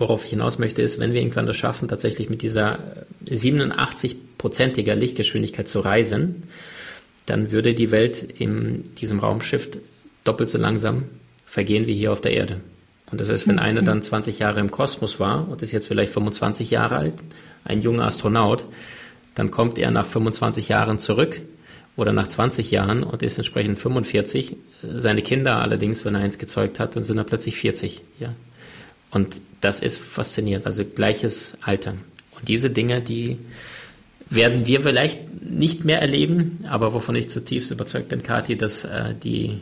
worauf 0.00 0.24
ich 0.24 0.30
hinaus 0.30 0.58
möchte, 0.58 0.82
ist, 0.82 0.98
wenn 0.98 1.12
wir 1.12 1.20
irgendwann 1.20 1.46
das 1.46 1.56
schaffen, 1.56 1.86
tatsächlich 1.86 2.30
mit 2.30 2.42
dieser 2.42 2.78
87-prozentiger 3.26 4.94
Lichtgeschwindigkeit 4.94 5.68
zu 5.68 5.80
reisen, 5.80 6.44
dann 7.26 7.52
würde 7.52 7.74
die 7.74 7.90
Welt 7.90 8.22
in 8.22 8.94
diesem 8.96 9.20
Raumschiff 9.20 9.68
doppelt 10.24 10.50
so 10.50 10.58
langsam 10.58 11.04
vergehen 11.46 11.86
wie 11.86 11.94
hier 11.94 12.12
auf 12.12 12.20
der 12.20 12.32
Erde. 12.32 12.60
Und 13.10 13.20
das 13.20 13.28
heißt, 13.28 13.46
wenn 13.46 13.56
mhm. 13.56 13.62
einer 13.62 13.82
dann 13.82 14.02
20 14.02 14.38
Jahre 14.38 14.60
im 14.60 14.70
Kosmos 14.70 15.20
war 15.20 15.48
und 15.48 15.62
ist 15.62 15.72
jetzt 15.72 15.88
vielleicht 15.88 16.12
25 16.12 16.70
Jahre 16.70 16.96
alt, 16.96 17.14
ein 17.64 17.82
junger 17.82 18.04
Astronaut, 18.06 18.64
dann 19.34 19.50
kommt 19.50 19.78
er 19.78 19.90
nach 19.90 20.06
25 20.06 20.68
Jahren 20.68 20.98
zurück 20.98 21.40
oder 21.96 22.12
nach 22.12 22.26
20 22.26 22.70
Jahren 22.70 23.02
und 23.02 23.22
ist 23.22 23.36
entsprechend 23.36 23.78
45. 23.78 24.56
Seine 24.82 25.22
Kinder 25.22 25.56
allerdings, 25.56 26.04
wenn 26.04 26.14
er 26.14 26.22
eins 26.22 26.38
gezeugt 26.38 26.80
hat, 26.80 26.96
dann 26.96 27.04
sind 27.04 27.18
er 27.18 27.24
plötzlich 27.24 27.56
40. 27.56 28.00
Ja, 28.18 28.34
und 29.10 29.40
das 29.60 29.80
ist 29.80 29.98
faszinierend, 29.98 30.66
also 30.66 30.84
gleiches 30.84 31.56
Alter. 31.60 31.94
Und 32.38 32.48
diese 32.48 32.70
Dinge, 32.70 33.00
die 33.00 33.38
werden 34.30 34.66
wir 34.66 34.80
vielleicht 34.80 35.42
nicht 35.42 35.84
mehr 35.84 36.00
erleben, 36.00 36.60
aber 36.68 36.94
wovon 36.94 37.16
ich 37.16 37.28
zutiefst 37.28 37.70
überzeugt 37.70 38.08
bin, 38.08 38.22
Kathi, 38.22 38.56
dass 38.56 38.84
äh, 38.84 39.14
die 39.14 39.60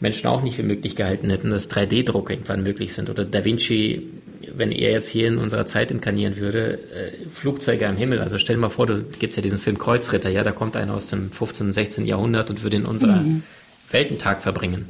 Menschen 0.00 0.28
auch 0.28 0.42
nicht 0.42 0.56
für 0.56 0.62
möglich 0.62 0.94
gehalten 0.94 1.28
hätten, 1.28 1.50
dass 1.50 1.68
3D-Druck 1.70 2.30
irgendwann 2.30 2.62
möglich 2.62 2.94
sind. 2.94 3.10
Oder 3.10 3.24
Da 3.24 3.44
Vinci, 3.44 4.08
wenn 4.54 4.70
er 4.70 4.92
jetzt 4.92 5.08
hier 5.08 5.26
in 5.26 5.38
unserer 5.38 5.66
Zeit 5.66 5.90
inkarnieren 5.90 6.36
würde, 6.36 6.78
äh, 6.94 7.28
Flugzeuge 7.28 7.88
am 7.88 7.96
Himmel. 7.96 8.20
Also 8.20 8.38
stell 8.38 8.54
dir 8.54 8.62
mal 8.62 8.68
vor, 8.68 8.86
du 8.86 9.02
gibst 9.18 9.36
ja 9.36 9.42
diesen 9.42 9.58
Film 9.58 9.78
Kreuzritter, 9.78 10.30
ja, 10.30 10.44
da 10.44 10.52
kommt 10.52 10.76
einer 10.76 10.94
aus 10.94 11.08
dem 11.08 11.32
15., 11.32 11.72
16. 11.72 12.06
Jahrhundert 12.06 12.50
und 12.50 12.62
würde 12.62 12.76
in 12.76 12.86
unserer 12.86 13.16
mhm. 13.16 13.42
Weltentag 13.90 14.42
verbringen. 14.42 14.86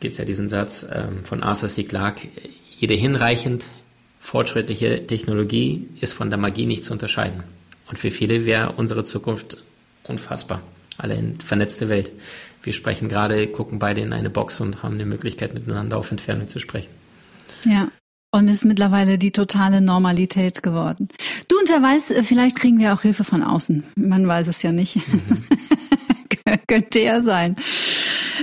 Gibt 0.00 0.12
es 0.12 0.18
ja 0.18 0.24
diesen 0.24 0.48
Satz 0.48 0.86
ähm, 0.90 1.24
von 1.24 1.42
Arthur 1.42 1.68
C. 1.68 1.84
Clarke, 1.84 2.28
jede 2.78 2.94
hinreichend 2.94 3.66
fortschrittliche 4.20 5.06
Technologie 5.06 5.86
ist 6.00 6.14
von 6.14 6.30
der 6.30 6.38
Magie 6.38 6.66
nicht 6.66 6.84
zu 6.84 6.92
unterscheiden. 6.92 7.44
Und 7.88 7.98
für 7.98 8.10
viele 8.10 8.46
wäre 8.46 8.72
unsere 8.72 9.04
Zukunft 9.04 9.58
unfassbar. 10.04 10.62
Alle 10.96 11.14
in 11.14 11.40
vernetzte 11.40 11.88
Welt. 11.88 12.12
Wir 12.62 12.72
sprechen 12.72 13.08
gerade, 13.08 13.46
gucken 13.46 13.78
beide 13.78 14.00
in 14.00 14.12
eine 14.12 14.30
Box 14.30 14.60
und 14.60 14.82
haben 14.82 14.94
eine 14.94 15.04
Möglichkeit, 15.04 15.52
miteinander 15.52 15.98
auf 15.98 16.10
Entfernung 16.10 16.48
zu 16.48 16.60
sprechen. 16.60 16.88
Ja. 17.64 17.88
Und 18.30 18.48
ist 18.48 18.64
mittlerweile 18.64 19.16
die 19.16 19.30
totale 19.30 19.80
Normalität 19.80 20.62
geworden. 20.62 21.08
Du 21.46 21.56
und 21.58 21.68
wer 21.68 21.82
weiß, 21.82 22.14
vielleicht 22.22 22.56
kriegen 22.56 22.80
wir 22.80 22.92
auch 22.92 23.02
Hilfe 23.02 23.22
von 23.22 23.42
außen. 23.42 23.84
Man 23.94 24.26
weiß 24.26 24.48
es 24.48 24.62
ja 24.62 24.72
nicht. 24.72 24.96
Mhm. 24.96 25.44
Könnte 26.68 27.00
ja 27.00 27.20
sein. 27.22 27.56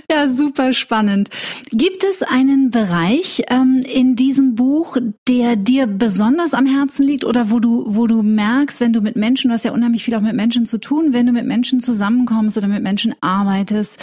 Ja, 0.10 0.28
super 0.28 0.74
spannend. 0.74 1.30
Gibt 1.72 2.04
es 2.04 2.24
einen 2.24 2.70
Bereich 2.70 3.44
ähm, 3.50 3.82
in 3.92 4.16
diesem 4.16 4.56
Buch, 4.56 4.98
der 5.28 5.56
dir 5.56 5.88
besonders 5.88 6.54
am 6.54 6.66
Herzen 6.66 7.06
liegt 7.06 7.26
oder 7.26 7.50
wo 7.52 7.60
du, 7.60 7.84
wo 7.88 8.08
du 8.08 8.24
merkst, 8.24 8.80
wenn 8.80 8.94
du 8.94 9.02
mit 9.02 9.16
Menschen, 9.16 9.50
du 9.50 9.54
hast 9.54 9.66
ja 9.66 9.72
unheimlich 9.72 10.04
viel 10.04 10.16
auch 10.16 10.22
mit 10.22 10.36
Menschen 10.36 10.66
zu 10.66 10.78
tun, 10.78 11.14
wenn 11.14 11.26
du 11.26 11.32
mit 11.32 11.46
Menschen 11.46 11.80
zusammenkommst 11.80 12.58
oder 12.58 12.68
mit 12.68 12.84
Menschen 12.84 13.16
arbeitest, 13.22 14.00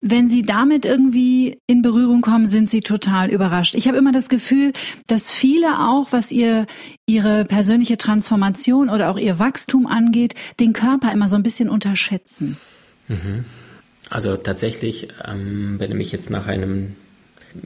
wenn 0.00 0.28
sie 0.28 0.42
damit 0.42 0.84
irgendwie 0.84 1.58
in 1.66 1.82
Berührung 1.82 2.20
kommen, 2.20 2.46
sind 2.46 2.70
sie 2.70 2.82
total 2.82 3.30
überrascht. 3.30 3.74
Ich 3.74 3.88
habe 3.88 3.98
immer 3.98 4.12
das 4.12 4.28
Gefühl, 4.28 4.72
dass 5.08 5.32
viele 5.32 5.80
auch, 5.80 6.12
was 6.12 6.30
ihr 6.30 6.66
ihre 7.06 7.44
persönliche 7.44 7.96
Transformation 7.96 8.90
oder 8.90 9.10
auch 9.10 9.18
ihr 9.18 9.40
Wachstum 9.40 9.86
angeht, 9.86 10.34
den 10.60 10.72
Körper 10.72 11.10
immer 11.10 11.28
so 11.28 11.34
ein 11.34 11.42
bisschen 11.42 11.68
unterschätzen. 11.68 12.58
Mhm. 13.08 13.44
Also 14.10 14.36
tatsächlich, 14.36 15.08
ähm, 15.26 15.76
wenn 15.78 15.90
du 15.90 15.96
mich 15.96 16.12
jetzt 16.12 16.30
nach 16.30 16.46
einem 16.46 16.96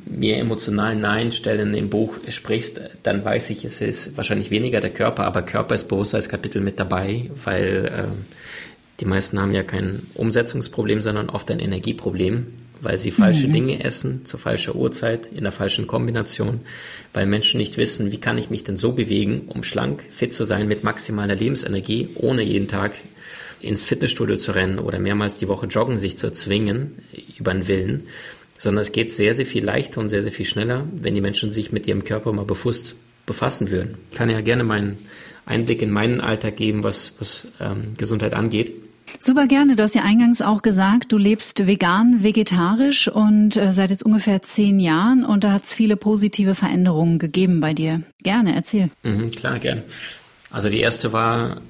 mir 0.07 0.39
emotionalen 0.39 1.01
Nein 1.01 1.33
stellen 1.33 1.75
im 1.75 1.91
Buch 1.91 2.19
sprichst, 2.29 2.81
dann 3.03 3.25
weiß 3.25 3.51
ich, 3.51 3.65
es 3.65 3.81
ist 3.81 4.17
wahrscheinlich 4.17 4.51
weniger 4.51 4.81
der 4.81 4.91
Körper, 4.91 5.25
aber 5.25 5.43
Körper 5.43 5.75
ist 5.75 5.89
bewusst 5.89 6.15
als 6.15 6.29
Kapitel 6.29 6.63
mit 6.63 6.79
dabei, 6.79 7.31
weil 7.45 7.87
äh, 7.87 8.05
die 9.01 9.05
meisten 9.05 9.41
haben 9.41 9.53
ja 9.53 9.63
kein 9.63 10.03
Umsetzungsproblem, 10.15 11.01
sondern 11.01 11.29
oft 11.31 11.51
ein 11.51 11.59
Energieproblem, 11.59 12.47
weil 12.81 12.99
sie 12.99 13.11
falsche 13.11 13.49
mhm. 13.49 13.53
Dinge 13.53 13.85
essen, 13.85 14.25
zur 14.25 14.39
falschen 14.39 14.77
Uhrzeit, 14.77 15.27
in 15.27 15.43
der 15.43 15.53
falschen 15.53 15.87
Kombination, 15.87 16.61
weil 17.13 17.27
Menschen 17.27 17.59
nicht 17.59 17.77
wissen, 17.77 18.13
wie 18.13 18.19
kann 18.19 18.39
ich 18.39 18.51
mich 18.51 18.65
denn 18.65 18.77
so 18.77 18.93
bewegen, 18.93 19.43
um 19.49 19.65
schlank, 19.65 20.05
fit 20.11 20.35
zu 20.35 20.45
sein 20.45 20.69
mit 20.69 20.85
maximaler 20.85 21.35
Lebensenergie, 21.35 22.11
ohne 22.15 22.43
jeden 22.43 22.69
Tag 22.69 22.93
ins 23.63 23.85
Fitnessstudio 23.85 24.37
zu 24.37 24.53
rennen 24.53 24.79
oder 24.79 24.99
mehrmals 24.99 25.37
die 25.37 25.49
Woche 25.49 25.67
joggen, 25.67 25.99
sich 25.99 26.19
zu 26.19 26.33
zwingen 26.33 26.99
über 27.39 27.53
den 27.53 27.69
Willen, 27.69 28.05
sondern 28.59 28.83
es 28.83 28.93
geht 28.93 29.13
sehr, 29.13 29.35
sehr 29.35 29.47
viel 29.47 29.65
leichter 29.65 30.01
und 30.01 30.09
sehr, 30.09 30.23
sehr 30.23 30.33
viel 30.33 30.47
schneller, 30.47 30.85
wenn 30.93 31.15
die 31.15 31.21
Menschen 31.21 31.51
sich 31.51 31.73
mit 31.73 31.87
ihrem 31.87 32.05
Körper 32.05 32.33
mal 32.33 32.45
bewusst 32.45 32.95
befassen 33.27 33.71
würden. 33.71 33.97
Ich 34.11 34.17
kann 34.17 34.31
ja 34.31 34.41
gerne 34.41 34.65
meinen 34.65 34.99
Einblick 35.47 35.83
in 35.83 35.91
meinen 35.91 36.21
Alltag 36.21 36.57
geben, 36.57 36.85
was, 36.85 37.15
was 37.19 37.47
ähm, 37.61 37.95
Gesundheit 37.99 38.35
angeht. 38.35 38.73
Super 39.19 39.47
gerne. 39.47 39.77
Du 39.77 39.83
hast 39.83 39.95
ja 39.95 40.03
eingangs 40.03 40.41
auch 40.43 40.63
gesagt, 40.63 41.13
du 41.13 41.19
lebst 41.19 41.67
vegan, 41.67 42.23
vegetarisch 42.23 43.09
und 43.09 43.57
äh, 43.57 43.73
seit 43.73 43.91
jetzt 43.91 44.05
ungefähr 44.05 44.43
zehn 44.43 44.81
Jahren 44.81 45.25
und 45.25 45.45
da 45.45 45.53
hat 45.53 45.65
es 45.65 45.73
viele 45.73 45.97
positive 45.97 46.55
Veränderungen 46.55 47.19
gegeben 47.19 47.61
bei 47.61 47.75
dir. 47.75 48.03
Gerne, 48.23 48.55
erzähl. 48.55 48.91
Mhm, 49.03 49.31
klar, 49.31 49.59
gerne. 49.59 49.83
Also 50.51 50.69
die 50.69 50.81
erste 50.81 51.13
war 51.13 51.61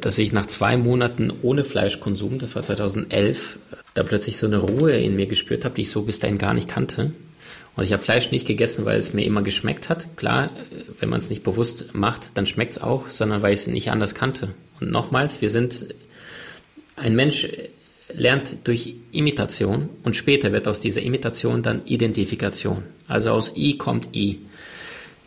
dass 0.00 0.18
ich 0.18 0.32
nach 0.32 0.46
zwei 0.46 0.76
Monaten 0.76 1.32
ohne 1.42 1.64
Fleischkonsum, 1.64 2.38
das 2.38 2.54
war 2.54 2.62
2011, 2.62 3.58
da 3.94 4.02
plötzlich 4.02 4.38
so 4.38 4.46
eine 4.46 4.58
Ruhe 4.58 4.92
in 4.92 5.16
mir 5.16 5.26
gespürt 5.26 5.64
habe, 5.64 5.74
die 5.74 5.82
ich 5.82 5.90
so 5.90 6.02
bis 6.02 6.20
dahin 6.20 6.38
gar 6.38 6.54
nicht 6.54 6.68
kannte. 6.68 7.12
Und 7.78 7.84
ich 7.84 7.92
habe 7.92 8.02
Fleisch 8.02 8.32
nicht 8.32 8.44
gegessen, 8.44 8.84
weil 8.86 8.98
es 8.98 9.14
mir 9.14 9.24
immer 9.24 9.42
geschmeckt 9.42 9.88
hat. 9.88 10.16
Klar, 10.16 10.46
äh, 10.46 10.82
wenn 10.98 11.08
man 11.08 11.20
es 11.20 11.30
nicht 11.30 11.44
bewusst 11.44 11.94
macht, 11.94 12.36
dann 12.36 12.44
schmeckt 12.44 12.72
es 12.72 12.82
auch, 12.82 13.08
sondern 13.08 13.40
weil 13.42 13.52
ich 13.52 13.60
es 13.60 13.66
nicht 13.68 13.90
anders 13.90 14.16
kannte. 14.16 14.48
Und 14.80 14.90
nochmals, 14.90 15.40
wir 15.40 15.48
sind, 15.48 15.94
ein 16.96 17.14
Mensch 17.14 17.46
lernt 18.12 18.56
durch 18.64 18.94
Imitation 19.12 19.90
und 20.02 20.16
später 20.16 20.50
wird 20.52 20.66
aus 20.66 20.80
dieser 20.80 21.02
Imitation 21.02 21.62
dann 21.62 21.82
Identifikation. 21.84 22.82
Also 23.06 23.30
aus 23.30 23.56
I 23.56 23.78
kommt 23.78 24.08
I. 24.12 24.40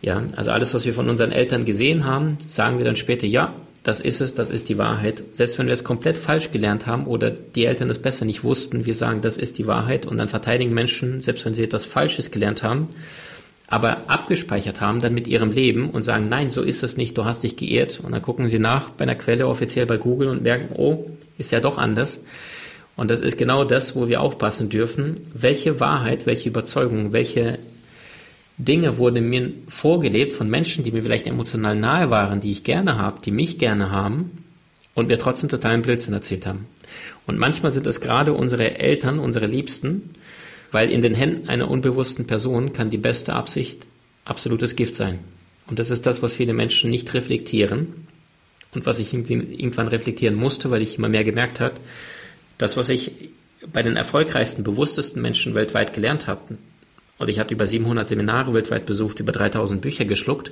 Ja, 0.01 0.21
also 0.35 0.51
alles, 0.51 0.73
was 0.73 0.85
wir 0.85 0.93
von 0.93 1.09
unseren 1.09 1.31
Eltern 1.31 1.63
gesehen 1.63 2.05
haben, 2.05 2.37
sagen 2.47 2.79
wir 2.79 2.85
dann 2.85 2.97
später, 2.97 3.27
ja, 3.27 3.53
das 3.83 3.99
ist 3.99 4.21
es, 4.21 4.35
das 4.35 4.51
ist 4.51 4.69
die 4.69 4.77
Wahrheit. 4.77 5.23
Selbst 5.31 5.57
wenn 5.57 5.65
wir 5.65 5.73
es 5.73 5.83
komplett 5.83 6.17
falsch 6.17 6.51
gelernt 6.51 6.85
haben 6.85 7.07
oder 7.07 7.31
die 7.31 7.65
Eltern 7.65 7.89
es 7.89 7.99
besser 7.99 8.25
nicht 8.25 8.43
wussten, 8.43 8.85
wir 8.85 8.93
sagen, 8.93 9.21
das 9.21 9.37
ist 9.37 9.57
die 9.57 9.65
Wahrheit 9.65 10.05
und 10.05 10.17
dann 10.17 10.29
verteidigen 10.29 10.73
Menschen, 10.73 11.19
selbst 11.19 11.45
wenn 11.45 11.55
sie 11.55 11.63
etwas 11.63 11.85
Falsches 11.85 12.29
gelernt 12.29 12.61
haben, 12.61 12.89
aber 13.67 14.09
abgespeichert 14.09 14.81
haben 14.81 14.99
dann 14.99 15.13
mit 15.13 15.27
ihrem 15.27 15.51
Leben 15.51 15.89
und 15.89 16.03
sagen, 16.03 16.27
nein, 16.27 16.49
so 16.49 16.61
ist 16.61 16.83
es 16.83 16.97
nicht, 16.97 17.17
du 17.17 17.23
hast 17.23 17.43
dich 17.43 17.55
geirrt. 17.55 18.01
Und 18.03 18.11
dann 18.11 18.21
gucken 18.21 18.49
sie 18.49 18.59
nach 18.59 18.89
bei 18.89 19.03
einer 19.03 19.15
Quelle 19.15 19.47
offiziell 19.47 19.85
bei 19.85 19.95
Google 19.97 20.27
und 20.27 20.43
merken, 20.43 20.75
oh, 20.77 21.09
ist 21.37 21.51
ja 21.51 21.61
doch 21.61 21.77
anders. 21.77 22.21
Und 22.97 23.09
das 23.09 23.21
ist 23.21 23.37
genau 23.37 23.63
das, 23.63 23.95
wo 23.95 24.09
wir 24.09 24.19
aufpassen 24.19 24.69
dürfen. 24.69 25.21
Welche 25.33 25.79
Wahrheit, 25.79 26.25
welche 26.25 26.49
Überzeugung, 26.49 27.13
welche 27.13 27.59
Dinge 28.57 28.97
wurden 28.97 29.29
mir 29.29 29.51
vorgelebt 29.67 30.33
von 30.33 30.49
Menschen, 30.49 30.83
die 30.83 30.91
mir 30.91 31.01
vielleicht 31.01 31.27
emotional 31.27 31.75
nahe 31.75 32.09
waren, 32.09 32.41
die 32.41 32.51
ich 32.51 32.63
gerne 32.63 32.97
habe, 32.97 33.21
die 33.23 33.31
mich 33.31 33.57
gerne 33.57 33.91
haben 33.91 34.43
und 34.93 35.07
mir 35.07 35.17
trotzdem 35.17 35.49
totalen 35.49 35.81
Blödsinn 35.81 36.13
erzählt 36.13 36.45
haben. 36.45 36.67
Und 37.25 37.37
manchmal 37.37 37.71
sind 37.71 37.87
es 37.87 38.01
gerade 38.01 38.33
unsere 38.33 38.79
Eltern, 38.79 39.19
unsere 39.19 39.47
Liebsten, 39.47 40.15
weil 40.71 40.89
in 40.91 41.01
den 41.01 41.13
Händen 41.13 41.49
einer 41.49 41.69
unbewussten 41.69 42.27
Person 42.27 42.73
kann 42.73 42.89
die 42.89 42.97
beste 42.97 43.33
Absicht 43.33 43.87
absolutes 44.25 44.75
Gift 44.75 44.95
sein. 44.95 45.19
Und 45.67 45.79
das 45.79 45.91
ist 45.91 46.05
das, 46.05 46.21
was 46.21 46.33
viele 46.33 46.53
Menschen 46.53 46.89
nicht 46.89 47.13
reflektieren 47.13 48.07
und 48.73 48.85
was 48.85 48.99
ich 48.99 49.13
irgendwann 49.13 49.87
reflektieren 49.87 50.35
musste, 50.35 50.71
weil 50.71 50.81
ich 50.81 50.97
immer 50.97 51.09
mehr 51.09 51.23
gemerkt 51.23 51.59
habe, 51.59 51.75
das, 52.57 52.77
was 52.77 52.89
ich 52.89 53.11
bei 53.71 53.83
den 53.83 53.95
erfolgreichsten, 53.95 54.63
bewusstesten 54.63 55.21
Menschen 55.21 55.53
weltweit 55.53 55.93
gelernt 55.93 56.27
habe, 56.27 56.57
und 57.21 57.29
ich 57.29 57.39
hatte 57.39 57.53
über 57.53 57.67
700 57.67 58.07
Seminare 58.07 58.53
weltweit 58.53 58.87
besucht, 58.87 59.19
über 59.19 59.31
3000 59.31 59.79
Bücher 59.79 60.05
geschluckt, 60.05 60.51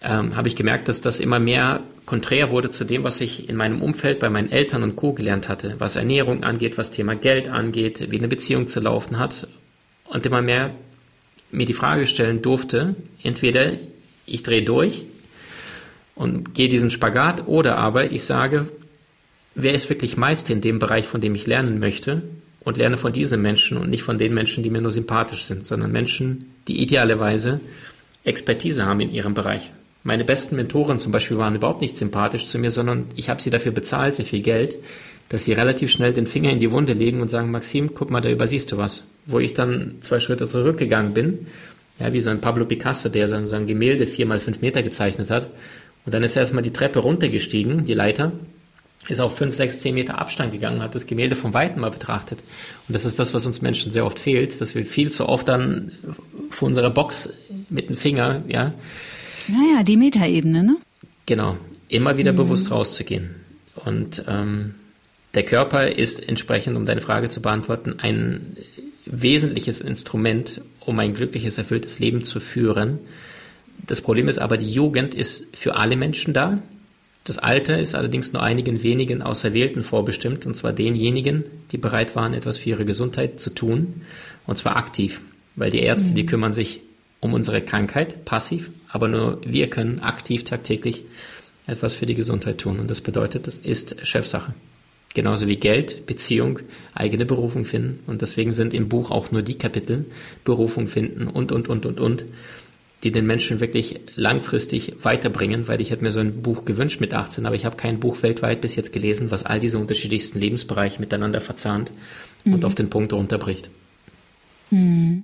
ähm, 0.00 0.36
habe 0.36 0.46
ich 0.46 0.54
gemerkt, 0.54 0.86
dass 0.86 1.00
das 1.00 1.18
immer 1.18 1.40
mehr 1.40 1.82
konträr 2.04 2.50
wurde 2.50 2.70
zu 2.70 2.84
dem, 2.84 3.02
was 3.02 3.20
ich 3.20 3.48
in 3.48 3.56
meinem 3.56 3.82
Umfeld 3.82 4.20
bei 4.20 4.30
meinen 4.30 4.52
Eltern 4.52 4.84
und 4.84 4.94
Co. 4.94 5.12
gelernt 5.12 5.48
hatte, 5.48 5.74
was 5.78 5.96
Ernährung 5.96 6.44
angeht, 6.44 6.78
was 6.78 6.92
Thema 6.92 7.16
Geld 7.16 7.48
angeht, 7.48 8.12
wie 8.12 8.18
eine 8.18 8.28
Beziehung 8.28 8.68
zu 8.68 8.78
laufen 8.78 9.18
hat. 9.18 9.48
Und 10.04 10.24
immer 10.24 10.40
mehr 10.40 10.70
mir 11.50 11.66
die 11.66 11.72
Frage 11.72 12.06
stellen 12.06 12.42
durfte, 12.42 12.94
entweder 13.24 13.72
ich 14.24 14.44
drehe 14.44 14.62
durch 14.62 15.02
und 16.14 16.54
gehe 16.54 16.68
diesen 16.68 16.92
Spagat 16.92 17.48
oder 17.48 17.76
aber 17.76 18.12
ich 18.12 18.22
sage, 18.22 18.68
wer 19.56 19.74
ist 19.74 19.90
wirklich 19.90 20.16
Meister 20.16 20.52
in 20.52 20.60
dem 20.60 20.78
Bereich, 20.78 21.06
von 21.06 21.20
dem 21.20 21.34
ich 21.34 21.48
lernen 21.48 21.80
möchte 21.80 22.22
und 22.66 22.78
lerne 22.78 22.96
von 22.96 23.12
diesen 23.12 23.40
Menschen 23.40 23.78
und 23.78 23.90
nicht 23.90 24.02
von 24.02 24.18
den 24.18 24.34
Menschen, 24.34 24.64
die 24.64 24.70
mir 24.70 24.80
nur 24.80 24.90
sympathisch 24.90 25.44
sind, 25.44 25.64
sondern 25.64 25.92
Menschen, 25.92 26.50
die 26.66 26.82
idealerweise 26.82 27.60
Expertise 28.24 28.84
haben 28.84 28.98
in 28.98 29.12
ihrem 29.12 29.34
Bereich. 29.34 29.70
Meine 30.02 30.24
besten 30.24 30.56
Mentoren 30.56 30.98
zum 30.98 31.12
Beispiel 31.12 31.38
waren 31.38 31.54
überhaupt 31.54 31.80
nicht 31.80 31.96
sympathisch 31.96 32.46
zu 32.46 32.58
mir, 32.58 32.72
sondern 32.72 33.06
ich 33.14 33.28
habe 33.28 33.40
sie 33.40 33.50
dafür 33.50 33.70
bezahlt, 33.70 34.16
sehr 34.16 34.24
viel 34.24 34.42
Geld, 34.42 34.74
dass 35.28 35.44
sie 35.44 35.52
relativ 35.52 35.92
schnell 35.92 36.12
den 36.12 36.26
Finger 36.26 36.50
in 36.50 36.58
die 36.58 36.72
Wunde 36.72 36.92
legen 36.92 37.20
und 37.20 37.30
sagen, 37.30 37.52
Maxim, 37.52 37.94
guck 37.94 38.10
mal, 38.10 38.20
da 38.20 38.30
übersiehst 38.30 38.72
du 38.72 38.78
was. 38.78 39.04
Wo 39.26 39.38
ich 39.38 39.54
dann 39.54 39.98
zwei 40.00 40.18
Schritte 40.18 40.48
zurückgegangen 40.48 41.14
bin, 41.14 41.46
ja, 42.00 42.12
wie 42.12 42.20
so 42.20 42.30
ein 42.30 42.40
Pablo 42.40 42.64
Picasso, 42.64 43.08
der 43.08 43.28
so 43.28 43.54
ein 43.54 43.66
Gemälde 43.68 44.08
vier 44.08 44.26
mal 44.26 44.40
fünf 44.40 44.60
Meter 44.60 44.82
gezeichnet 44.82 45.30
hat. 45.30 45.46
Und 46.04 46.14
dann 46.14 46.24
ist 46.24 46.34
er 46.34 46.40
erstmal 46.40 46.64
die 46.64 46.72
Treppe 46.72 46.98
runtergestiegen, 46.98 47.84
die 47.84 47.94
Leiter, 47.94 48.32
ist 49.08 49.20
auf 49.20 49.36
fünf, 49.36 49.54
sechs, 49.54 49.80
zehn 49.80 49.94
Meter 49.94 50.18
Abstand 50.18 50.52
gegangen, 50.52 50.82
hat 50.82 50.94
das 50.94 51.06
Gemälde 51.06 51.36
von 51.36 51.54
Weitem 51.54 51.80
mal 51.80 51.90
betrachtet. 51.90 52.40
Und 52.88 52.94
das 52.94 53.04
ist 53.04 53.18
das, 53.18 53.34
was 53.34 53.46
uns 53.46 53.62
Menschen 53.62 53.92
sehr 53.92 54.04
oft 54.04 54.18
fehlt, 54.18 54.60
dass 54.60 54.74
wir 54.74 54.84
viel 54.84 55.12
zu 55.12 55.28
oft 55.28 55.48
dann 55.48 55.92
vor 56.50 56.68
unserer 56.68 56.90
Box 56.90 57.30
mit 57.68 57.88
dem 57.88 57.96
Finger, 57.96 58.42
ja. 58.48 58.74
Ja, 59.48 59.76
ja, 59.76 59.82
die 59.82 59.96
Metaebene, 59.96 60.62
ne? 60.64 60.76
Genau. 61.26 61.56
Immer 61.88 62.16
wieder 62.16 62.32
mhm. 62.32 62.36
bewusst 62.36 62.70
rauszugehen. 62.70 63.36
Und 63.84 64.24
ähm, 64.26 64.74
der 65.34 65.44
Körper 65.44 65.88
ist 65.88 66.26
entsprechend, 66.26 66.76
um 66.76 66.86
deine 66.86 67.00
Frage 67.00 67.28
zu 67.28 67.40
beantworten, 67.40 67.96
ein 67.98 68.56
wesentliches 69.04 69.80
Instrument, 69.80 70.62
um 70.80 70.98
ein 70.98 71.14
glückliches, 71.14 71.58
erfülltes 71.58 72.00
Leben 72.00 72.24
zu 72.24 72.40
führen. 72.40 72.98
Das 73.86 74.00
Problem 74.00 74.26
ist 74.26 74.38
aber, 74.38 74.56
die 74.56 74.70
Jugend 74.70 75.14
ist 75.14 75.56
für 75.56 75.76
alle 75.76 75.96
Menschen 75.96 76.32
da 76.32 76.58
Das 77.26 77.38
Alter 77.38 77.80
ist 77.80 77.96
allerdings 77.96 78.32
nur 78.32 78.40
einigen 78.40 78.84
wenigen 78.84 79.20
Auserwählten 79.20 79.82
vorbestimmt, 79.82 80.46
und 80.46 80.54
zwar 80.54 80.72
denjenigen, 80.72 81.42
die 81.72 81.76
bereit 81.76 82.14
waren, 82.14 82.34
etwas 82.34 82.58
für 82.58 82.70
ihre 82.70 82.84
Gesundheit 82.84 83.40
zu 83.40 83.50
tun, 83.50 84.02
und 84.46 84.56
zwar 84.56 84.76
aktiv. 84.76 85.20
Weil 85.56 85.72
die 85.72 85.80
Ärzte, 85.80 86.12
mhm. 86.12 86.14
die 86.14 86.26
kümmern 86.26 86.52
sich 86.52 86.80
um 87.18 87.34
unsere 87.34 87.62
Krankheit, 87.62 88.24
passiv, 88.24 88.70
aber 88.88 89.08
nur 89.08 89.40
wir 89.44 89.68
können 89.68 89.98
aktiv 89.98 90.44
tagtäglich 90.44 91.02
etwas 91.66 91.96
für 91.96 92.06
die 92.06 92.14
Gesundheit 92.14 92.58
tun. 92.58 92.78
Und 92.78 92.88
das 92.88 93.00
bedeutet, 93.00 93.48
das 93.48 93.58
ist 93.58 94.06
Chefsache. 94.06 94.54
Genauso 95.12 95.48
wie 95.48 95.56
Geld, 95.56 96.06
Beziehung, 96.06 96.60
eigene 96.94 97.24
Berufung 97.24 97.64
finden. 97.64 98.04
Und 98.06 98.22
deswegen 98.22 98.52
sind 98.52 98.72
im 98.72 98.88
Buch 98.88 99.10
auch 99.10 99.32
nur 99.32 99.42
die 99.42 99.58
Kapitel 99.58 100.04
Berufung 100.44 100.86
finden 100.86 101.26
und, 101.26 101.50
und, 101.50 101.68
und, 101.68 101.86
und, 101.86 101.98
und 101.98 102.24
die 103.04 103.12
den 103.12 103.26
Menschen 103.26 103.60
wirklich 103.60 104.00
langfristig 104.14 104.94
weiterbringen, 105.02 105.68
weil 105.68 105.80
ich 105.80 105.90
hätte 105.90 106.02
mir 106.02 106.12
so 106.12 106.20
ein 106.20 106.42
Buch 106.42 106.64
gewünscht 106.64 107.00
mit 107.00 107.14
18, 107.14 107.46
aber 107.46 107.54
ich 107.54 107.64
habe 107.64 107.76
kein 107.76 108.00
Buch 108.00 108.22
weltweit 108.22 108.60
bis 108.60 108.74
jetzt 108.74 108.92
gelesen, 108.92 109.30
was 109.30 109.44
all 109.44 109.60
diese 109.60 109.78
unterschiedlichsten 109.78 110.38
Lebensbereiche 110.38 111.00
miteinander 111.00 111.40
verzahnt 111.40 111.90
mhm. 112.44 112.54
und 112.54 112.64
auf 112.64 112.74
den 112.74 112.90
Punkt 112.90 113.12
runterbricht. 113.12 113.70
Mhm. 114.70 115.22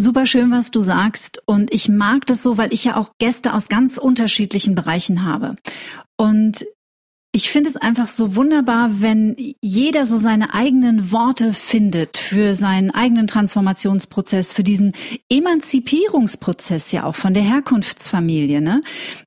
Super 0.00 0.26
schön, 0.26 0.52
was 0.52 0.70
du 0.70 0.80
sagst. 0.80 1.42
Und 1.44 1.74
ich 1.74 1.88
mag 1.88 2.24
das 2.26 2.42
so, 2.42 2.56
weil 2.56 2.72
ich 2.72 2.84
ja 2.84 2.96
auch 2.96 3.14
Gäste 3.18 3.52
aus 3.52 3.68
ganz 3.68 3.98
unterschiedlichen 3.98 4.76
Bereichen 4.76 5.24
habe. 5.24 5.56
Und 6.16 6.64
ich 7.38 7.50
finde 7.50 7.70
es 7.70 7.76
einfach 7.76 8.08
so 8.08 8.34
wunderbar, 8.34 9.00
wenn 9.00 9.36
jeder 9.60 10.06
so 10.06 10.16
seine 10.16 10.54
eigenen 10.54 11.12
Worte 11.12 11.52
findet 11.52 12.16
für 12.16 12.56
seinen 12.56 12.90
eigenen 12.90 13.28
Transformationsprozess, 13.28 14.52
für 14.52 14.64
diesen 14.64 14.92
Emanzipierungsprozess 15.30 16.90
ja 16.90 17.04
auch 17.04 17.14
von 17.14 17.34
der 17.34 17.44
Herkunftsfamilie. 17.44 18.60
Ne? 18.60 18.80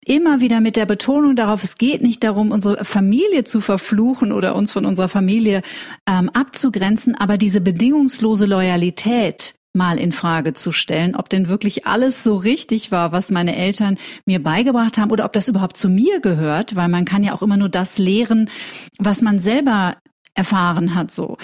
Immer 0.04 0.42
wieder 0.42 0.60
mit 0.60 0.76
der 0.76 0.86
Betonung 0.86 1.38
darauf, 1.38 1.64
es 1.64 1.78
geht 1.78 2.02
nicht 2.02 2.22
darum, 2.26 2.52
unsere 2.52 2.84
Familie 2.84 3.46
zu 3.46 3.62
verfluchen 3.62 4.34
oder 4.34 4.58
uns 4.58 4.74
von 4.74 4.86
unserer 4.86 5.08
Familie 5.08 5.62
ähm, 6.06 6.30
abzugrenzen, 6.32 7.16
aber 7.16 7.38
diese 7.38 7.62
bedingungslose 7.62 8.46
Loyalität 8.46 9.56
mal 9.74 9.98
in 9.98 10.12
Frage 10.12 10.54
zu 10.54 10.72
stellen, 10.72 11.16
ob 11.16 11.30
denn 11.30 11.48
wirklich 11.48 11.88
alles 11.88 12.24
so 12.24 12.36
richtig 12.36 12.92
war, 12.92 13.12
was 13.12 13.32
meine 13.32 13.56
Eltern 13.56 13.98
mir 14.26 14.42
beigebracht 14.42 14.98
haben 14.98 15.12
oder 15.12 15.26
ob 15.26 15.34
das 15.34 15.48
überhaupt 15.48 15.78
zu 15.78 15.90
mir 15.90 16.20
gehört, 16.20 16.76
weil 16.76 16.90
man 16.90 17.06
kann 17.06 17.24
ja 17.24 17.34
auch 17.34 17.42
immer 17.42 17.58
nur 17.58 17.70
das 17.70 17.98
lehren, 17.98 18.50
was 18.98 19.22
man 19.22 19.40
selber 19.40 19.98
erfahren 20.34 20.96
hat 20.96 21.12
so. 21.12 21.38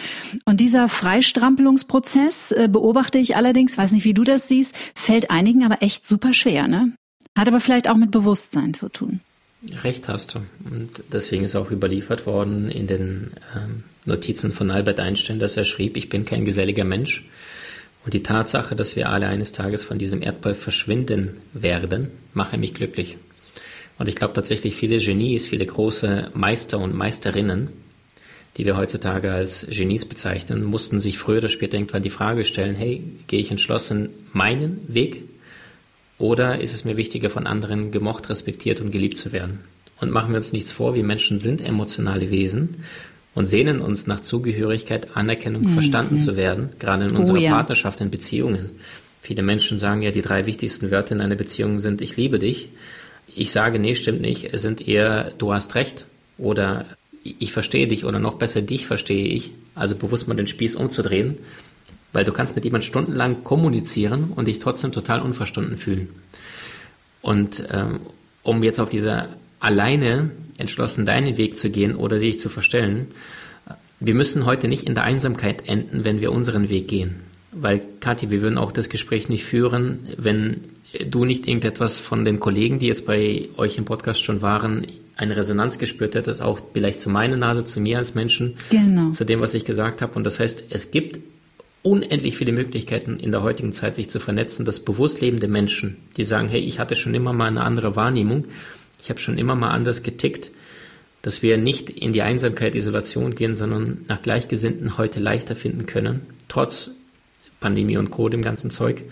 Und 0.46 0.60
dieser 0.60 0.90
Freistrampelungsprozess 0.90 2.52
äh, 2.52 2.70
beobachte 2.72 3.18
ich 3.18 3.36
allerdings, 3.36 3.78
weiß 3.78 3.92
nicht, 3.92 4.06
wie 4.06 4.14
du 4.14 4.24
das 4.24 4.48
siehst, 4.48 4.76
fällt 4.96 5.30
einigen 5.30 5.64
aber 5.64 5.82
echt 5.82 6.06
super 6.06 6.34
schwer, 6.34 6.68
ne? 6.68 6.94
Hat 7.38 7.48
aber 7.48 7.60
vielleicht 7.60 7.90
auch 7.90 7.98
mit 7.98 8.12
Bewusstsein 8.12 8.74
zu 8.74 8.90
tun. 8.90 9.20
Recht 9.84 10.08
hast 10.08 10.36
du. 10.36 10.40
Und 10.70 11.04
deswegen 11.12 11.44
ist 11.44 11.56
auch 11.56 11.72
überliefert 11.72 12.26
worden 12.26 12.70
in 12.70 12.88
den 12.88 13.32
ähm, 13.56 13.84
Notizen 14.06 14.52
von 14.52 14.72
Albert 14.72 15.00
Einstein, 15.00 15.40
dass 15.40 15.58
er 15.58 15.66
schrieb, 15.66 15.98
ich 15.98 16.10
bin 16.10 16.26
kein 16.26 16.46
geselliger 16.46 16.84
Mensch, 16.84 17.26
und 18.08 18.14
die 18.14 18.24
Tatsache, 18.24 18.74
dass 18.74 18.96
wir 18.96 19.10
alle 19.10 19.28
eines 19.28 19.52
Tages 19.52 19.84
von 19.84 19.98
diesem 19.98 20.22
Erdball 20.22 20.56
verschwinden 20.56 21.42
werden, 21.52 22.08
mache 22.34 22.58
mich 22.58 22.74
glücklich. 22.74 23.18
Und 24.00 24.08
ich 24.08 24.16
glaube 24.16 24.34
tatsächlich, 24.34 24.78
viele 24.78 25.00
Genies, 25.00 25.46
viele 25.46 25.66
große 25.66 26.32
Meister 26.34 26.80
und 26.80 26.96
Meisterinnen, 26.96 27.68
die 28.56 28.64
wir 28.64 28.78
heutzutage 28.78 29.34
als 29.34 29.68
Genies 29.70 30.06
bezeichnen, 30.06 30.64
mussten 30.64 31.02
sich 31.02 31.18
früher 31.18 31.40
oder 31.40 31.50
später 31.50 31.76
irgendwann 31.76 32.02
die 32.02 32.10
Frage 32.10 32.46
stellen, 32.46 32.76
hey, 32.76 33.04
gehe 33.28 33.42
ich 33.42 33.52
entschlossen 33.52 34.08
meinen 34.32 34.80
Weg 34.88 35.24
oder 36.18 36.62
ist 36.62 36.74
es 36.74 36.86
mir 36.86 36.96
wichtiger, 36.96 37.30
von 37.30 37.46
anderen 37.46 37.92
gemocht, 37.92 38.30
respektiert 38.30 38.80
und 38.80 38.92
geliebt 38.92 39.18
zu 39.18 39.34
werden? 39.34 39.60
Und 40.00 40.12
machen 40.12 40.32
wir 40.32 40.38
uns 40.38 40.54
nichts 40.54 40.72
vor, 40.72 40.96
wir 40.96 41.04
Menschen 41.04 41.40
sind 41.40 41.60
emotionale 41.60 42.32
Wesen 42.32 42.86
und 43.38 43.46
sehnen 43.46 43.82
uns 43.82 44.08
nach 44.08 44.22
Zugehörigkeit, 44.22 45.16
Anerkennung, 45.16 45.62
mhm. 45.62 45.74
verstanden 45.74 46.18
zu 46.18 46.36
werden, 46.36 46.70
gerade 46.80 47.06
in 47.06 47.16
unserer 47.16 47.38
oh, 47.38 47.40
ja. 47.40 47.52
Partnerschaft, 47.52 48.02
in 48.02 48.10
Beziehungen. 48.10 48.72
Viele 49.22 49.44
Menschen 49.44 49.78
sagen 49.78 50.02
ja, 50.02 50.10
die 50.10 50.24
drei 50.24 50.48
wichtigsten 50.48 50.90
Wörter 50.90 51.14
in 51.14 51.22
einer 51.22 51.36
Beziehung 51.36 51.78
sind 51.78 52.02
ich 52.02 52.18
liebe 52.18 52.40
dich. 52.40 52.70
Ich 53.36 53.52
sage, 53.52 53.78
nee, 53.78 53.94
stimmt 53.94 54.22
nicht. 54.22 54.56
Es 54.56 54.64
sind 54.64 54.88
eher 54.88 55.34
du 55.38 55.54
hast 55.54 55.76
recht 55.76 56.08
oder 56.40 56.86
ich 57.22 57.52
verstehe 57.52 57.88
dich 57.88 58.06
oder 58.06 58.18
noch 58.18 58.40
besser 58.40 58.64
dich 58.64 58.88
verstehe 58.88 59.28
ich. 59.28 59.52
Also 59.76 59.94
bewusst 59.96 60.28
mal 60.28 60.34
den 60.34 60.48
Spieß 60.48 60.74
umzudrehen, 60.76 61.38
weil 62.14 62.26
du 62.26 62.34
kannst 62.34 62.56
mit 62.56 62.66
jemand 62.66 62.86
stundenlang 62.86 63.44
kommunizieren 63.44 64.32
und 64.36 64.48
dich 64.48 64.58
trotzdem 64.58 64.92
total 64.92 65.22
unverstanden 65.22 65.78
fühlen. 65.78 66.10
Und 67.22 67.68
ähm, 67.70 68.00
um 68.42 68.64
jetzt 68.64 68.80
auf 68.80 68.90
dieser 68.90 69.30
alleine 69.60 70.32
entschlossen, 70.58 71.06
deinen 71.06 71.38
Weg 71.38 71.58
zu 71.58 71.70
gehen 71.70 71.96
oder 71.96 72.20
sich 72.20 72.40
zu 72.40 72.50
verstellen. 72.50 73.08
Wir 74.00 74.14
müssen 74.14 74.46
heute 74.46 74.68
nicht 74.68 74.84
in 74.84 74.96
der 74.96 75.04
Einsamkeit 75.04 75.68
enden, 75.68 76.04
wenn 76.04 76.22
wir 76.22 76.32
unseren 76.32 76.70
Weg 76.70 76.88
gehen. 76.88 77.16
Weil, 77.52 77.82
Kathi, 78.00 78.30
wir 78.30 78.42
würden 78.42 78.58
auch 78.58 78.72
das 78.72 78.90
Gespräch 78.90 79.30
nicht 79.30 79.46
führen, 79.46 80.00
wenn 80.18 80.62
du 81.10 81.26
nicht 81.26 81.48
irgendetwas 81.48 82.00
von 82.00 82.24
den 82.26 82.40
Kollegen, 82.40 82.80
die 82.80 82.88
jetzt 82.88 83.06
bei 83.06 83.50
euch 83.58 83.78
im 83.78 83.86
Podcast 83.86 84.24
schon 84.24 84.42
waren, 84.42 84.86
eine 85.16 85.36
Resonanz 85.36 85.80
gespürt 85.80 86.14
hättest, 86.14 86.42
auch 86.42 86.60
vielleicht 86.74 87.02
zu 87.02 87.10
meiner 87.10 87.38
Nase, 87.38 87.64
zu 87.64 87.82
mir 87.82 87.98
als 87.98 88.14
Menschen, 88.14 88.54
genau. 88.70 89.12
zu 89.12 89.26
dem, 89.26 89.42
was 89.42 89.56
ich 89.56 89.66
gesagt 89.66 90.02
habe. 90.04 90.14
Und 90.14 90.24
das 90.26 90.40
heißt, 90.40 90.66
es 90.70 90.92
gibt 90.92 91.20
unendlich 91.82 92.38
viele 92.38 92.52
Möglichkeiten 92.52 93.20
in 93.20 93.32
der 93.32 93.42
heutigen 93.42 93.74
Zeit, 93.74 93.96
sich 93.96 94.10
zu 94.10 94.20
vernetzen, 94.20 94.66
dass 94.66 94.80
bewusst 94.80 95.22
lebende 95.22 95.48
Menschen, 95.48 95.98
die 96.18 96.24
sagen, 96.24 96.50
hey, 96.50 96.60
ich 96.60 96.80
hatte 96.80 96.96
schon 96.96 97.16
immer 97.16 97.34
mal 97.34 97.48
eine 97.48 97.64
andere 97.64 97.96
Wahrnehmung 97.96 98.46
ich 99.02 99.10
habe 99.10 99.20
schon 99.20 99.38
immer 99.38 99.56
mal 99.56 99.72
anders 99.72 100.04
getickt, 100.04 100.52
dass 101.22 101.42
wir 101.42 101.58
nicht 101.58 101.90
in 101.90 102.14
die 102.14 102.22
Einsamkeit, 102.22 102.76
Isolation 102.76 103.36
gehen, 103.36 103.56
sondern 103.56 104.06
nach 104.08 104.22
Gleichgesinnten 104.22 104.98
heute 104.98 105.20
leichter 105.20 105.56
finden 105.56 105.86
können, 105.86 106.22
trotz 106.48 106.92
Pandemie 107.60 107.98
und 107.98 108.12
Co., 108.12 108.30
dem 108.30 108.42
ganzen 108.42 108.72
Zeug, 108.72 109.04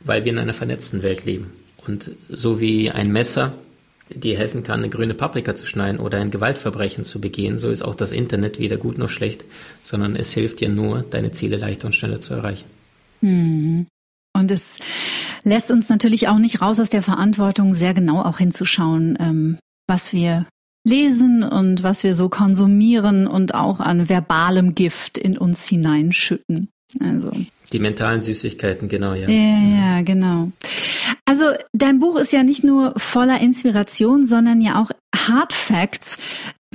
weil 0.00 0.24
wir 0.24 0.32
in 0.32 0.38
einer 0.38 0.54
vernetzten 0.54 1.02
Welt 1.02 1.24
leben. 1.24 1.52
Und 1.86 2.12
so 2.28 2.60
wie 2.60 2.90
ein 2.90 3.10
Messer 3.10 3.54
dir 4.08 4.36
helfen 4.36 4.62
kann, 4.62 4.80
eine 4.80 4.88
grüne 4.88 5.14
Paprika 5.14 5.54
zu 5.54 5.66
schneiden 5.66 5.98
oder 5.98 6.18
ein 6.18 6.30
Gewaltverbrechen 6.30 7.04
zu 7.04 7.20
begehen, 7.20 7.58
so 7.58 7.70
ist 7.70 7.82
auch 7.82 7.94
das 7.94 8.12
Internet 8.12 8.58
weder 8.58 8.76
gut 8.76 8.98
noch 8.98 9.10
schlecht, 9.10 9.44
sondern 9.82 10.16
es 10.16 10.32
hilft 10.32 10.60
dir 10.60 10.68
nur, 10.68 11.02
deine 11.02 11.32
Ziele 11.32 11.56
leichter 11.56 11.86
und 11.86 11.94
schneller 11.94 12.20
zu 12.20 12.34
erreichen. 12.34 12.66
Mhm. 13.20 13.86
Und 14.34 14.50
es 14.50 14.80
lässt 15.44 15.70
uns 15.70 15.88
natürlich 15.88 16.28
auch 16.28 16.38
nicht 16.38 16.60
raus 16.60 16.80
aus 16.80 16.90
der 16.90 17.02
Verantwortung, 17.02 17.74
sehr 17.74 17.94
genau 17.94 18.22
auch 18.22 18.38
hinzuschauen, 18.38 19.16
ähm, 19.20 19.58
was 19.86 20.12
wir 20.12 20.46
lesen 20.84 21.42
und 21.42 21.82
was 21.82 22.02
wir 22.02 22.14
so 22.14 22.28
konsumieren 22.28 23.26
und 23.26 23.54
auch 23.54 23.80
an 23.80 24.08
verbalem 24.08 24.74
Gift 24.74 25.18
in 25.18 25.38
uns 25.38 25.68
hineinschütten. 25.68 26.68
Also. 27.00 27.30
Die 27.72 27.78
mentalen 27.78 28.20
Süßigkeiten, 28.20 28.88
genau, 28.88 29.14
ja. 29.14 29.28
Ja, 29.28 29.96
ja, 29.96 30.02
genau. 30.02 30.50
Also 31.24 31.44
dein 31.72 32.00
Buch 32.00 32.16
ist 32.16 32.32
ja 32.32 32.42
nicht 32.42 32.64
nur 32.64 32.92
voller 32.98 33.40
Inspiration, 33.40 34.26
sondern 34.26 34.60
ja 34.60 34.82
auch 34.82 34.90
Hard 35.16 35.52
Facts. 35.52 36.18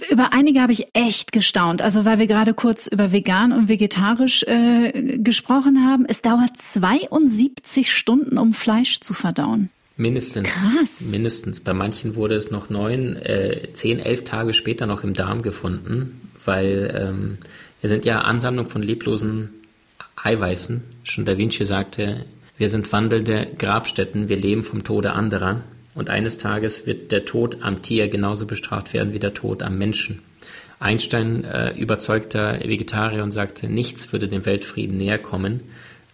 Über 0.10 0.34
einige 0.34 0.62
habe 0.62 0.74
ich 0.74 0.88
echt 0.94 1.32
gestaunt. 1.32 1.82
Also 1.82 2.06
weil 2.06 2.20
wir 2.20 2.28
gerade 2.28 2.54
kurz 2.54 2.88
über 2.88 3.12
vegan 3.12 3.52
und 3.52 3.68
vegetarisch 3.70 4.44
äh, 4.44 5.18
gesprochen 5.18 5.86
haben. 5.86 6.06
Es 6.08 6.22
dauert 6.22 6.56
72 6.56 7.92
Stunden, 7.92 8.38
um 8.38 8.54
Fleisch 8.54 9.00
zu 9.00 9.14
verdauen. 9.14 9.70
Mindestens. 9.98 10.48
Krass. 10.48 11.02
Mindestens. 11.12 11.60
Bei 11.60 11.74
manchen 11.74 12.16
wurde 12.16 12.36
es 12.36 12.52
noch 12.52 12.70
neun, 12.70 13.16
äh, 13.16 13.70
zehn, 13.74 14.00
elf 14.00 14.24
Tage 14.24 14.54
später 14.54 14.86
noch 14.86 15.04
im 15.04 15.14
Darm 15.14 15.42
gefunden, 15.42 16.30
weil 16.46 16.96
ähm, 16.96 17.38
wir 17.82 17.90
sind 17.90 18.06
ja 18.06 18.22
Ansammlung 18.22 18.70
von 18.70 18.84
leblosen 18.84 19.50
Eiweißen. 20.16 20.84
Schon 21.04 21.26
Da 21.26 21.38
Vinci 21.38 21.66
sagte, 21.66 22.26
wir 22.58 22.70
sind 22.70 22.92
wandelnde 22.92 23.48
Grabstätten, 23.58 24.30
wir 24.30 24.38
leben 24.38 24.64
vom 24.64 24.84
Tode 24.84 25.14
anderer. 25.14 25.62
Und 25.98 26.12
eines 26.12 26.38
Tages 26.38 26.86
wird 26.86 27.12
der 27.12 27.26
Tod 27.26 27.58
am 27.62 27.82
Tier 27.82 28.08
genauso 28.08 28.46
bestraft 28.46 28.94
werden 28.94 29.14
wie 29.14 29.20
der 29.20 29.34
Tod 29.34 29.64
am 29.64 29.80
Menschen. 29.80 30.20
Einstein, 30.80 31.44
äh, 31.44 31.72
überzeugter 31.72 32.60
Vegetarier, 32.60 33.24
und 33.24 33.32
sagte, 33.32 33.68
nichts 33.68 34.14
würde 34.14 34.28
dem 34.28 34.46
Weltfrieden 34.46 34.98
näher 34.98 35.18
kommen 35.18 35.62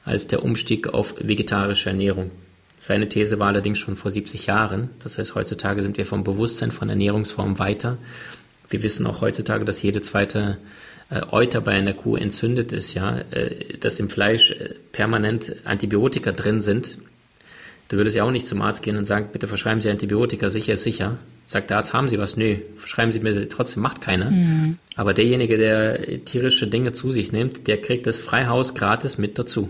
als 0.05 0.27
der 0.27 0.41
Umstieg 0.41 0.87
auf 0.87 1.15
vegetarische 1.19 1.89
Ernährung. 1.89 2.31
Seine 2.79 3.09
These 3.09 3.39
war 3.39 3.47
allerdings 3.47 3.77
schon 3.77 3.97
vor 3.97 4.09
70 4.09 4.45
Jahren. 4.45 4.89
Das 5.03 5.17
heißt, 5.17 5.35
heutzutage 5.35 5.81
sind 5.81 5.97
wir 5.97 6.05
vom 6.05 6.23
Bewusstsein 6.23 6.71
von 6.71 6.87
Ernährungsformen 6.87 7.59
weiter. 7.59 7.97
Wir 8.69 8.83
wissen 8.83 9.05
auch 9.05 9.19
heutzutage, 9.19 9.65
dass 9.65 9.81
jede 9.81 9.99
zweite 9.99 10.59
äh, 11.09 11.23
Euter 11.29 11.59
bei 11.59 11.73
einer 11.73 11.93
Kuh 11.93 12.15
entzündet 12.15 12.71
ist, 12.71 12.93
ja, 12.93 13.17
äh, 13.31 13.77
dass 13.79 13.99
im 13.99 14.09
Fleisch 14.09 14.51
äh, 14.51 14.75
permanent 14.93 15.57
Antibiotika 15.65 16.31
drin 16.31 16.61
sind, 16.61 16.99
Du 17.89 17.97
würdest 17.97 18.15
ja 18.15 18.23
auch 18.23 18.31
nicht 18.31 18.47
zum 18.47 18.61
Arzt 18.61 18.81
gehen 18.81 18.97
und 18.97 19.05
sagen, 19.05 19.29
bitte 19.31 19.47
verschreiben 19.47 19.81
Sie 19.81 19.89
Antibiotika, 19.89 20.49
sicher 20.49 20.73
ist 20.73 20.83
sicher. 20.83 21.17
Sagt 21.45 21.69
der 21.69 21.77
Arzt, 21.77 21.93
haben 21.93 22.07
Sie 22.07 22.17
was? 22.17 22.37
Nö, 22.37 22.57
verschreiben 22.77 23.11
Sie 23.11 23.19
mir 23.19 23.49
trotzdem, 23.49 23.83
macht 23.83 24.01
keiner. 24.01 24.31
Mhm. 24.31 24.77
Aber 24.95 25.13
derjenige, 25.13 25.57
der 25.57 26.23
tierische 26.25 26.67
Dinge 26.67 26.93
zu 26.93 27.11
sich 27.11 27.31
nimmt, 27.31 27.67
der 27.67 27.81
kriegt 27.81 28.07
das 28.07 28.17
Freihaus 28.17 28.75
gratis 28.75 29.17
mit 29.17 29.37
dazu. 29.37 29.69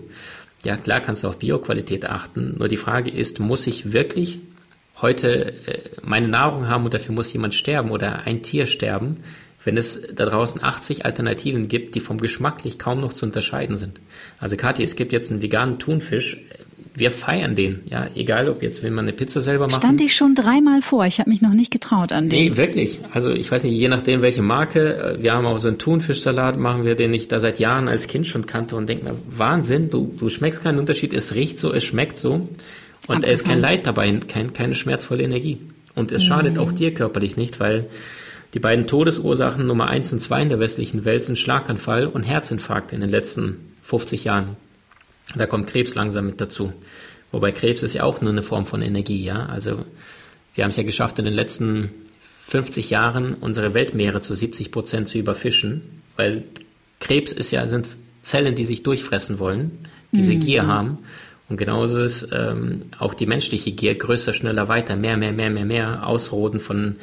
Ja, 0.64 0.78
klar 0.78 1.02
kannst 1.02 1.24
du 1.24 1.28
auf 1.28 1.40
Bioqualität 1.40 2.06
achten, 2.06 2.56
nur 2.58 2.68
die 2.68 2.78
Frage 2.78 3.10
ist, 3.10 3.40
muss 3.40 3.68
ich 3.68 3.92
wirklich 3.92 4.40
heute 5.02 5.54
äh, 5.68 5.80
meine 6.02 6.30
Nahrung 6.30 6.68
haben 6.68 6.86
und 6.86 6.94
dafür 6.94 7.14
muss 7.14 7.34
jemand 7.34 7.54
sterben 7.54 7.92
oder 7.92 8.26
ein 8.26 8.42
Tier 8.42 8.66
sterben, 8.66 9.18
wenn 9.66 9.78
es 9.78 10.02
da 10.14 10.26
draußen 10.26 10.64
80 10.64 11.06
Alternativen 11.06 11.68
gibt, 11.68 11.96
die 11.96 12.00
vom 12.00 12.20
geschmacklich 12.20 12.80
kaum 12.80 13.02
noch 13.02 13.14
zu 13.14 13.26
unterscheiden 13.26 13.76
sind. 13.76 14.00
Also 14.40 14.58
Kathi, 14.58 14.84
es 14.84 14.96
gibt 14.96 15.14
jetzt 15.14 15.32
einen 15.32 15.42
veganen 15.42 15.80
Thunfisch. 15.80 16.38
Wir 16.96 17.10
feiern 17.10 17.56
den, 17.56 17.82
ja, 17.90 18.08
egal 18.14 18.50
ob 18.50 18.62
jetzt, 18.62 18.84
wenn 18.84 18.94
man 18.94 19.06
eine 19.06 19.14
Pizza 19.14 19.42
selber 19.42 19.66
macht. 19.66 19.78
Stand 19.78 20.00
ich 20.00 20.16
schon 20.16 20.36
dreimal 20.36 20.82
vor, 20.82 21.06
ich 21.06 21.20
habe 21.20 21.30
mich 21.30 21.42
noch 21.42 21.54
nicht 21.54 21.72
getraut 21.72 22.12
an 22.12 22.30
den. 22.30 22.52
Nee, 22.52 22.58
wirklich. 22.58 23.00
Also 23.12 23.32
ich 23.32 23.52
weiß 23.52 23.64
nicht, 23.64 23.74
je 23.74 23.88
nachdem 23.88 24.22
welche 24.22 24.44
Marke, 24.44 25.18
wir 25.20 25.34
haben 25.34 25.46
auch 25.46 25.58
so 25.58 25.70
einen 25.70 25.80
Thunfischsalat, 25.80 26.58
machen 26.58 26.86
wir, 26.86 26.96
den 26.96 27.14
ich 27.14 27.28
da 27.28 27.40
seit 27.40 27.60
Jahren 27.60 27.88
als 27.88 28.08
Kind 28.08 28.28
schon 28.28 28.46
kannte 28.46 28.76
und 28.76 28.88
denke 28.88 29.06
mir, 29.06 29.16
Wahnsinn, 29.28 29.90
du, 29.90 30.14
du 30.20 30.30
schmeckst 30.30 30.62
keinen 30.64 30.80
Unterschied, 30.80 31.14
es 31.14 31.34
riecht 31.34 31.58
so, 31.58 31.74
es 31.74 31.84
schmeckt 31.84 32.18
so 32.18 32.48
und 33.08 33.24
es 33.24 33.42
ist 33.42 33.48
kein 33.48 33.60
Leid 33.60 33.88
dabei, 33.88 34.12
kein, 34.28 34.54
keine 34.54 34.76
schmerzvolle 34.76 35.24
Energie. 35.24 35.60
Und 35.96 36.12
es 36.12 36.24
mhm. 36.24 36.28
schadet 36.28 36.60
auch 36.60 36.72
dir 36.72 36.94
körperlich 36.94 37.38
nicht, 37.38 37.60
weil 37.60 37.88
die 38.54 38.60
beiden 38.60 38.88
Todesursachen 38.88 39.66
Nummer 39.66 39.88
eins 39.88 40.14
und 40.14 40.20
zwei 40.20 40.42
in 40.42 40.50
der 40.50 40.60
westlichen 40.60 41.06
Welt 41.06 41.26
sind 41.26 41.40
Schlaganfall 41.40 42.06
und 42.06 42.24
Herzinfarkt 42.24 42.92
in 42.92 43.02
den 43.02 43.10
letzten 43.10 43.58
50 43.82 44.24
Jahren. 44.26 44.56
Da 45.36 45.46
kommt 45.46 45.68
Krebs 45.68 45.96
langsam 45.96 46.28
mit 46.28 46.42
dazu. 46.42 46.74
Wobei 47.32 47.52
Krebs 47.52 47.82
ist 47.84 47.94
ja 47.94 48.04
auch 48.04 48.22
nur 48.22 48.32
eine 48.32 48.44
Form 48.44 48.66
von 48.66 48.82
Energie, 48.82 49.24
ja. 49.24 49.46
Also 49.46 49.86
wir 50.54 50.64
haben 50.64 50.70
es 50.70 50.78
ja 50.78 50.84
geschafft, 50.84 51.18
in 51.20 51.26
den 51.26 51.34
letzten 51.34 51.90
50 52.48 52.90
Jahren 52.90 53.34
unsere 53.34 53.74
Weltmeere 53.74 54.22
zu 54.22 54.34
70 54.34 54.72
Prozent 54.72 55.08
zu 55.08 55.18
überfischen, 55.18 55.82
weil 56.16 56.44
Krebs 57.00 57.32
ist 57.32 57.52
ja, 57.52 57.66
sind 57.68 57.88
Zellen, 58.22 58.56
die 58.56 58.64
sich 58.64 58.84
durchfressen 58.84 59.40
wollen, 59.40 59.72
diese 60.12 60.34
mhm. 60.34 60.40
Gier 60.42 60.68
haben. 60.68 61.00
Und 61.50 61.58
genauso 61.58 62.02
ist 62.02 62.30
ähm, 62.32 62.84
auch 63.00 63.14
die 63.14 63.26
menschliche 63.26 63.72
Gier 63.72 63.96
größer, 63.96 64.34
schneller, 64.34 64.68
weiter, 64.68 64.96
mehr, 64.96 65.18
mehr, 65.18 65.34
mehr, 65.34 65.50
mehr, 65.50 65.66
mehr, 65.66 66.08
Ausroden 66.08 66.60
von 66.60 66.98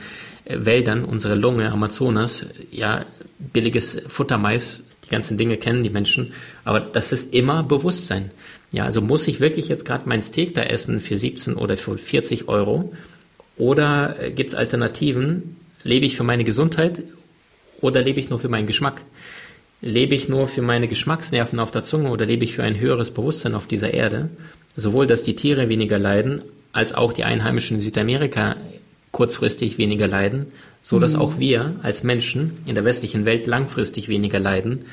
Wäldern, 0.47 1.05
unsere 1.05 1.35
Lunge, 1.35 1.71
Amazonas, 1.71 2.47
ja, 2.71 3.05
billiges 3.39 4.03
Futtermais, 4.09 4.85
die 5.11 5.15
ganzen 5.17 5.37
Dinge 5.37 5.57
kennen 5.57 5.83
die 5.83 5.91
Menschen, 5.91 6.35
aber 6.65 6.79
das 6.79 7.13
ist 7.13 7.35
immer 7.35 7.65
Bewusstsein. 7.65 8.31
Ja, 8.71 8.85
also 8.85 9.01
muss 9.01 9.27
ich 9.27 9.41
wirklich 9.41 9.67
jetzt 9.67 9.85
gerade 9.85 10.09
mein 10.09 10.23
Steak 10.23 10.55
da 10.55 10.63
essen 10.63 11.01
für 11.01 11.17
17 11.17 11.55
oder 11.57 11.77
für 11.77 11.99
40 11.99 12.47
Euro? 12.47 12.93
Oder 13.57 14.23
äh, 14.23 14.31
gibt 14.31 14.51
es 14.51 14.57
Alternativen? 14.57 15.57
Lebe 15.83 16.07
ich 16.07 16.17
für 16.17 16.23
meine 16.23 16.45
Gesundheit 16.45 17.03
oder 17.81 18.03
lebe 18.03 18.21
ich 18.21 18.31
nur 18.31 18.39
für 18.39 18.49
meinen 18.49 18.69
Geschmack? 18.69 19.03
Lebe 19.83 20.15
ich 20.15 20.29
nur 20.29 20.47
für 20.47 20.63
meine 20.63 20.87
Geschmacksnerven 20.87 21.59
auf 21.59 21.73
der 21.73 21.83
Zunge 21.83 22.11
oder 22.11 22.27
lebe 22.27 22.45
ich 22.45 22.55
für 22.55 22.63
ein 22.63 22.79
höheres 22.79 23.11
Bewusstsein 23.11 23.55
auf 23.55 23.67
dieser 23.67 23.93
Erde? 23.93 24.29
Sowohl, 24.77 25.07
dass 25.07 25.25
die 25.25 25.35
Tiere 25.35 25.69
weniger 25.69 25.99
leiden, 25.99 26.43
als 26.73 26.95
auch 26.95 27.13
die 27.13 27.25
Einheimischen 27.25 27.79
in 27.79 27.81
Südamerika 27.81 28.57
kurzfristig 29.11 29.79
weniger 29.79 30.07
leiden, 30.07 30.47
so 30.83 30.99
dass 30.99 31.15
mhm. 31.15 31.21
auch 31.21 31.39
wir 31.39 31.77
als 31.83 32.03
Menschen 32.03 32.59
in 32.67 32.75
der 32.75 32.85
westlichen 32.85 33.25
Welt 33.25 33.47
langfristig 33.47 34.09
weniger 34.09 34.39
leiden, 34.39 34.85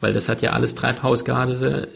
weil 0.00 0.12
das 0.12 0.28
hat 0.28 0.42
ja 0.42 0.52
alles 0.52 0.74
Treibhausgase 0.74 1.88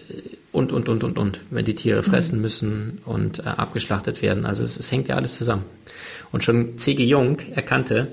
und, 0.52 0.72
und, 0.72 0.88
und, 0.88 1.04
und, 1.04 1.18
und, 1.18 1.40
wenn 1.50 1.64
die 1.64 1.74
Tiere 1.74 2.02
mhm. 2.02 2.04
fressen 2.04 2.40
müssen 2.40 2.98
und 3.04 3.40
äh, 3.40 3.42
abgeschlachtet 3.42 4.22
werden. 4.22 4.46
Also 4.46 4.64
es, 4.64 4.78
es 4.78 4.90
hängt 4.90 5.08
ja 5.08 5.16
alles 5.16 5.36
zusammen. 5.36 5.64
Und 6.32 6.44
schon 6.44 6.78
C.G. 6.78 7.04
Jung 7.04 7.38
erkannte, 7.54 8.08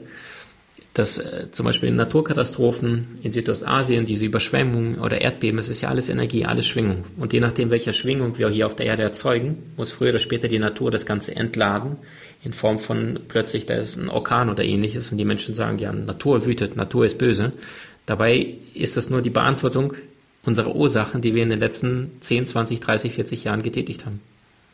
dass 0.93 1.17
äh, 1.17 1.47
zum 1.51 1.65
Beispiel 1.65 1.89
in 1.89 1.95
Naturkatastrophen 1.95 3.19
in 3.23 3.31
Südostasien, 3.31 4.05
diese 4.05 4.25
Überschwemmungen 4.25 4.99
oder 4.99 5.21
Erdbeben, 5.21 5.59
es 5.59 5.69
ist 5.69 5.81
ja 5.81 5.89
alles 5.89 6.09
Energie, 6.09 6.45
alles 6.45 6.67
Schwingung. 6.67 7.05
Und 7.17 7.33
je 7.33 7.39
nachdem, 7.39 7.71
welcher 7.71 7.93
Schwingung 7.93 8.37
wir 8.37 8.49
hier 8.49 8.67
auf 8.67 8.75
der 8.75 8.85
Erde 8.87 9.03
erzeugen, 9.03 9.57
muss 9.77 9.91
früher 9.91 10.09
oder 10.09 10.19
später 10.19 10.47
die 10.47 10.59
Natur 10.59 10.91
das 10.91 11.05
Ganze 11.05 11.35
entladen 11.35 11.97
in 12.43 12.53
Form 12.53 12.79
von 12.79 13.19
plötzlich, 13.27 13.65
da 13.65 13.75
ist 13.75 13.95
ein 13.95 14.09
Orkan 14.09 14.49
oder 14.49 14.63
ähnliches 14.63 15.11
und 15.11 15.17
die 15.17 15.25
Menschen 15.25 15.55
sagen, 15.55 15.79
ja, 15.79 15.91
Natur 15.93 16.45
wütet, 16.45 16.75
Natur 16.75 17.05
ist 17.05 17.17
böse. 17.17 17.53
Dabei 18.05 18.55
ist 18.73 18.97
das 18.97 19.09
nur 19.09 19.21
die 19.21 19.29
Beantwortung 19.29 19.93
unserer 20.43 20.75
Ursachen, 20.75 21.21
die 21.21 21.33
wir 21.35 21.43
in 21.43 21.49
den 21.49 21.59
letzten 21.59 22.11
10, 22.19 22.47
20, 22.47 22.79
30, 22.81 23.13
40 23.13 23.43
Jahren 23.45 23.63
getätigt 23.63 24.05
haben. 24.05 24.19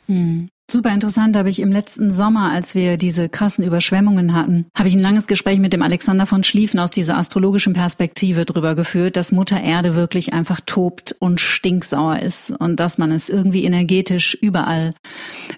Mhm. 0.07 0.49
Super 0.71 0.93
interessant, 0.93 1.35
habe 1.35 1.49
ich 1.49 1.59
im 1.61 1.71
letzten 1.71 2.11
Sommer, 2.11 2.51
als 2.51 2.75
wir 2.75 2.97
diese 2.97 3.27
krassen 3.27 3.65
Überschwemmungen 3.65 4.35
hatten, 4.35 4.67
habe 4.77 4.87
ich 4.87 4.93
ein 4.93 4.99
langes 4.99 5.25
Gespräch 5.25 5.57
mit 5.57 5.73
dem 5.73 5.81
Alexander 5.81 6.27
von 6.27 6.43
Schlieffen 6.43 6.79
aus 6.79 6.91
dieser 6.91 7.17
astrologischen 7.17 7.73
Perspektive 7.73 8.45
drüber 8.45 8.75
geführt, 8.75 9.15
dass 9.15 9.31
Mutter 9.31 9.59
Erde 9.59 9.95
wirklich 9.95 10.31
einfach 10.31 10.59
tobt 10.63 11.15
und 11.17 11.41
stinksauer 11.41 12.19
ist 12.19 12.51
und 12.51 12.79
dass 12.79 12.99
man 12.99 13.09
es 13.09 13.29
irgendwie 13.29 13.63
energetisch 13.63 14.35
überall, 14.35 14.93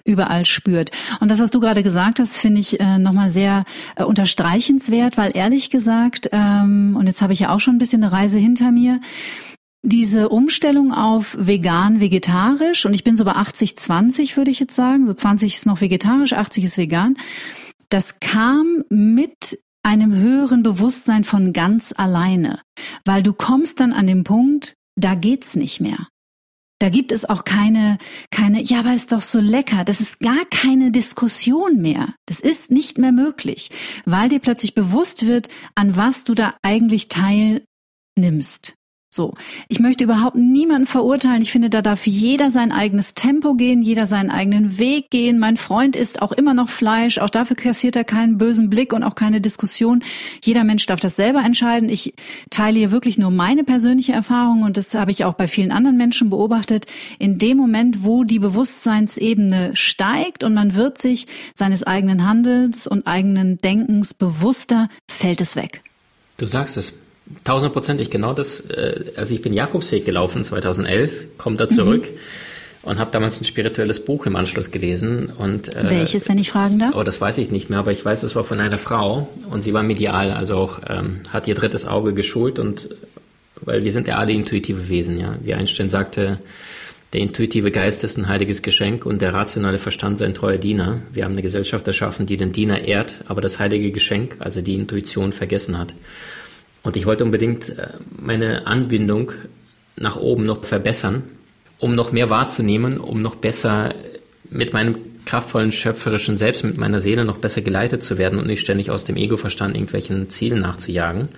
überall 0.06 0.46
spürt. 0.46 0.92
Und 1.20 1.30
das, 1.30 1.42
was 1.42 1.52
du 1.52 1.60
gerade 1.60 1.84
gesagt 1.84 2.22
hast, 2.22 2.38
finde 2.38 2.62
ich 2.62 2.80
äh, 2.80 2.98
nochmal 2.98 3.32
sehr 3.32 3.66
äh, 3.98 4.06
unterstreichenswert, 4.06 5.18
weil 5.18 5.36
ehrlich 5.36 5.70
gesagt, 5.70 6.30
ähm, 6.32 6.96
und 6.98 7.08
jetzt 7.08 7.22
habe 7.22 7.34
ich 7.34 7.42
ja 7.42 7.54
auch 7.54 7.60
schon 7.60 7.76
ein 7.76 7.80
bisschen 7.80 8.02
eine 8.02 8.14
Reise 8.14 8.40
hinter 8.40 8.72
mir, 8.72 9.02
diese 9.84 10.30
Umstellung 10.30 10.92
auf 10.94 11.36
vegan, 11.40 12.00
vegetarisch, 12.00 12.86
und 12.86 12.94
ich 12.94 13.04
bin 13.04 13.16
so 13.16 13.26
bei 13.26 13.34
80, 13.34 13.78
20, 13.78 14.38
würde 14.38 14.52
ich 14.52 14.60
jetzt 14.60 14.76
sagen, 14.76 15.08
so 15.08 15.14
20 15.14 15.56
ist 15.56 15.66
noch 15.66 15.82
vegetarisch, 15.82 16.34
80 16.34 16.64
ist 16.66 16.78
vegan, 16.78 17.18
das 17.90 18.20
kam 18.20 18.84
mit 18.90 19.60
einem 19.84 20.14
höheren 20.16 20.64
Bewusstsein 20.64 21.24
von 21.24 21.54
ganz 21.54 21.94
alleine, 21.96 22.62
weil 23.06 23.24
du 23.24 23.34
kommst 23.34 23.80
dann 23.80 23.94
an 23.94 24.08
den 24.08 24.24
Punkt, 24.24 24.76
da 24.96 25.16
geht's 25.16 25.56
nicht 25.56 25.82
mehr. 25.82 26.08
Da 26.80 26.90
gibt 26.90 27.12
es 27.12 27.26
auch 27.26 27.44
keine, 27.44 28.00
keine, 28.32 28.64
ja, 28.64 28.80
aber 28.80 28.96
ist 28.96 29.12
doch 29.12 29.22
so 29.22 29.40
lecker. 29.40 29.84
Das 29.86 30.02
ist 30.02 30.20
gar 30.20 30.46
keine 30.50 30.90
Diskussion 30.90 31.80
mehr. 31.80 32.16
Das 32.26 32.40
ist 32.40 32.72
nicht 32.72 32.98
mehr 32.98 33.12
möglich, 33.12 33.70
weil 34.06 34.30
dir 34.30 34.40
plötzlich 34.40 34.74
bewusst 34.74 35.28
wird, 35.28 35.48
an 35.76 35.96
was 35.96 36.24
du 36.24 36.34
da 36.34 36.56
eigentlich 36.64 37.08
teilnimmst. 37.08 38.74
So. 39.14 39.34
Ich 39.68 39.82
möchte 39.82 40.06
überhaupt 40.06 40.38
niemanden 40.38 40.86
verurteilen. 40.86 41.42
Ich 41.42 41.52
finde, 41.52 41.70
da 41.70 41.82
darf 41.82 42.08
jeder 42.08 42.50
sein 42.50 42.72
eigenes 42.72 43.14
Tempo 43.14 43.56
gehen, 43.56 43.82
jeder 43.82 44.06
seinen 44.06 44.32
eigenen 44.32 44.80
Weg 44.80 45.10
gehen. 45.10 45.38
Mein 45.38 45.58
Freund 45.58 45.98
isst 45.98 46.22
auch 46.22 46.32
immer 46.32 46.54
noch 46.54 46.70
Fleisch. 46.70 47.18
Auch 47.18 47.30
dafür 47.30 47.58
kassiert 47.58 47.98
er 47.98 48.06
keinen 48.06 48.38
bösen 48.38 48.70
Blick 48.70 48.94
und 48.94 49.04
auch 49.04 49.16
keine 49.16 49.42
Diskussion. 49.42 50.02
Jeder 50.42 50.64
Mensch 50.64 50.86
darf 50.86 51.02
das 51.02 51.18
selber 51.18 51.44
entscheiden. 51.44 51.90
Ich 51.90 52.14
teile 52.50 52.80
hier 52.80 52.92
wirklich 52.92 53.18
nur 53.18 53.32
meine 53.32 53.66
persönliche 53.66 54.14
Erfahrung 54.14 54.64
und 54.64 54.78
das 54.78 54.94
habe 54.94 55.12
ich 55.12 55.26
auch 55.26 55.34
bei 55.34 55.50
vielen 55.50 55.74
anderen 55.74 55.98
Menschen 55.98 56.30
beobachtet. 56.30 56.86
In 57.20 57.38
dem 57.38 57.58
Moment, 57.58 58.06
wo 58.06 58.24
die 58.24 58.40
Bewusstseinsebene 58.40 59.72
steigt 59.74 60.46
und 60.46 60.54
man 60.54 60.74
wird 60.76 60.98
sich 60.98 61.28
seines 61.54 61.84
eigenen 61.84 62.26
Handelns 62.26 62.88
und 62.88 63.08
eigenen 63.08 63.58
Denkens 63.58 64.14
bewusster, 64.14 64.88
fällt 65.10 65.42
es 65.42 65.58
weg. 65.58 65.84
Du 66.38 66.46
sagst 66.46 66.78
es. 66.78 66.94
Tausendprozentig 67.44 68.10
genau 68.10 68.34
das. 68.34 68.62
Äh, 68.62 69.12
also 69.16 69.34
ich 69.34 69.42
bin 69.42 69.54
Jakobsweg 69.54 70.06
gelaufen 70.06 70.44
2011, 70.44 71.38
komme 71.38 71.58
da 71.58 71.70
zurück 71.70 72.04
mhm. 72.04 72.90
und 72.90 73.00
habe 73.00 73.12
damals 73.12 73.42
ein 73.42 73.46
spirituelles 73.46 74.04
Buch 74.04 74.26
im 74.26 74.36
Anschluss 74.36 74.72
gelesen. 74.72 75.32
Und, 75.38 75.76
äh, 75.76 75.90
Welches, 75.90 76.30
wenn 76.30 76.38
ich 76.38 76.52
fragen 76.52 76.80
darf? 76.80 76.96
Oh, 76.96 77.04
das 77.04 77.20
weiß 77.22 77.38
ich 77.38 77.52
nicht 77.52 77.70
mehr, 77.70 77.80
aber 77.80 77.92
ich 77.92 78.04
weiß, 78.04 78.24
es 78.24 78.36
war 78.36 78.44
von 78.44 78.60
einer 78.60 78.78
Frau 78.78 79.28
und 79.50 79.62
sie 79.62 79.74
war 79.74 79.84
medial, 79.84 80.32
also 80.32 80.56
auch 80.56 80.80
ähm, 80.88 81.22
hat 81.30 81.48
ihr 81.48 81.56
drittes 81.56 81.86
Auge 81.86 82.14
geschult 82.14 82.60
und 82.60 82.90
weil 83.64 83.84
wir 83.84 83.92
sind 83.92 84.08
ja 84.08 84.18
alle 84.18 84.34
intuitive 84.34 84.90
Wesen, 84.90 85.20
ja. 85.20 85.36
Wie 85.44 85.54
Einstein 85.54 85.90
sagte, 85.90 86.40
der 87.14 87.22
intuitive 87.22 87.72
Geist 87.72 88.04
ist 88.06 88.18
ein 88.18 88.30
heiliges 88.30 88.62
Geschenk 88.62 89.06
und 89.06 89.22
der 89.22 89.34
rationale 89.34 89.80
Verstand 89.80 90.18
sein 90.18 90.34
treuer 90.34 90.58
Diener. 90.58 91.02
Wir 91.12 91.26
haben 91.26 91.34
eine 91.34 91.42
Gesellschaft 91.42 91.86
erschaffen, 91.86 92.26
die 92.26 92.38
den 92.38 92.54
Diener 92.54 92.86
ehrt, 92.86 93.26
aber 93.28 93.42
das 93.42 93.60
heilige 93.60 93.92
Geschenk, 93.92 94.38
also 94.40 94.62
die 94.62 94.76
Intuition, 94.76 95.34
vergessen 95.34 95.78
hat. 95.78 95.94
Und 96.84 96.96
ich 96.96 97.06
wollte 97.06 97.24
unbedingt 97.24 97.70
äh, 97.70 97.88
meine 98.12 98.68
Anbindung 98.68 99.32
nach 99.96 100.16
oben 100.16 100.46
noch 100.46 100.64
verbessern, 100.64 101.24
um 101.80 101.96
noch 101.96 102.12
mehr 102.12 102.30
wahrzunehmen, 102.30 103.00
um 103.00 103.22
noch 103.22 103.36
besser 103.36 103.96
mit 104.50 104.74
meinem 104.74 104.98
kraftvollen, 105.26 105.72
schöpferischen 105.72 106.38
Selbst, 106.38 106.64
mit 106.64 106.78
meiner 106.78 107.00
Seele 107.00 107.26
noch 107.26 107.38
besser 107.38 107.62
geleitet 107.62 108.04
zu 108.04 108.18
werden 108.18 108.40
und 108.40 108.48
nicht 108.48 108.62
ständig 108.62 108.90
aus 108.90 109.06
dem 109.06 109.18
Ego-Verstand 109.18 109.76
irgendwelchen 109.76 110.30
Zielen 110.30 110.62
nachzujagen. 110.62 111.30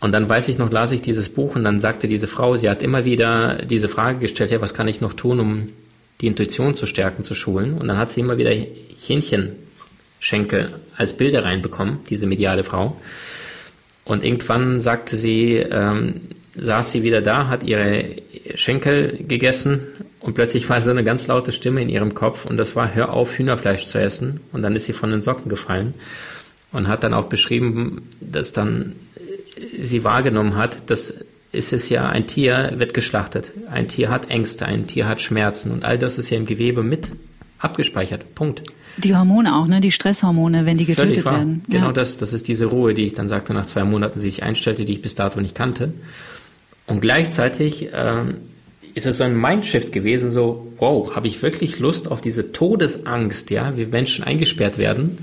Und 0.00 0.12
dann 0.12 0.28
weiß 0.28 0.48
ich 0.48 0.58
noch, 0.58 0.70
las 0.70 0.92
ich 0.92 1.02
dieses 1.02 1.28
Buch 1.28 1.56
und 1.56 1.64
dann 1.64 1.80
sagte 1.80 2.06
diese 2.06 2.28
Frau, 2.28 2.56
sie 2.56 2.70
hat 2.70 2.82
immer 2.82 3.04
wieder 3.04 3.64
diese 3.64 3.88
Frage 3.88 4.20
gestellt, 4.20 4.50
ja, 4.50 4.60
was 4.60 4.74
kann 4.74 4.88
ich 4.88 5.00
noch 5.00 5.12
tun, 5.12 5.40
um 5.40 5.68
die 6.20 6.28
Intuition 6.28 6.74
zu 6.74 6.86
stärken, 6.86 7.22
zu 7.22 7.34
schulen? 7.34 7.74
Und 7.74 7.88
dann 7.88 7.98
hat 7.98 8.10
sie 8.10 8.20
immer 8.20 8.38
wieder 8.38 8.50
Hähnchenschenkel 8.50 10.74
als 10.96 11.16
Bilder 11.16 11.44
reinbekommen, 11.44 11.98
diese 12.08 12.26
mediale 12.26 12.64
Frau. 12.64 12.96
Und 14.08 14.24
irgendwann 14.24 14.80
sagte 14.80 15.16
sie, 15.16 15.56
ähm, 15.56 16.22
saß 16.56 16.90
sie 16.90 17.02
wieder 17.02 17.20
da, 17.20 17.48
hat 17.48 17.62
ihre 17.62 18.16
Schenkel 18.54 19.18
gegessen 19.28 19.82
und 20.18 20.34
plötzlich 20.34 20.68
war 20.68 20.80
so 20.80 20.90
eine 20.90 21.04
ganz 21.04 21.26
laute 21.28 21.52
Stimme 21.52 21.82
in 21.82 21.90
ihrem 21.90 22.14
Kopf 22.14 22.46
und 22.46 22.56
das 22.56 22.74
war, 22.74 22.94
hör 22.94 23.12
auf, 23.12 23.38
Hühnerfleisch 23.38 23.86
zu 23.86 23.98
essen. 24.00 24.40
Und 24.50 24.62
dann 24.62 24.74
ist 24.74 24.86
sie 24.86 24.94
von 24.94 25.10
den 25.10 25.20
Socken 25.20 25.50
gefallen 25.50 25.94
und 26.72 26.88
hat 26.88 27.04
dann 27.04 27.12
auch 27.12 27.26
beschrieben, 27.26 28.08
dass 28.20 28.54
dann 28.54 28.96
sie 29.80 30.04
wahrgenommen 30.04 30.56
hat, 30.56 30.88
dass 30.90 31.24
ist 31.50 31.72
es 31.72 31.88
ja, 31.88 32.08
ein 32.08 32.26
Tier 32.26 32.72
wird 32.76 32.92
geschlachtet. 32.92 33.52
Ein 33.70 33.88
Tier 33.88 34.10
hat 34.10 34.30
Ängste, 34.30 34.66
ein 34.66 34.86
Tier 34.86 35.08
hat 35.08 35.20
Schmerzen 35.20 35.70
und 35.70 35.84
all 35.84 35.98
das 35.98 36.18
ist 36.18 36.30
ja 36.30 36.36
im 36.36 36.46
Gewebe 36.46 36.82
mit 36.82 37.10
abgespeichert. 37.58 38.34
Punkt. 38.34 38.62
Die 38.98 39.16
Hormone 39.16 39.54
auch, 39.56 39.66
ne? 39.66 39.80
Die 39.80 39.90
Stresshormone, 39.90 40.66
wenn 40.66 40.76
die 40.76 40.84
getötet 40.84 41.24
werden. 41.24 41.62
Genau 41.68 41.86
ja. 41.86 41.92
das, 41.92 42.16
das 42.16 42.32
ist 42.32 42.48
diese 42.48 42.66
Ruhe, 42.66 42.94
die 42.94 43.02
ich 43.02 43.14
dann 43.14 43.28
sagte, 43.28 43.54
nach 43.54 43.66
zwei 43.66 43.84
Monaten 43.84 44.18
sich 44.18 44.42
einstellte, 44.42 44.84
die 44.84 44.94
ich 44.94 45.02
bis 45.02 45.14
dato 45.14 45.40
nicht 45.40 45.54
kannte. 45.54 45.92
Und 46.86 47.00
gleichzeitig 47.00 47.90
ähm, 47.92 48.36
ist 48.94 49.06
es 49.06 49.18
so 49.18 49.24
ein 49.24 49.38
Mindshift 49.38 49.92
gewesen, 49.92 50.30
so, 50.30 50.72
wow, 50.78 51.14
habe 51.14 51.28
ich 51.28 51.42
wirklich 51.42 51.78
Lust 51.78 52.10
auf 52.10 52.20
diese 52.20 52.52
Todesangst, 52.52 53.50
ja, 53.50 53.76
wie 53.76 53.86
Menschen 53.86 54.24
eingesperrt 54.24 54.78
werden 54.78 55.18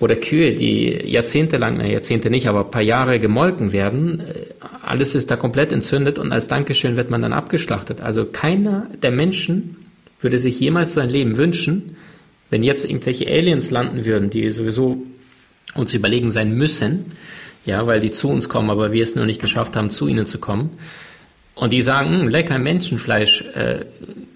oder 0.00 0.16
Kühe, 0.16 0.54
die 0.54 0.88
jahrzehntelang, 1.06 1.76
na 1.78 1.86
Jahrzehnte 1.86 2.28
nicht, 2.28 2.48
aber 2.48 2.64
ein 2.64 2.70
paar 2.70 2.82
Jahre 2.82 3.18
gemolken 3.18 3.72
werden, 3.72 4.20
äh, 4.20 4.46
alles 4.82 5.14
ist 5.14 5.30
da 5.30 5.36
komplett 5.36 5.72
entzündet 5.72 6.18
und 6.18 6.32
als 6.32 6.48
Dankeschön 6.48 6.96
wird 6.96 7.10
man 7.10 7.22
dann 7.22 7.32
abgeschlachtet. 7.32 8.00
Also 8.00 8.26
keiner 8.26 8.88
der 9.02 9.12
Menschen 9.12 9.76
würde 10.20 10.38
sich 10.38 10.58
jemals 10.60 10.94
so 10.94 11.00
ein 11.00 11.10
Leben 11.10 11.36
wünschen, 11.36 11.96
wenn 12.50 12.62
jetzt 12.62 12.84
irgendwelche 12.84 13.26
Aliens 13.26 13.70
landen 13.70 14.04
würden, 14.04 14.30
die 14.30 14.50
sowieso 14.50 15.02
uns 15.74 15.94
überlegen 15.94 16.28
sein 16.28 16.52
müssen, 16.52 17.12
ja, 17.66 17.86
weil 17.86 18.00
die 18.00 18.10
zu 18.10 18.28
uns 18.28 18.48
kommen, 18.48 18.70
aber 18.70 18.92
wir 18.92 19.02
es 19.02 19.14
nur 19.14 19.26
nicht 19.26 19.40
geschafft 19.40 19.76
haben, 19.76 19.90
zu 19.90 20.06
ihnen 20.06 20.26
zu 20.26 20.38
kommen. 20.38 20.78
Und 21.54 21.72
die 21.72 21.82
sagen, 21.82 22.10
hm, 22.10 22.28
lecker 22.28 22.58
Menschenfleisch, 22.58 23.42
äh, 23.54 23.84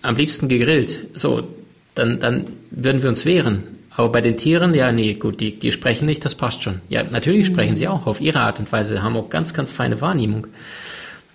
am 0.03 0.17
liebsten 0.17 0.49
gegrillt. 0.49 1.09
So, 1.15 1.49
dann, 1.95 2.21
dann 2.21 2.45
würden 2.71 3.03
wir 3.03 3.09
uns 3.09 3.25
wehren. 3.25 3.65
Aber 3.91 4.13
bei 4.13 4.21
den 4.21 4.37
Tieren, 4.37 4.75
ja, 4.75 4.93
nee, 4.93 5.15
gut, 5.15 5.41
die, 5.41 5.59
die 5.59 5.73
sprechen 5.73 6.07
nicht, 6.07 6.25
das 6.25 6.37
passt 6.37 6.63
schon. 6.63 6.81
Ja, 6.89 7.03
natürlich 7.03 7.49
mhm. 7.49 7.55
sprechen 7.55 7.77
sie 7.77 7.89
auch 7.89 8.07
auf 8.07 8.21
ihre 8.21 8.41
Art 8.41 8.61
und 8.61 8.71
Weise, 8.71 9.03
haben 9.03 9.17
auch 9.17 9.29
ganz, 9.29 9.53
ganz 9.53 9.73
feine 9.73 10.01
Wahrnehmung. 10.01 10.47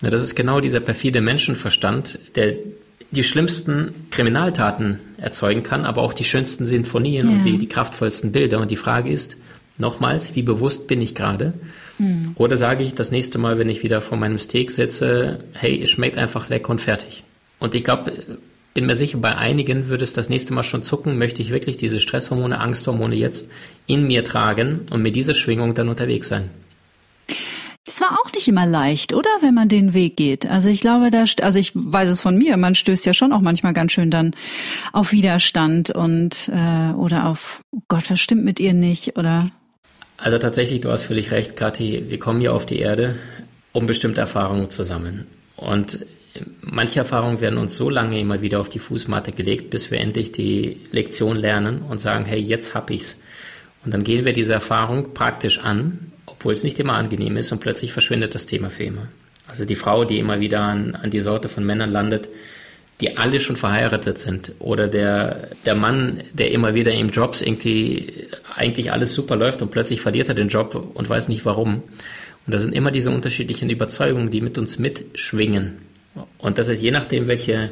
Ja, 0.02 0.10
das 0.10 0.24
ist 0.24 0.36
genau 0.36 0.62
dieser 0.62 0.80
perfide 0.80 1.22
Menschenverstand, 1.22 2.20
der 2.36 2.56
die 3.14 3.24
schlimmsten 3.24 3.94
Kriminaltaten 4.12 5.00
erzeugen 5.18 5.64
kann, 5.64 5.86
aber 5.86 6.02
auch 6.02 6.14
die 6.14 6.24
schönsten 6.24 6.66
Sinfonien 6.66 7.30
ja. 7.30 7.36
und 7.36 7.44
die, 7.44 7.58
die 7.58 7.68
kraftvollsten 7.68 8.32
Bilder. 8.32 8.60
Und 8.60 8.72
die 8.72 8.78
Frage 8.78 9.10
ist, 9.12 9.38
nochmals, 9.78 10.36
wie 10.36 10.42
bewusst 10.42 10.88
bin 10.88 11.02
ich 11.02 11.16
gerade? 11.16 11.54
Mhm. 12.00 12.32
Oder 12.36 12.58
sage 12.58 12.84
ich 12.84 12.96
das 12.96 13.12
nächste 13.12 13.38
Mal, 13.38 13.60
wenn 13.60 13.70
ich 13.70 13.84
wieder 13.84 14.02
vor 14.02 14.18
meinem 14.18 14.38
Steak 14.38 14.72
sitze, 14.72 15.40
hey, 15.54 15.82
es 15.82 15.90
schmeckt 15.90 16.18
einfach 16.18 16.50
lecker 16.50 16.72
und 16.72 16.82
fertig. 16.82 17.24
Und 17.60 17.76
ich 17.76 17.84
glaube, 17.84 18.12
bin 18.74 18.88
mir 18.88 18.96
sicher, 18.96 19.20
bei 19.20 19.36
einigen 19.36 19.88
würde 19.88 20.04
es 20.04 20.14
das 20.14 20.30
nächste 20.30 20.54
Mal 20.54 20.64
schon 20.64 20.84
zucken, 20.84 21.18
möchte 21.18 21.42
ich 21.42 21.52
wirklich 21.52 21.78
diese 21.78 22.00
Stresshormone, 22.00 22.60
Angsthormone 22.60 23.16
jetzt 23.16 23.52
in 23.86 24.08
mir 24.08 24.24
tragen 24.24 24.82
und 24.92 25.02
mit 25.02 25.16
dieser 25.16 25.36
Schwingung 25.36 25.76
dann 25.76 25.90
unterwegs 25.90 26.28
sein. 26.28 26.50
Das 27.94 28.02
war 28.02 28.18
auch 28.20 28.34
nicht 28.34 28.48
immer 28.48 28.66
leicht, 28.66 29.14
oder? 29.14 29.30
Wenn 29.42 29.54
man 29.54 29.70
den 29.70 29.94
Weg 29.94 30.18
geht. 30.18 30.48
Also 30.48 30.68
ich 30.68 30.82
glaube, 30.82 31.12
da, 31.12 31.26
also 31.44 31.60
ich 31.60 31.74
weiß 31.76 32.10
es 32.10 32.22
von 32.24 32.36
mir, 32.36 32.58
man 32.58 32.74
stößt 32.74 33.06
ja 33.06 33.14
schon 33.14 33.32
auch 33.32 33.42
manchmal 33.42 33.74
ganz 33.74 33.92
schön 33.92 34.10
dann 34.10 34.36
auf 34.94 35.12
Widerstand 35.12 35.92
und 35.92 36.50
äh, 36.52 36.92
oder 36.94 37.28
auf 37.28 37.62
oh 37.70 37.82
Gott, 37.88 38.10
was 38.10 38.20
stimmt 38.20 38.46
mit 38.46 38.60
ihr 38.60 38.74
nicht 38.74 39.16
oder? 39.20 39.52
Also 40.18 40.40
tatsächlich, 40.40 40.82
du 40.82 40.90
hast 40.90 41.04
völlig 41.04 41.30
recht, 41.30 41.56
Kathi. 41.56 42.06
Wir 42.08 42.18
kommen 42.18 42.40
hier 42.40 42.56
auf 42.56 42.66
die 42.66 42.80
Erde, 42.80 43.20
um 43.74 43.86
bestimmte 43.86 44.22
Erfahrungen 44.22 44.72
zu 44.72 44.82
sammeln. 44.82 45.28
Und 45.56 46.04
manche 46.62 46.98
Erfahrungen 46.98 47.42
werden 47.42 47.60
uns 47.60 47.76
so 47.76 47.92
lange 47.92 48.20
immer 48.20 48.42
wieder 48.42 48.60
auf 48.60 48.70
die 48.70 48.80
Fußmatte 48.80 49.34
gelegt, 49.34 49.70
bis 49.70 49.92
wir 49.92 50.00
endlich 50.00 50.32
die 50.32 50.78
Lektion 50.90 51.36
lernen 51.36 51.84
und 51.84 52.02
sagen, 52.02 52.26
hey, 52.26 52.40
jetzt 52.40 52.74
hab 52.74 52.90
ich's. 52.90 53.22
Und 53.86 53.94
dann 53.94 54.04
gehen 54.04 54.26
wir 54.26 54.34
diese 54.34 54.54
Erfahrung 54.54 55.14
praktisch 55.14 55.60
an, 55.60 56.13
obwohl 56.44 56.52
es 56.52 56.66
nicht 56.66 56.78
immer 56.78 56.96
angenehm 56.96 57.38
ist 57.38 57.54
und 57.54 57.62
plötzlich 57.62 57.94
verschwindet 57.94 58.36
das 58.36 58.46
Thema 58.46 58.70
für 58.70 58.84
immer. 58.84 59.08
Also 59.48 59.64
die 59.64 59.78
Frau, 59.78 60.04
die 60.04 60.20
immer 60.20 60.42
wieder 60.42 60.60
an, 60.60 60.94
an 60.94 61.10
die 61.10 61.22
Sorte 61.22 61.48
von 61.48 61.66
Männern 61.66 61.90
landet, 61.90 62.28
die 63.00 63.16
alle 63.16 63.40
schon 63.40 63.56
verheiratet 63.56 64.18
sind 64.18 64.52
oder 64.60 64.90
der, 64.90 65.52
der 65.66 65.76
Mann, 65.76 66.22
der 66.34 66.52
immer 66.52 66.74
wieder 66.74 66.92
im 66.92 67.12
Jobs 67.12 67.42
irgendwie 67.42 68.28
eigentlich 68.58 68.92
alles 68.92 69.14
super 69.14 69.38
läuft 69.38 69.62
und 69.62 69.72
plötzlich 69.72 70.02
verliert 70.02 70.28
er 70.28 70.36
den 70.36 70.50
Job 70.50 70.92
und 70.94 71.10
weiß 71.10 71.30
nicht 71.30 71.46
warum. 71.46 71.76
Und 72.46 72.54
das 72.54 72.62
sind 72.62 72.76
immer 72.76 72.92
diese 72.92 73.12
unterschiedlichen 73.12 73.70
Überzeugungen, 73.70 74.30
die 74.30 74.42
mit 74.42 74.58
uns 74.58 74.78
mitschwingen. 74.78 75.78
Und 76.40 76.58
das 76.58 76.68
heißt, 76.68 76.84
je 76.84 76.92
nachdem, 76.92 77.30
welche 77.30 77.70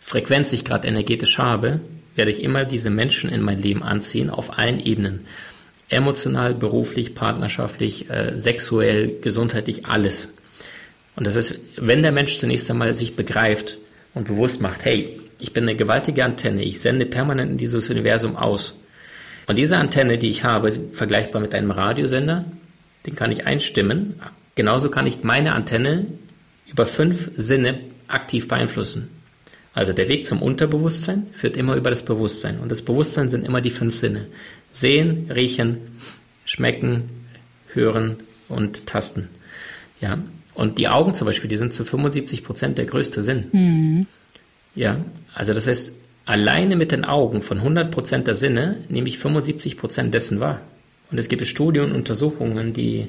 Frequenz 0.00 0.52
ich 0.52 0.64
gerade 0.64 0.86
energetisch 0.86 1.38
habe, 1.38 1.80
werde 2.14 2.30
ich 2.30 2.40
immer 2.40 2.64
diese 2.64 2.90
Menschen 2.90 3.30
in 3.30 3.42
mein 3.42 3.60
Leben 3.60 3.82
anziehen 3.82 4.30
auf 4.30 4.60
allen 4.60 4.78
Ebenen. 4.78 5.26
Emotional, 5.92 6.54
beruflich, 6.54 7.14
partnerschaftlich, 7.14 8.10
äh, 8.10 8.36
sexuell, 8.36 9.18
gesundheitlich, 9.20 9.86
alles. 9.86 10.32
Und 11.16 11.26
das 11.26 11.36
ist, 11.36 11.58
wenn 11.76 12.02
der 12.02 12.12
Mensch 12.12 12.38
zunächst 12.38 12.70
einmal 12.70 12.94
sich 12.94 13.16
begreift 13.16 13.78
und 14.14 14.26
bewusst 14.26 14.60
macht, 14.60 14.84
hey, 14.84 15.08
ich 15.38 15.52
bin 15.52 15.64
eine 15.64 15.76
gewaltige 15.76 16.24
Antenne, 16.24 16.62
ich 16.62 16.80
sende 16.80 17.04
permanent 17.04 17.52
in 17.52 17.58
dieses 17.58 17.90
Universum 17.90 18.36
aus. 18.36 18.78
Und 19.46 19.58
diese 19.58 19.76
Antenne, 19.76 20.18
die 20.18 20.28
ich 20.28 20.44
habe, 20.44 20.72
vergleichbar 20.92 21.42
mit 21.42 21.54
einem 21.54 21.70
Radiosender, 21.70 22.44
den 23.06 23.16
kann 23.16 23.30
ich 23.30 23.46
einstimmen. 23.46 24.20
Genauso 24.54 24.88
kann 24.88 25.06
ich 25.06 25.24
meine 25.24 25.52
Antenne 25.52 26.06
über 26.70 26.86
fünf 26.86 27.30
Sinne 27.36 27.80
aktiv 28.08 28.48
beeinflussen. 28.48 29.08
Also 29.74 29.92
der 29.92 30.08
Weg 30.08 30.26
zum 30.26 30.42
Unterbewusstsein 30.42 31.28
führt 31.32 31.56
immer 31.56 31.76
über 31.76 31.90
das 31.90 32.04
Bewusstsein. 32.04 32.60
Und 32.60 32.70
das 32.70 32.82
Bewusstsein 32.82 33.30
sind 33.30 33.44
immer 33.44 33.60
die 33.60 33.70
fünf 33.70 33.96
Sinne. 33.96 34.26
Sehen, 34.72 35.30
riechen, 35.30 35.78
schmecken, 36.44 37.10
hören 37.72 38.16
und 38.48 38.86
tasten. 38.86 39.28
Ja. 40.00 40.18
Und 40.54 40.78
die 40.78 40.88
Augen 40.88 41.14
zum 41.14 41.26
Beispiel, 41.26 41.48
die 41.48 41.56
sind 41.56 41.72
zu 41.72 41.84
75 41.84 42.44
Prozent 42.44 42.78
der 42.78 42.84
größte 42.84 43.22
Sinn. 43.22 43.44
Mhm. 43.52 44.06
Ja. 44.74 45.04
Also 45.34 45.54
das 45.54 45.66
heißt, 45.66 45.92
alleine 46.26 46.76
mit 46.76 46.92
den 46.92 47.04
Augen 47.04 47.42
von 47.42 47.58
100 47.58 47.90
Prozent 47.90 48.26
der 48.26 48.34
Sinne 48.34 48.78
nehme 48.88 49.08
ich 49.08 49.18
75 49.18 49.78
Prozent 49.78 50.12
dessen 50.12 50.40
wahr. 50.40 50.60
Und 51.10 51.18
es 51.18 51.28
gibt 51.28 51.46
Studien 51.46 51.84
und 51.84 51.92
Untersuchungen, 51.92 52.72
die 52.72 53.08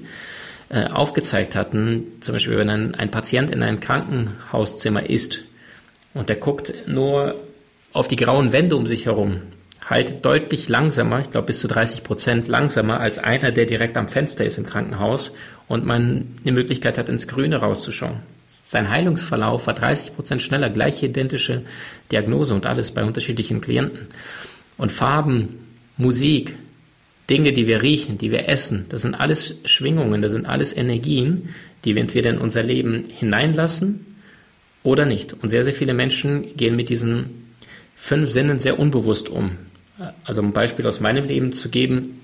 äh, 0.70 0.86
aufgezeigt 0.86 1.56
hatten, 1.56 2.04
zum 2.20 2.34
Beispiel 2.34 2.58
wenn 2.58 2.70
ein, 2.70 2.96
ein 2.96 3.12
Patient 3.12 3.52
in 3.52 3.64
einem 3.64 3.80
Krankenhauszimmer 3.80 5.10
ist 5.10 5.42
und 6.14 6.30
der 6.30 6.36
guckt 6.36 6.74
nur 6.88 7.36
auf 7.92 8.08
die 8.08 8.16
grauen 8.16 8.52
Wände 8.52 8.76
um 8.76 8.86
sich 8.86 9.06
herum, 9.06 9.42
halt 9.86 10.24
deutlich 10.26 10.70
langsamer, 10.70 11.20
ich 11.20 11.30
glaube 11.30 11.48
bis 11.48 11.60
zu 11.60 11.68
30 11.68 12.04
Prozent 12.04 12.48
langsamer 12.48 13.00
als 13.00 13.18
einer, 13.18 13.52
der 13.52 13.66
direkt 13.66 13.98
am 13.98 14.08
Fenster 14.08 14.46
ist 14.46 14.58
im 14.58 14.66
Krankenhaus 14.66 15.34
und 15.68 15.86
man 15.86 16.28
eine 16.44 16.52
Möglichkeit 16.54 16.98
hat, 16.98 17.10
ins 17.10 17.28
Grüne 17.28 17.58
rauszuschauen. 17.58 18.20
Sein 18.48 18.90
Heilungsverlauf 18.90 19.68
war 19.68 19.74
30 19.74 20.16
Prozent 20.16 20.42
schneller, 20.42 20.70
gleiche 20.70 21.08
identische 21.08 21.64
Diagnose 22.12 22.54
und 22.54 22.66
alles 22.66 22.92
bei 22.92 23.04
unterschiedlichen 23.04 23.62
Klienten. 23.62 24.08
Und 24.78 24.92
Farben, 24.92 25.60
Musik, 25.98 26.56
Dinge, 27.30 27.54
die 27.54 27.68
wir 27.68 27.82
riechen, 27.82 28.18
die 28.18 28.32
wir 28.32 28.50
essen, 28.50 28.86
das 28.90 29.02
sind 29.02 29.16
alles 29.16 29.58
Schwingungen, 29.66 30.22
das 30.22 30.34
sind 30.34 30.46
alles 30.46 30.76
Energien, 30.76 31.50
die 31.84 31.96
wir 31.96 32.02
entweder 32.02 32.30
in 32.30 32.38
unser 32.38 32.64
Leben 32.64 33.06
hineinlassen 33.08 34.18
oder 34.84 35.06
nicht. 35.06 35.34
Und 35.34 35.50
sehr, 35.50 35.64
sehr 35.64 35.74
viele 35.74 35.94
Menschen 35.94 36.56
gehen 36.56 36.76
mit 36.76 36.90
diesen 36.90 37.56
fünf 37.96 38.30
Sinnen 38.30 38.60
sehr 38.60 38.80
unbewusst 38.80 39.30
um. 39.30 39.58
Also 40.24 40.42
um 40.42 40.48
ein 40.48 40.54
Beispiel 40.54 40.88
aus 40.88 41.00
meinem 41.00 41.26
Leben 41.26 41.54
zu 41.54 41.70
geben, 41.70 42.22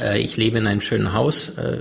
äh, 0.00 0.20
ich 0.20 0.36
lebe 0.36 0.58
in 0.58 0.66
einem 0.66 0.80
schönen 0.80 1.12
Haus 1.12 1.50
äh, 1.50 1.78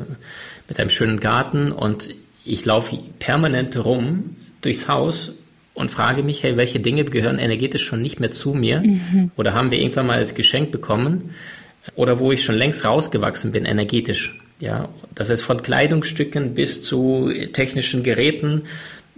mit 0.67 0.79
einem 0.79 0.89
schönen 0.89 1.19
Garten 1.19 1.71
und 1.71 2.09
ich 2.45 2.65
laufe 2.65 2.97
permanent 3.19 3.77
rum 3.83 4.35
durchs 4.61 4.87
Haus 4.87 5.33
und 5.73 5.91
frage 5.91 6.23
mich, 6.23 6.43
hey, 6.43 6.57
welche 6.57 6.79
Dinge 6.79 7.05
gehören 7.05 7.39
energetisch 7.39 7.85
schon 7.85 8.01
nicht 8.01 8.19
mehr 8.19 8.31
zu 8.31 8.53
mir 8.53 8.81
mhm. 8.81 9.31
oder 9.35 9.53
haben 9.53 9.71
wir 9.71 9.79
irgendwann 9.79 10.07
mal 10.07 10.17
als 10.17 10.35
Geschenk 10.35 10.71
bekommen 10.71 11.35
oder 11.95 12.19
wo 12.19 12.31
ich 12.31 12.43
schon 12.43 12.55
längst 12.55 12.83
rausgewachsen 12.85 13.51
bin 13.51 13.65
energetisch. 13.65 14.37
Ja, 14.59 14.89
das 15.15 15.29
heißt 15.29 15.41
von 15.41 15.63
Kleidungsstücken 15.63 16.53
bis 16.53 16.83
zu 16.83 17.31
technischen 17.53 18.03
Geräten, 18.03 18.63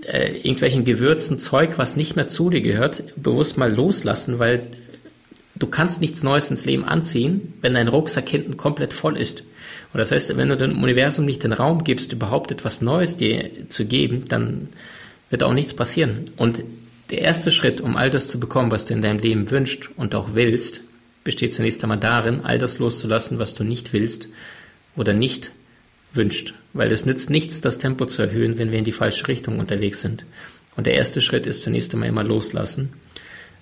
äh, 0.06 0.38
irgendwelchen 0.38 0.86
Gewürzen, 0.86 1.40
Zeug, 1.40 1.78
was 1.78 1.96
nicht 1.96 2.16
mehr 2.16 2.28
zu 2.28 2.50
dir 2.50 2.62
gehört, 2.62 3.04
bewusst 3.16 3.58
mal 3.58 3.74
loslassen, 3.74 4.38
weil 4.38 4.68
du 5.62 5.68
kannst 5.68 6.02
nichts 6.02 6.24
Neues 6.24 6.50
ins 6.50 6.66
Leben 6.66 6.86
anziehen, 6.86 7.54
wenn 7.62 7.74
dein 7.74 7.88
Rucksack 7.88 8.28
hinten 8.28 8.58
komplett 8.58 8.94
voll 8.94 9.18
ist. 9.18 9.44
Und 9.94 9.98
das 10.00 10.12
heißt, 10.12 10.36
wenn 10.38 10.50
du 10.50 10.58
dem 10.58 10.82
Universum 10.82 11.26
nicht 11.26 11.44
den 11.44 11.54
Raum 11.54 11.84
gibst, 11.84 12.14
überhaupt 12.14 12.52
etwas 12.52 12.82
Neues 12.82 13.16
dir 13.16 13.50
zu 13.70 13.86
geben, 13.86 14.26
dann 14.28 14.70
wird 15.30 15.44
auch 15.44 15.54
nichts 15.54 15.74
passieren. 15.74 16.26
Und 16.38 16.64
der 17.10 17.22
erste 17.22 17.52
Schritt, 17.52 17.82
um 17.82 17.96
all 17.96 18.10
das 18.10 18.30
zu 18.30 18.40
bekommen, 18.40 18.72
was 18.72 18.86
du 18.86 18.94
in 18.94 19.02
deinem 19.02 19.20
Leben 19.20 19.52
wünschst 19.52 19.90
und 19.98 20.16
auch 20.16 20.30
willst, 20.34 20.82
besteht 21.24 21.54
zunächst 21.54 21.84
einmal 21.84 22.00
darin, 22.00 22.42
all 22.42 22.58
das 22.58 22.80
loszulassen, 22.80 23.38
was 23.38 23.54
du 23.54 23.64
nicht 23.64 23.94
willst 23.94 24.30
oder 24.96 25.14
nicht 25.14 25.52
wünscht. 26.14 26.54
Weil 26.74 26.92
es 26.92 27.06
nützt 27.06 27.30
nichts, 27.30 27.62
das 27.62 27.78
Tempo 27.78 28.06
zu 28.06 28.22
erhöhen, 28.22 28.58
wenn 28.58 28.72
wir 28.72 28.80
in 28.80 28.86
die 28.86 28.92
falsche 28.92 29.28
Richtung 29.28 29.60
unterwegs 29.60 30.02
sind. 30.02 30.26
Und 30.76 30.88
der 30.88 30.96
erste 30.96 31.22
Schritt 31.22 31.46
ist 31.46 31.64
zunächst 31.64 31.94
einmal 31.94 32.10
immer 32.10 32.24
loslassen. 32.24 32.94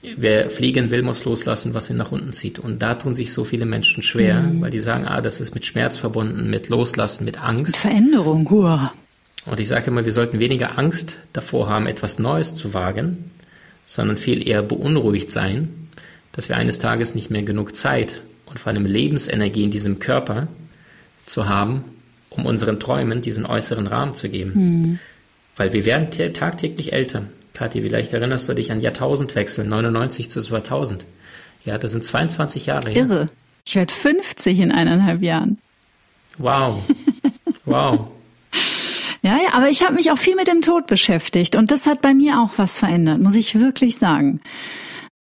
Wer 0.01 0.49
fliegen 0.49 0.91
will, 0.91 1.01
muss 1.01 1.25
loslassen, 1.25 1.73
was 1.73 1.89
ihn 1.89 1.97
nach 1.97 2.11
unten 2.11 2.31
zieht. 2.31 2.57
Und 2.57 2.81
da 2.81 2.95
tun 2.95 3.15
sich 3.15 3.33
so 3.33 3.43
viele 3.43 3.65
Menschen 3.65 4.01
schwer, 4.01 4.39
mhm. 4.39 4.61
weil 4.61 4.71
die 4.71 4.79
sagen, 4.79 5.05
ah, 5.05 5.19
das 5.19 5.41
ist 5.41 5.53
mit 5.53 5.65
Schmerz 5.65 5.97
verbunden, 5.97 6.49
mit 6.49 6.69
Loslassen, 6.69 7.25
mit 7.25 7.41
Angst. 7.41 7.73
Mit 7.73 7.77
Veränderung, 7.77 8.49
hua. 8.49 8.93
Und 9.45 9.59
ich 9.59 9.67
sage 9.67 9.87
immer, 9.87 10.05
wir 10.05 10.13
sollten 10.13 10.39
weniger 10.39 10.77
Angst 10.77 11.17
davor 11.33 11.69
haben, 11.69 11.85
etwas 11.85 12.19
Neues 12.19 12.55
zu 12.55 12.73
wagen, 12.73 13.31
sondern 13.85 14.17
viel 14.17 14.47
eher 14.47 14.61
beunruhigt 14.61 15.31
sein, 15.31 15.89
dass 16.31 16.47
wir 16.47 16.55
eines 16.55 16.79
Tages 16.79 17.15
nicht 17.15 17.29
mehr 17.29 17.43
genug 17.43 17.75
Zeit 17.75 18.21
und 18.45 18.59
vor 18.59 18.71
allem 18.71 18.85
Lebensenergie 18.85 19.63
in 19.63 19.71
diesem 19.71 19.99
Körper 19.99 20.47
zu 21.25 21.49
haben, 21.49 21.83
um 22.29 22.45
unseren 22.45 22.79
Träumen 22.79 23.21
diesen 23.21 23.45
äußeren 23.45 23.87
Rahmen 23.87 24.15
zu 24.15 24.29
geben. 24.29 24.51
Mhm. 24.55 24.99
Weil 25.57 25.73
wir 25.73 25.83
werden 25.83 26.09
tagtäglich 26.33 26.93
älter. 26.93 27.23
Kathi, 27.59 27.81
vielleicht 27.81 28.13
erinnerst 28.13 28.47
du 28.47 28.53
dich 28.53 28.71
an 28.71 28.79
Jahrtausendwechsel, 28.79 29.65
99 29.65 30.29
zu 30.29 30.41
2000. 30.41 31.05
Ja, 31.65 31.77
das 31.77 31.91
sind 31.91 32.05
22 32.05 32.67
Jahre 32.67 32.89
her. 32.89 33.03
Irre. 33.03 33.25
Ich 33.67 33.75
werde 33.75 33.93
50 33.93 34.59
in 34.59 34.71
eineinhalb 34.71 35.21
Jahren. 35.21 35.59
Wow. 36.37 36.81
Wow. 37.65 38.07
Ja, 39.21 39.37
ja, 39.37 39.53
aber 39.53 39.69
ich 39.69 39.83
habe 39.83 39.93
mich 39.93 40.09
auch 40.09 40.17
viel 40.17 40.35
mit 40.35 40.47
dem 40.47 40.61
Tod 40.61 40.87
beschäftigt 40.87 41.55
und 41.55 41.69
das 41.69 41.85
hat 41.85 42.01
bei 42.01 42.15
mir 42.15 42.39
auch 42.39 42.53
was 42.57 42.79
verändert, 42.79 43.19
muss 43.19 43.35
ich 43.35 43.59
wirklich 43.59 43.99
sagen. 43.99 44.41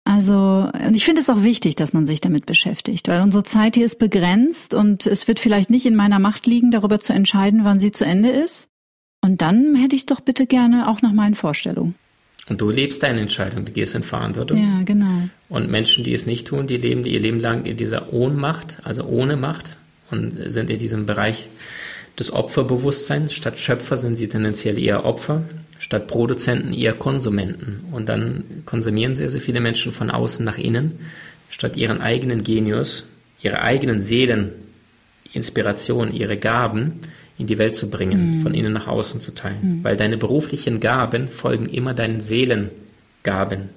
Also, 0.05 0.69
und 0.71 0.95
ich 0.95 1.03
finde 1.03 1.19
es 1.19 1.29
auch 1.29 1.43
wichtig, 1.43 1.75
dass 1.75 1.91
man 1.91 2.05
sich 2.05 2.21
damit 2.21 2.45
beschäftigt, 2.45 3.09
weil 3.09 3.19
unsere 3.19 3.43
Zeit 3.43 3.75
hier 3.75 3.85
ist 3.85 3.99
begrenzt 3.99 4.73
und 4.73 5.05
es 5.05 5.27
wird 5.27 5.41
vielleicht 5.41 5.69
nicht 5.69 5.85
in 5.85 5.97
meiner 5.97 6.19
Macht 6.19 6.47
liegen, 6.47 6.71
darüber 6.71 7.01
zu 7.01 7.11
entscheiden, 7.11 7.65
wann 7.65 7.79
sie 7.81 7.91
zu 7.91 8.05
Ende 8.05 8.29
ist. 8.29 8.69
Und 9.21 9.41
dann 9.41 9.75
hätte 9.75 9.97
ich 9.97 10.03
es 10.03 10.05
doch 10.05 10.21
bitte 10.21 10.47
gerne 10.47 10.87
auch 10.87 11.01
nach 11.01 11.11
meinen 11.11 11.35
Vorstellungen. 11.35 11.95
Und 12.49 12.59
du 12.59 12.71
lebst 12.71 13.03
deine 13.03 13.21
Entscheidung, 13.21 13.65
du 13.65 13.71
gehst 13.71 13.95
in 13.95 14.03
Verantwortung. 14.03 14.57
Ja, 14.57 14.83
genau. 14.83 15.29
Und 15.49 15.69
Menschen, 15.69 16.03
die 16.03 16.13
es 16.13 16.25
nicht 16.25 16.47
tun, 16.47 16.65
die 16.65 16.77
leben 16.77 17.05
ihr 17.05 17.19
Leben 17.19 17.39
lang 17.39 17.65
in 17.65 17.77
dieser 17.77 18.11
Ohnmacht, 18.11 18.79
also 18.83 19.03
ohne 19.05 19.37
Macht 19.37 19.77
und 20.09 20.35
sind 20.49 20.69
in 20.69 20.79
diesem 20.79 21.05
Bereich 21.05 21.47
des 22.17 22.33
Opferbewusstseins. 22.33 23.33
Statt 23.33 23.59
Schöpfer 23.59 23.97
sind 23.97 24.15
sie 24.15 24.27
tendenziell 24.27 24.79
eher 24.79 25.05
Opfer, 25.05 25.43
statt 25.77 26.07
Produzenten 26.07 26.73
eher 26.73 26.93
Konsumenten. 26.93 27.85
Und 27.91 28.09
dann 28.09 28.43
konsumieren 28.65 29.13
sehr, 29.13 29.29
sehr 29.29 29.41
viele 29.41 29.59
Menschen 29.59 29.91
von 29.91 30.09
außen 30.09 30.43
nach 30.43 30.57
innen, 30.57 30.99
statt 31.51 31.77
ihren 31.77 32.01
eigenen 32.01 32.43
Genius, 32.43 33.07
ihre 33.41 33.61
eigenen 33.61 33.99
Seelen, 33.99 34.51
Inspiration, 35.33 36.11
ihre 36.11 36.37
Gaben 36.37 36.93
in 37.39 37.47
die 37.47 37.57
Welt 37.57 37.75
zu 37.75 37.89
bringen, 37.89 38.37
mhm. 38.37 38.41
von 38.41 38.53
innen 38.53 38.73
nach 38.73 38.87
außen 38.87 39.21
zu 39.21 39.33
teilen. 39.33 39.79
Mhm. 39.79 39.83
Weil 39.83 39.95
deine 39.95 40.17
beruflichen 40.17 40.79
Gaben 40.79 41.29
folgen 41.29 41.67
immer 41.67 41.93
deinen 41.93 42.19
Seelengaben. 42.19 43.69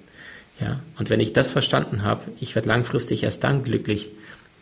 Ja? 0.61 0.81
Und 0.99 1.09
wenn 1.09 1.21
ich 1.21 1.33
das 1.33 1.53
verstanden 1.53 2.03
habe, 2.03 2.25
ich 2.41 2.55
werde 2.57 2.69
langfristig 2.69 3.23
erst 3.23 3.45
dann 3.45 3.63
glücklich, 3.63 4.09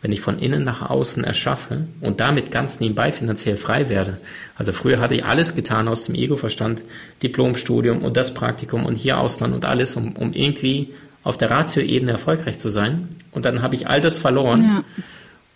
wenn 0.03 0.11
ich 0.11 0.21
von 0.21 0.37
innen 0.37 0.63
nach 0.63 0.87
außen 0.87 1.23
erschaffe 1.23 1.87
und 1.99 2.19
damit 2.19 2.51
ganz 2.51 2.79
nebenbei 2.79 3.11
finanziell 3.11 3.57
frei 3.57 3.89
werde. 3.89 4.17
Also 4.55 4.71
früher 4.71 4.99
hatte 4.99 5.15
ich 5.15 5.25
alles 5.25 5.55
getan 5.55 5.87
aus 5.87 6.05
dem 6.05 6.15
Ego-Verstand, 6.15 6.83
Diplomstudium 7.23 8.03
und 8.03 8.17
das 8.17 8.33
Praktikum 8.33 8.85
und 8.85 8.95
hier 8.95 9.17
Ausland 9.19 9.53
und 9.53 9.65
alles, 9.65 9.95
um, 9.95 10.15
um 10.15 10.33
irgendwie 10.33 10.89
auf 11.23 11.37
der 11.37 11.51
Ratio-Ebene 11.51 12.11
erfolgreich 12.11 12.59
zu 12.59 12.69
sein. 12.69 13.09
Und 13.31 13.45
dann 13.45 13.61
habe 13.63 13.75
ich 13.75 13.87
all 13.87 14.01
das 14.01 14.17
verloren. 14.17 14.61
Ja 14.63 15.03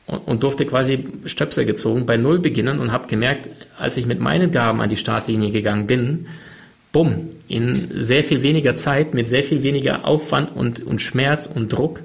und, 0.07 0.43
durfte 0.43 0.65
quasi 0.65 1.05
Stöpsel 1.25 1.65
gezogen, 1.65 2.05
bei 2.05 2.17
Null 2.17 2.39
beginnen 2.39 2.79
und 2.79 2.91
habe 2.91 3.07
gemerkt, 3.07 3.49
als 3.77 3.97
ich 3.97 4.05
mit 4.05 4.19
meinen 4.19 4.51
Gaben 4.51 4.81
an 4.81 4.89
die 4.89 4.97
Startlinie 4.97 5.51
gegangen 5.51 5.87
bin, 5.87 6.27
bumm, 6.91 7.29
in 7.47 7.89
sehr 7.95 8.23
viel 8.23 8.43
weniger 8.43 8.75
Zeit, 8.75 9.13
mit 9.13 9.27
sehr 9.27 9.43
viel 9.43 9.63
weniger 9.63 10.05
Aufwand 10.05 10.55
und, 10.55 10.81
und 10.81 11.01
Schmerz 11.01 11.45
und 11.45 11.73
Druck, 11.73 12.01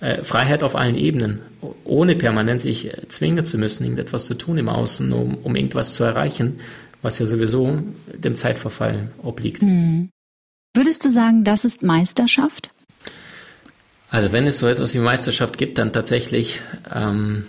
äh, 0.00 0.24
Freiheit 0.24 0.62
auf 0.62 0.74
allen 0.74 0.96
Ebenen, 0.96 1.42
ohne 1.84 2.16
permanent 2.16 2.60
sich 2.60 2.90
zwingen 3.08 3.44
zu 3.44 3.58
müssen, 3.58 3.84
irgendetwas 3.84 4.26
zu 4.26 4.34
tun 4.34 4.58
im 4.58 4.68
Außen, 4.68 5.12
um, 5.12 5.36
um 5.42 5.54
irgendwas 5.56 5.94
zu 5.94 6.04
erreichen, 6.04 6.60
was 7.02 7.18
ja 7.18 7.26
sowieso 7.26 7.82
dem 8.12 8.34
Zeitverfall 8.34 9.10
obliegt. 9.22 9.62
Hm. 9.62 10.08
Würdest 10.74 11.04
du 11.04 11.08
sagen, 11.08 11.44
das 11.44 11.64
ist 11.64 11.82
Meisterschaft? 11.82 12.70
Also 14.10 14.32
wenn 14.32 14.46
es 14.46 14.58
so 14.58 14.66
etwas 14.66 14.94
wie 14.94 14.98
Meisterschaft 14.98 15.58
gibt, 15.58 15.78
dann 15.78 15.92
tatsächlich, 15.92 16.60
ähm, 16.94 17.46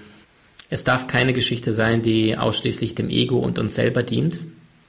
es 0.70 0.84
darf 0.84 1.08
keine 1.08 1.34
Geschichte 1.34 1.72
sein, 1.72 2.02
die 2.02 2.36
ausschließlich 2.36 2.96
dem 2.96 3.10
Ego 3.10 3.38
und 3.38 3.60
uns 3.60 3.76
selber 3.76 4.04
dient. 4.04 4.40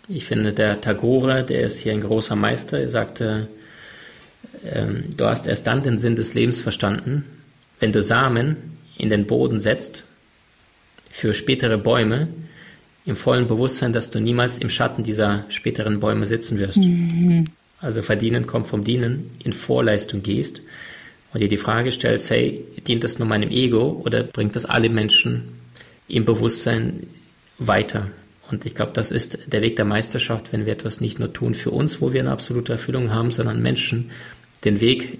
Ich 0.08 0.24
finde, 0.24 0.52
der 0.52 0.80
Tagore, 0.80 1.44
der 1.44 1.62
ist 1.62 1.80
hier 1.80 1.92
ein 1.92 2.00
großer 2.00 2.36
Meister, 2.36 2.80
er 2.80 2.88
sagte, 2.88 3.48
ähm, 4.64 5.04
du 5.16 5.26
hast 5.26 5.46
erst 5.46 5.66
dann 5.66 5.82
den 5.82 5.98
Sinn 5.98 6.16
des 6.16 6.34
Lebens 6.34 6.60
verstanden, 6.60 7.24
wenn 7.80 7.92
du 7.92 8.02
Samen 8.02 8.56
in 8.96 9.10
den 9.10 9.26
Boden 9.26 9.60
setzt 9.60 10.04
für 11.10 11.34
spätere 11.34 11.78
Bäume, 11.78 12.28
im 13.04 13.16
vollen 13.16 13.46
Bewusstsein, 13.46 13.92
dass 13.92 14.10
du 14.10 14.20
niemals 14.20 14.58
im 14.58 14.68
Schatten 14.68 15.02
dieser 15.02 15.44
späteren 15.48 16.00
Bäume 16.00 16.26
sitzen 16.26 16.58
wirst. 16.58 16.76
Mhm. 16.76 17.44
Also 17.80 18.02
verdienen 18.02 18.46
kommt 18.46 18.66
vom 18.66 18.84
Dienen, 18.84 19.30
in 19.42 19.52
Vorleistung 19.52 20.22
gehst 20.22 20.60
und 21.32 21.40
dir 21.40 21.48
die 21.48 21.58
Frage 21.58 21.92
stellst, 21.92 22.30
hey, 22.30 22.64
dient 22.86 23.04
das 23.04 23.18
nur 23.18 23.28
meinem 23.28 23.50
Ego 23.50 24.02
oder 24.04 24.22
bringt 24.22 24.56
das 24.56 24.64
alle 24.64 24.88
Menschen 24.88 25.60
im 26.08 26.24
Bewusstsein 26.24 27.06
weiter? 27.58 28.08
Und 28.50 28.64
ich 28.64 28.74
glaube, 28.74 28.92
das 28.94 29.10
ist 29.10 29.40
der 29.46 29.60
Weg 29.60 29.76
der 29.76 29.84
Meisterschaft, 29.84 30.52
wenn 30.52 30.64
wir 30.64 30.72
etwas 30.72 31.00
nicht 31.00 31.18
nur 31.18 31.32
tun 31.32 31.54
für 31.54 31.70
uns, 31.70 32.00
wo 32.00 32.12
wir 32.12 32.20
eine 32.20 32.30
absolute 32.30 32.72
Erfüllung 32.72 33.12
haben, 33.12 33.30
sondern 33.30 33.60
Menschen 33.60 34.10
den 34.64 34.80
Weg 34.80 35.18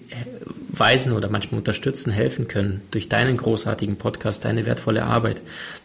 weisen 0.70 1.12
oder 1.12 1.28
manchmal 1.28 1.58
unterstützen, 1.58 2.10
helfen 2.10 2.48
können 2.48 2.80
durch 2.90 3.08
deinen 3.08 3.36
großartigen 3.36 3.96
Podcast, 3.96 4.44
deine 4.44 4.66
wertvolle 4.66 5.04
Arbeit, 5.04 5.40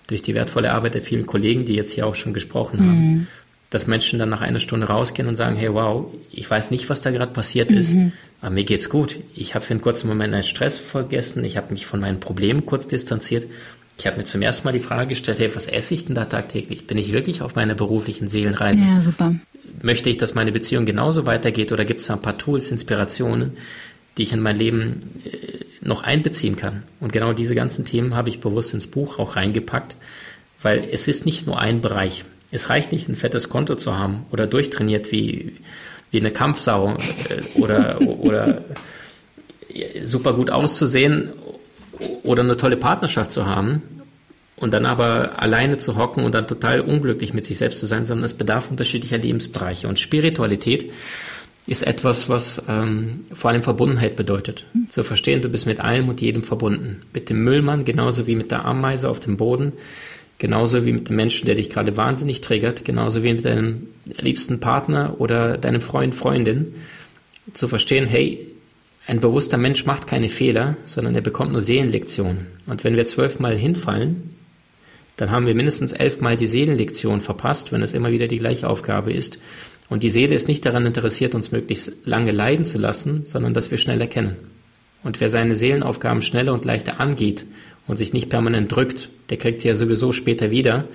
durch 0.07 0.21
die 0.21 0.36
wertvolle 0.36 0.71
Arbeit 0.71 0.95
der 0.95 1.01
vielen 1.01 1.26
Kollegen, 1.26 1.65
die 1.65 1.76
jetzt 1.76 1.91
hier 1.91 2.07
auch 2.07 2.15
schon 2.15 2.34
gesprochen 2.34 2.80
haben. 2.80 3.28
Dass 3.74 3.88
Menschen 3.88 4.19
dann 4.19 4.30
nach 4.30 4.41
einer 4.41 4.59
Stunde 4.59 4.86
rausgehen 4.86 5.28
und 5.28 5.36
sagen, 5.36 5.55
hey, 5.55 5.74
wow, 5.74 6.05
ich 6.32 6.47
weiß 6.47 6.69
nicht, 6.69 6.91
was 6.91 7.01
da 7.01 7.09
gerade 7.09 7.34
passiert 7.34 7.71
mhm. 7.71 7.78
ist, 7.78 7.95
aber 8.39 8.51
mir 8.51 8.65
geht's 8.65 8.88
gut. 8.88 9.15
Ich 9.34 9.55
habe 9.55 9.65
für 9.65 9.71
einen 9.71 9.82
kurzen 9.82 10.07
Moment 10.07 10.32
einen 10.32 10.43
Stress 10.43 10.78
vergessen, 10.78 11.43
ich 11.43 11.57
habe 11.57 11.74
mich 11.74 11.88
von 11.88 11.99
meinen 11.99 12.19
Problemen 12.19 12.67
kurz 12.67 12.88
distanziert. 12.88 13.47
Ich 13.97 14.05
habe 14.05 14.17
mir 14.17 14.26
zum 14.26 14.43
ersten 14.43 14.67
Mal 14.67 14.74
die 14.74 14.80
Frage 14.80 15.09
gestellt, 15.09 15.39
hey, 15.39 15.55
was 15.55 15.67
esse 15.67 15.95
ich 15.95 16.05
denn 16.05 16.13
da 16.13 16.26
tagtäglich? 16.26 16.86
Bin 16.86 16.99
ich 16.99 17.13
wirklich 17.13 17.41
auf 17.41 17.55
meiner 17.55 17.74
beruflichen 17.74 18.28
Seelenreise? 18.28 18.84
Ja, 18.84 19.01
super. 19.01 19.34
Möchte 19.82 20.07
ich, 20.07 20.17
dass 20.17 20.36
meine 20.36 20.51
Beziehung 20.51 20.86
genauso 20.86 21.26
weitergeht 21.26 21.71
oder 21.71 21.84
gibt 21.84 22.01
es 22.01 22.07
da 22.07 22.13
ein 22.13 22.21
paar 22.21 22.38
Tools, 22.38 22.69
Inspirationen, 22.69 23.57
die 24.19 24.21
ich 24.24 24.34
in 24.34 24.39
mein 24.39 24.55
Leben 24.55 24.99
äh, 25.26 25.65
noch 25.82 26.03
einbeziehen 26.03 26.57
kann? 26.57 26.84
Und 26.99 27.11
genau 27.11 27.34
diese 27.34 27.55
ganzen 27.55 27.86
Themen 27.86 28.15
habe 28.15 28.30
ich 28.30 28.39
bewusst 28.39 28.76
ins 28.76 28.86
Buch 28.86 29.17
auch 29.17 29.36
reingepackt, 29.36 29.95
weil 30.61 30.88
es 30.91 31.07
ist 31.07 31.26
nicht 31.26 31.47
nur 31.47 31.59
ein 31.59 31.82
Bereich. 31.82 32.24
Es 32.54 32.70
reicht 32.70 32.91
nicht, 32.91 33.10
ein 33.10 33.16
fettes 33.16 33.49
Konto 33.49 33.76
zu 33.76 33.97
haben 33.97 34.26
oder 34.32 34.45
durchtrainiert 34.45 35.12
wie, 35.12 35.54
wie 36.12 36.20
eine 36.20 36.32
Kampfsau 36.32 36.95
äh, 37.30 37.60
oder, 37.60 37.99
oder 38.01 38.64
super 40.04 40.34
gut 40.34 40.51
auszusehen 40.51 41.30
oder 42.24 42.43
eine 42.43 42.58
tolle 42.58 42.78
Partnerschaft 42.78 43.32
zu 43.32 43.45
haben 43.47 43.82
und 44.56 44.74
dann 44.74 44.86
aber 44.86 45.41
alleine 45.41 45.80
zu 45.80 45.97
hocken 45.97 46.24
und 46.24 46.36
dann 46.36 46.47
total 46.47 46.82
unglücklich 46.82 47.34
mit 47.34 47.45
sich 47.45 47.58
selbst 47.58 47.80
zu 47.80 47.88
sein, 47.88 48.06
sondern 48.06 48.26
es 48.26 48.34
bedarf 48.34 48.70
unterschiedlicher 48.70 49.18
Lebensbereiche. 49.18 49.88
Und 49.88 49.99
Spiritualität 49.99 50.91
ist 51.66 51.82
etwas, 51.82 52.30
was 52.30 52.62
ähm, 52.68 53.26
vor 53.32 53.49
allem 53.51 53.64
Verbundenheit 53.64 54.16
bedeutet. 54.16 54.66
Zu 54.89 55.04
verstehen, 55.04 55.41
du 55.41 55.49
bist 55.49 55.66
mit 55.66 55.80
allem 55.80 56.10
und 56.10 56.22
jedem 56.22 56.43
verbunden. 56.43 57.01
Mit 57.14 57.30
dem 57.30 57.43
Müllmann 57.43 57.86
genauso 57.86 58.28
wie 58.28 58.36
mit 58.36 58.51
der 58.51 58.66
Ameise 58.66 59.10
auf 59.10 59.20
dem 59.20 59.38
Boden, 59.38 59.74
Genauso 60.38 60.86
wie 60.86 60.93
mit 60.93 61.09
dem 61.09 61.15
Menschen, 61.15 61.45
der 61.45 61.55
dich 61.55 61.69
gerade 61.69 61.95
wahnsinnig 61.95 62.41
triggert, 62.41 62.84
genauso 62.84 63.23
wie 63.23 63.34
mit 63.34 63.45
deinem 63.45 63.88
liebsten 64.17 64.59
Partner 64.59 65.15
oder 65.19 65.57
deinem 65.57 65.81
Freund, 65.81 66.15
Freundin, 66.15 66.75
zu 67.53 67.67
verstehen, 67.67 68.05
hey, 68.05 68.47
ein 69.05 69.19
bewusster 69.19 69.57
Mensch 69.57 69.86
macht 69.86 70.07
keine 70.07 70.29
Fehler, 70.29 70.77
sondern 70.86 71.15
er 71.15 71.21
bekommt 71.21 71.51
nur 71.51 71.61
Seelenlektionen. 71.61 72.47
Und 72.67 72.84
wenn 72.84 72.95
wir 72.95 73.05
zwölfmal 73.05 73.57
hinfallen, 73.57 74.36
dann 75.17 75.29
haben 75.29 75.45
wir 75.45 75.55
mindestens 75.55 75.91
elfmal 75.91 76.38
die 76.38 76.47
Seelenlektion 76.47 77.21
verpasst, 77.21 77.71
wenn 77.71 77.81
es 77.81 77.93
immer 77.93 78.11
wieder 78.11 78.27
die 78.27 78.38
gleiche 78.38 78.69
Aufgabe 78.69 79.13
ist. 79.13 79.39
Und 79.89 80.03
die 80.03 80.09
Seele 80.09 80.34
ist 80.34 80.47
nicht 80.47 80.65
daran 80.65 80.86
interessiert, 80.86 81.36
uns 81.36 81.51
möglichst 81.51 82.05
lange 82.05 82.31
leiden 82.31 82.65
zu 82.65 82.77
lassen, 82.77 83.25
sondern 83.25 83.53
dass 83.53 83.69
wir 83.69 83.77
schnell 83.77 84.01
erkennen. 84.01 84.38
Und 85.03 85.19
wer 85.19 85.29
seine 85.29 85.53
Seelenaufgaben 85.53 86.21
schneller 86.21 86.53
und 86.53 86.65
leichter 86.65 86.99
angeht 86.99 87.45
und 87.88 87.97
sich 87.97 88.13
nicht 88.13 88.29
permanent 88.29 88.73
drückt, 88.73 89.09
der 89.29 89.38
kriegt 89.38 89.61
sie 89.61 89.67
ja 89.67 89.75
sowieso 89.75 90.11
später 90.11 90.51
wieder, 90.51 90.88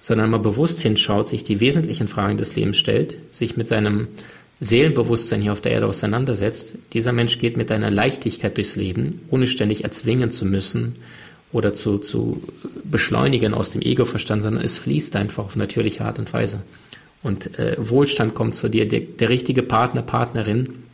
sondern 0.00 0.30
mal 0.30 0.38
bewusst 0.38 0.80
hinschaut, 0.80 1.28
sich 1.28 1.44
die 1.44 1.60
wesentlichen 1.60 2.08
Fragen 2.08 2.36
des 2.36 2.56
Lebens 2.56 2.78
stellt, 2.78 3.18
sich 3.30 3.56
mit 3.56 3.68
seinem 3.68 4.08
Seelenbewusstsein 4.60 5.40
hier 5.40 5.52
auf 5.52 5.60
der 5.60 5.72
Erde 5.72 5.86
auseinandersetzt, 5.86 6.74
dieser 6.92 7.12
Mensch 7.12 7.38
geht 7.38 7.56
mit 7.56 7.70
einer 7.72 7.90
Leichtigkeit 7.90 8.56
durchs 8.56 8.76
Leben, 8.76 9.22
ohne 9.30 9.46
ständig 9.46 9.84
erzwingen 9.84 10.30
zu 10.30 10.44
müssen 10.44 10.96
oder 11.52 11.72
zu, 11.72 11.98
zu 11.98 12.42
beschleunigen 12.84 13.54
aus 13.54 13.70
dem 13.70 13.80
Ego-Verstand, 13.80 14.42
sondern 14.42 14.62
es 14.62 14.78
fließt 14.78 15.16
einfach 15.16 15.44
auf 15.44 15.56
natürliche 15.56 16.04
Art 16.04 16.18
und 16.18 16.32
Weise. 16.32 16.62
Und 17.22 17.58
äh, 17.58 17.76
Wohlstand 17.78 18.34
kommt 18.34 18.54
zu 18.54 18.68
dir, 18.68 18.86
der, 18.86 19.00
der 19.00 19.28
richtige 19.30 19.62
Partner, 19.62 20.02
Partnerin, 20.02 20.84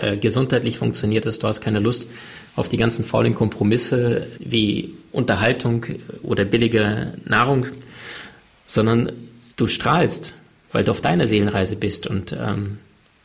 äh, 0.00 0.16
gesundheitlich 0.16 0.78
funktioniert 0.78 1.26
es, 1.26 1.38
du 1.38 1.46
hast 1.46 1.60
keine 1.60 1.78
Lust 1.80 2.08
auf 2.56 2.68
die 2.68 2.78
ganzen 2.78 3.04
faulen 3.04 3.34
Kompromisse 3.34 4.26
wie 4.38 4.94
Unterhaltung 5.12 5.86
oder 6.22 6.44
billige 6.44 7.14
Nahrung, 7.24 7.66
sondern 8.66 9.12
du 9.56 9.66
strahlst, 9.66 10.34
weil 10.72 10.84
du 10.84 10.90
auf 10.90 11.00
deiner 11.00 11.26
Seelenreise 11.26 11.76
bist 11.76 12.06
und 12.06 12.32
ähm, 12.32 12.78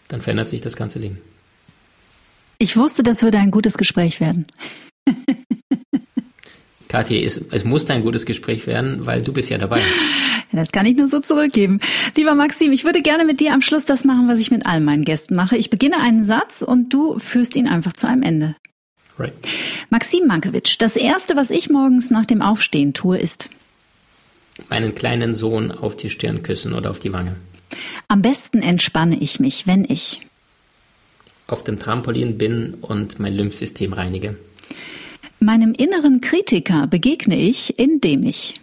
dann 0.10 0.22
verändert 0.22 0.50
sich 0.50 0.62
das 0.62 0.76
ganze 0.76 1.00
Leben. 1.00 1.20
Ich 2.58 2.78
wusste, 2.78 3.02
das 3.02 3.24
würde 3.24 3.40
ein 3.40 3.52
gutes 3.52 3.78
Gespräch 3.78 4.20
werden. 4.20 4.46
Kathi, 6.90 7.24
es, 7.24 7.38
es 7.52 7.64
muss 7.64 7.90
ein 7.90 8.04
gutes 8.04 8.26
Gespräch 8.26 8.68
werden, 8.68 9.06
weil 9.06 9.22
du 9.22 9.34
bist 9.34 9.50
ja 9.50 9.58
dabei. 9.58 9.82
Das 10.54 10.74
kann 10.74 10.86
ich 10.86 10.98
nur 10.98 11.08
so 11.08 11.22
zurückgeben. 11.22 11.80
Lieber 12.18 12.36
Maxim, 12.36 12.74
ich 12.74 12.84
würde 12.84 13.02
gerne 13.02 13.24
mit 13.24 13.40
dir 13.40 13.54
am 13.54 13.62
Schluss 13.62 13.86
das 13.86 14.04
machen, 14.04 14.28
was 14.28 14.38
ich 14.38 14.52
mit 14.52 14.66
all 14.66 14.82
meinen 14.82 15.06
Gästen 15.06 15.34
mache. 15.34 15.56
Ich 15.56 15.70
beginne 15.70 16.02
einen 16.02 16.24
Satz 16.24 16.62
und 16.62 16.94
du 16.94 17.18
führst 17.20 17.56
ihn 17.56 17.70
einfach 17.70 17.94
zu 17.94 18.10
einem 18.10 18.22
Ende. 18.22 18.58
Right. 19.18 19.34
Maxim 19.90 20.28
Mankiewicz, 20.28 20.78
das 20.78 20.96
Erste, 20.96 21.36
was 21.36 21.52
ich 21.52 21.70
morgens 21.70 22.10
nach 22.10 22.26
dem 22.26 22.42
Aufstehen 22.42 22.94
tue, 22.94 23.18
ist? 23.18 23.50
Meinen 24.70 24.96
kleinen 24.96 25.34
Sohn 25.34 25.72
auf 25.72 25.96
die 25.96 26.10
Stirn 26.10 26.44
küssen 26.44 26.74
oder 26.74 26.90
auf 26.90 27.00
die 27.00 27.14
Wange. 27.14 27.36
Am 28.08 28.22
besten 28.22 28.62
entspanne 28.62 29.18
ich 29.20 29.40
mich, 29.40 29.68
wenn 29.68 29.86
ich? 29.86 30.22
Auf 31.48 31.64
dem 31.64 31.80
Trampolin 31.80 32.38
bin 32.38 32.76
und 32.82 33.20
mein 33.20 33.34
Lymphsystem 33.34 33.94
reinige. 33.94 34.38
Meinem 35.40 35.74
inneren 35.74 36.22
Kritiker 36.22 36.88
begegne 36.88 37.36
ich, 37.36 37.80
indem 37.80 38.24
ich 38.24 38.62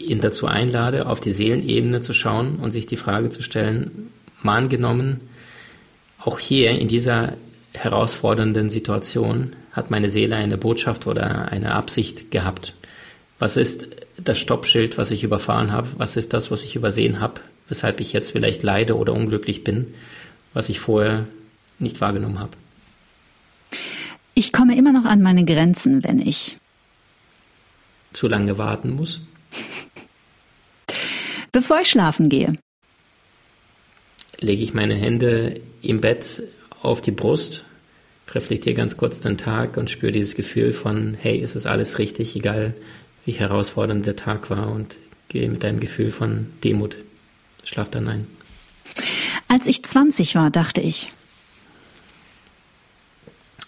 ihn 0.00 0.20
dazu 0.20 0.46
einlade, 0.46 1.06
auf 1.06 1.20
die 1.20 1.32
Seelenebene 1.32 2.00
zu 2.00 2.12
schauen 2.12 2.56
und 2.56 2.72
sich 2.72 2.86
die 2.86 2.96
Frage 2.96 3.30
zu 3.30 3.42
stellen, 3.42 4.10
mal 4.42 4.56
angenommen, 4.56 5.20
auch 6.18 6.38
hier 6.38 6.70
in 6.70 6.88
dieser 6.88 7.34
herausfordernden 7.72 8.70
Situation 8.70 9.54
hat 9.72 9.90
meine 9.90 10.08
Seele 10.08 10.36
eine 10.36 10.58
Botschaft 10.58 11.06
oder 11.06 11.50
eine 11.50 11.72
Absicht 11.72 12.30
gehabt. 12.30 12.74
Was 13.38 13.56
ist 13.56 13.88
das 14.16 14.38
Stoppschild, 14.38 14.98
was 14.98 15.10
ich 15.10 15.22
überfahren 15.22 15.72
habe? 15.72 15.88
Was 15.96 16.16
ist 16.16 16.34
das, 16.34 16.50
was 16.50 16.64
ich 16.64 16.76
übersehen 16.76 17.20
habe, 17.20 17.40
weshalb 17.68 18.00
ich 18.00 18.12
jetzt 18.12 18.32
vielleicht 18.32 18.62
leide 18.62 18.96
oder 18.96 19.14
unglücklich 19.14 19.64
bin, 19.64 19.94
was 20.52 20.68
ich 20.68 20.80
vorher 20.80 21.26
nicht 21.78 22.00
wahrgenommen 22.00 22.38
habe? 22.38 22.56
Ich 24.34 24.52
komme 24.52 24.76
immer 24.76 24.92
noch 24.92 25.04
an 25.04 25.22
meine 25.22 25.44
Grenzen, 25.44 26.04
wenn 26.04 26.18
ich 26.18 26.56
zu 28.12 28.28
lange 28.28 28.58
warten 28.58 28.90
muss. 28.90 29.20
Bevor 31.52 31.80
ich 31.80 31.88
schlafen 31.88 32.28
gehe, 32.28 32.52
lege 34.38 34.62
ich 34.62 34.74
meine 34.74 34.94
Hände 34.94 35.60
im 35.82 36.00
Bett 36.00 36.42
auf 36.82 37.00
die 37.00 37.10
Brust, 37.10 37.64
reflektiere 38.34 38.74
ganz 38.74 38.96
kurz 38.96 39.20
den 39.20 39.38
Tag 39.38 39.76
und 39.76 39.90
spüre 39.90 40.12
dieses 40.12 40.34
Gefühl 40.34 40.72
von, 40.72 41.16
hey, 41.20 41.38
ist 41.38 41.56
es 41.56 41.66
alles 41.66 41.98
richtig, 41.98 42.36
egal 42.36 42.74
wie 43.24 43.32
herausfordernd 43.32 44.06
der 44.06 44.16
Tag 44.16 44.50
war 44.50 44.70
und 44.70 44.96
gehe 45.28 45.48
mit 45.48 45.64
einem 45.64 45.80
Gefühl 45.80 46.10
von 46.10 46.46
Demut. 46.64 46.96
Schlaf 47.64 47.90
dann 47.90 48.08
ein. 48.08 48.26
Als 49.48 49.66
ich 49.66 49.82
20 49.82 50.34
war, 50.34 50.50
dachte 50.50 50.80
ich, 50.80 51.12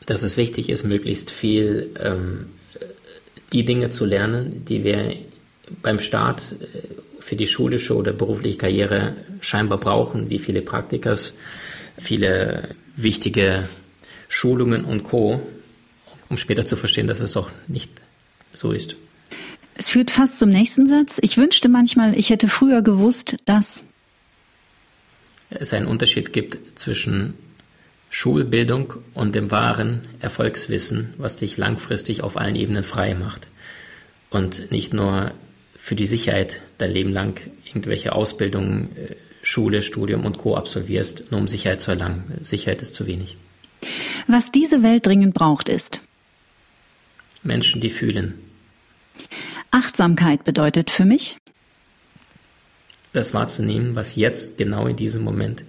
dass 0.06 0.22
es 0.22 0.36
wichtig 0.36 0.68
ist, 0.68 0.84
möglichst 0.84 1.30
viel 1.30 1.94
ähm, 2.00 2.46
die 3.52 3.64
Dinge 3.64 3.90
zu 3.90 4.04
lernen, 4.04 4.64
die 4.64 4.84
wir 4.84 5.16
beim 5.82 5.98
Start 5.98 6.56
äh, 6.60 6.88
für 7.20 7.36
die 7.36 7.46
schulische 7.46 7.94
oder 7.94 8.12
berufliche 8.12 8.58
Karriere 8.58 9.14
scheinbar 9.40 9.78
brauchen, 9.78 10.30
wie 10.30 10.38
viele 10.38 10.62
Praktikas, 10.62 11.34
viele 11.98 12.74
wichtige 12.96 13.68
Schulungen 14.28 14.84
und 14.84 15.04
Co., 15.04 15.40
um 16.28 16.36
später 16.36 16.66
zu 16.66 16.76
verstehen, 16.76 17.06
dass 17.06 17.20
es 17.20 17.32
doch 17.32 17.50
nicht 17.68 17.90
so 18.52 18.72
ist. 18.72 18.96
Es 19.74 19.90
führt 19.90 20.10
fast 20.10 20.38
zum 20.38 20.48
nächsten 20.48 20.86
Satz. 20.86 21.18
Ich 21.22 21.36
wünschte 21.36 21.68
manchmal, 21.68 22.16
ich 22.16 22.30
hätte 22.30 22.48
früher 22.48 22.82
gewusst, 22.82 23.36
dass 23.44 23.84
es 25.50 25.72
einen 25.72 25.86
Unterschied 25.86 26.32
gibt 26.32 26.78
zwischen 26.78 27.34
Schulbildung 28.10 28.94
und 29.14 29.34
dem 29.34 29.50
wahren 29.50 30.02
Erfolgswissen, 30.20 31.14
was 31.16 31.36
dich 31.36 31.56
langfristig 31.56 32.22
auf 32.22 32.36
allen 32.36 32.56
Ebenen 32.56 32.84
frei 32.84 33.14
macht. 33.14 33.48
Und 34.30 34.70
nicht 34.70 34.92
nur 34.92 35.32
für 35.78 35.94
die 35.94 36.06
Sicherheit 36.06 36.60
dein 36.78 36.92
Leben 36.92 37.12
lang 37.12 37.40
irgendwelche 37.64 38.12
Ausbildungen, 38.12 38.96
äh, 38.96 39.16
Schule, 39.42 39.82
Studium 39.82 40.24
und 40.24 40.38
Co. 40.38 40.56
absolvierst, 40.56 41.30
nur 41.30 41.40
um 41.40 41.48
Sicherheit 41.48 41.80
zu 41.80 41.90
erlangen. 41.90 42.38
Sicherheit 42.40 42.80
ist 42.80 42.94
zu 42.94 43.06
wenig. 43.06 43.36
Was 44.28 44.52
diese 44.52 44.82
Welt 44.82 45.06
dringend 45.06 45.34
braucht, 45.34 45.68
ist 45.68 46.00
Menschen, 47.42 47.80
die 47.80 47.90
fühlen. 47.90 48.34
Achtsamkeit 49.72 50.44
bedeutet 50.44 50.90
für 50.90 51.04
mich, 51.04 51.38
das 53.12 53.34
wahrzunehmen, 53.34 53.94
was 53.94 54.16
jetzt 54.16 54.58
genau 54.58 54.86
in 54.86 54.96
diesem 54.96 55.22
Moment 55.22 55.64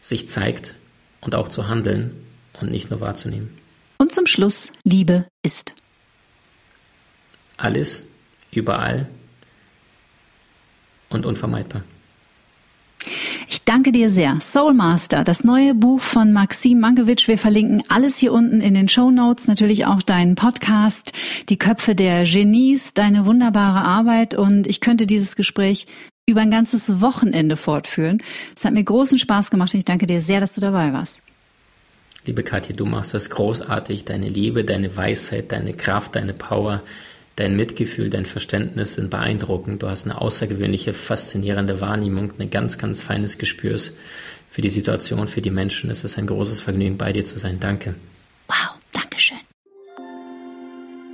sich 0.00 0.28
zeigt 0.28 0.74
und 1.20 1.34
auch 1.34 1.48
zu 1.48 1.68
handeln 1.68 2.24
und 2.60 2.70
nicht 2.70 2.90
nur 2.90 3.00
wahrzunehmen. 3.00 3.58
Und 3.98 4.12
zum 4.12 4.26
Schluss, 4.26 4.70
Liebe 4.84 5.26
ist. 5.42 5.74
Alles, 7.56 8.08
überall 8.52 9.08
und 11.08 11.26
unvermeidbar. 11.26 11.82
Danke 13.68 13.92
dir 13.92 14.08
sehr. 14.08 14.40
Soul 14.40 14.72
Master, 14.72 15.24
das 15.24 15.44
neue 15.44 15.74
Buch 15.74 16.00
von 16.00 16.32
Maxim 16.32 16.80
Mankiewicz. 16.80 17.28
Wir 17.28 17.36
verlinken 17.36 17.82
alles 17.88 18.16
hier 18.16 18.32
unten 18.32 18.62
in 18.62 18.72
den 18.72 18.88
Show 18.88 19.10
Notes, 19.10 19.46
natürlich 19.46 19.84
auch 19.84 20.00
deinen 20.00 20.36
Podcast, 20.36 21.12
die 21.50 21.58
Köpfe 21.58 21.94
der 21.94 22.24
Genies, 22.24 22.94
deine 22.94 23.26
wunderbare 23.26 23.82
Arbeit 23.82 24.32
und 24.32 24.66
ich 24.66 24.80
könnte 24.80 25.06
dieses 25.06 25.36
Gespräch 25.36 25.86
über 26.26 26.40
ein 26.40 26.50
ganzes 26.50 27.02
Wochenende 27.02 27.58
fortführen. 27.58 28.22
Es 28.56 28.64
hat 28.64 28.72
mir 28.72 28.84
großen 28.84 29.18
Spaß 29.18 29.50
gemacht 29.50 29.74
und 29.74 29.78
ich 29.80 29.84
danke 29.84 30.06
dir 30.06 30.22
sehr, 30.22 30.40
dass 30.40 30.54
du 30.54 30.62
dabei 30.62 30.94
warst. 30.94 31.20
Liebe 32.24 32.44
Katja, 32.44 32.74
du 32.74 32.86
machst 32.86 33.12
das 33.12 33.28
großartig. 33.28 34.06
Deine 34.06 34.28
Liebe, 34.28 34.64
deine 34.64 34.96
Weisheit, 34.96 35.52
deine 35.52 35.74
Kraft, 35.74 36.16
deine 36.16 36.32
Power, 36.32 36.82
dein 37.38 37.56
Mitgefühl, 37.56 38.10
dein 38.10 38.26
Verständnis 38.26 38.94
sind 38.94 39.10
beeindruckend. 39.10 39.82
Du 39.82 39.88
hast 39.88 40.06
eine 40.06 40.20
außergewöhnliche, 40.20 40.92
faszinierende 40.92 41.80
Wahrnehmung, 41.80 42.32
ein 42.38 42.50
ganz, 42.50 42.78
ganz 42.78 43.00
feines 43.00 43.38
Gespür 43.38 43.78
für 44.50 44.62
die 44.62 44.68
Situation, 44.68 45.28
für 45.28 45.40
die 45.40 45.50
Menschen. 45.50 45.90
Es 45.90 46.04
ist 46.04 46.18
ein 46.18 46.26
großes 46.26 46.60
Vergnügen, 46.60 46.98
bei 46.98 47.12
dir 47.12 47.24
zu 47.24 47.38
sein. 47.38 47.58
Danke. 47.60 47.94
Wow, 48.48 48.76
Dankeschön. 48.92 49.38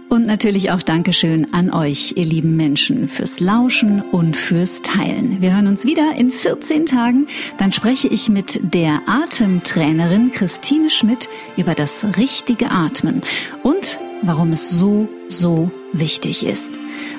Und 0.09 0.27
natürlich 0.27 0.71
auch 0.71 0.83
Dankeschön 0.83 1.53
an 1.53 1.73
euch, 1.73 2.15
ihr 2.17 2.25
lieben 2.25 2.57
Menschen, 2.57 3.09
fürs 3.09 3.41
Lauschen 3.41 4.01
und 4.01 4.37
fürs 4.37 4.81
Teilen. 4.81 5.43
Wir 5.43 5.55
hören 5.55 5.67
uns 5.67 5.85
wieder 5.85 6.15
in 6.17 6.31
14 6.31 6.87
Tagen. 6.87 7.27
Dann 7.59 7.73
spreche 7.73 8.09
ich 8.09 8.29
mit 8.29 8.61
der 8.63 9.03
Atemtrainerin 9.07 10.31
Christine 10.31 10.89
Schmidt 10.89 11.29
über 11.57 11.75
das 11.75 12.07
richtige 12.17 12.71
Atmen 12.71 13.23
und 13.65 13.99
warum 14.27 14.53
es 14.53 14.71
so, 14.71 15.09
so 15.29 15.71
wichtig 15.93 16.47
ist. 16.47 16.73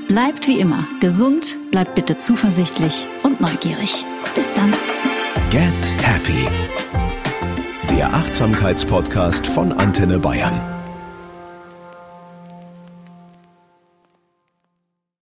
Bleibt 0.08 0.48
wie 0.48 0.60
immer 0.60 0.88
gesund, 1.00 1.58
bleibt 1.72 1.96
bitte 1.96 2.16
zuversichtlich 2.16 3.08
und 3.24 3.42
neugierig. 3.42 4.06
Bis 4.36 4.54
dann. 4.54 4.72
Get 5.50 5.94
Happy. 6.02 6.48
Der 7.90 8.14
Achtsamkeitspodcast 8.14 9.48
von 9.48 9.72
Antenne 9.72 10.20
Bayern. 10.20 10.75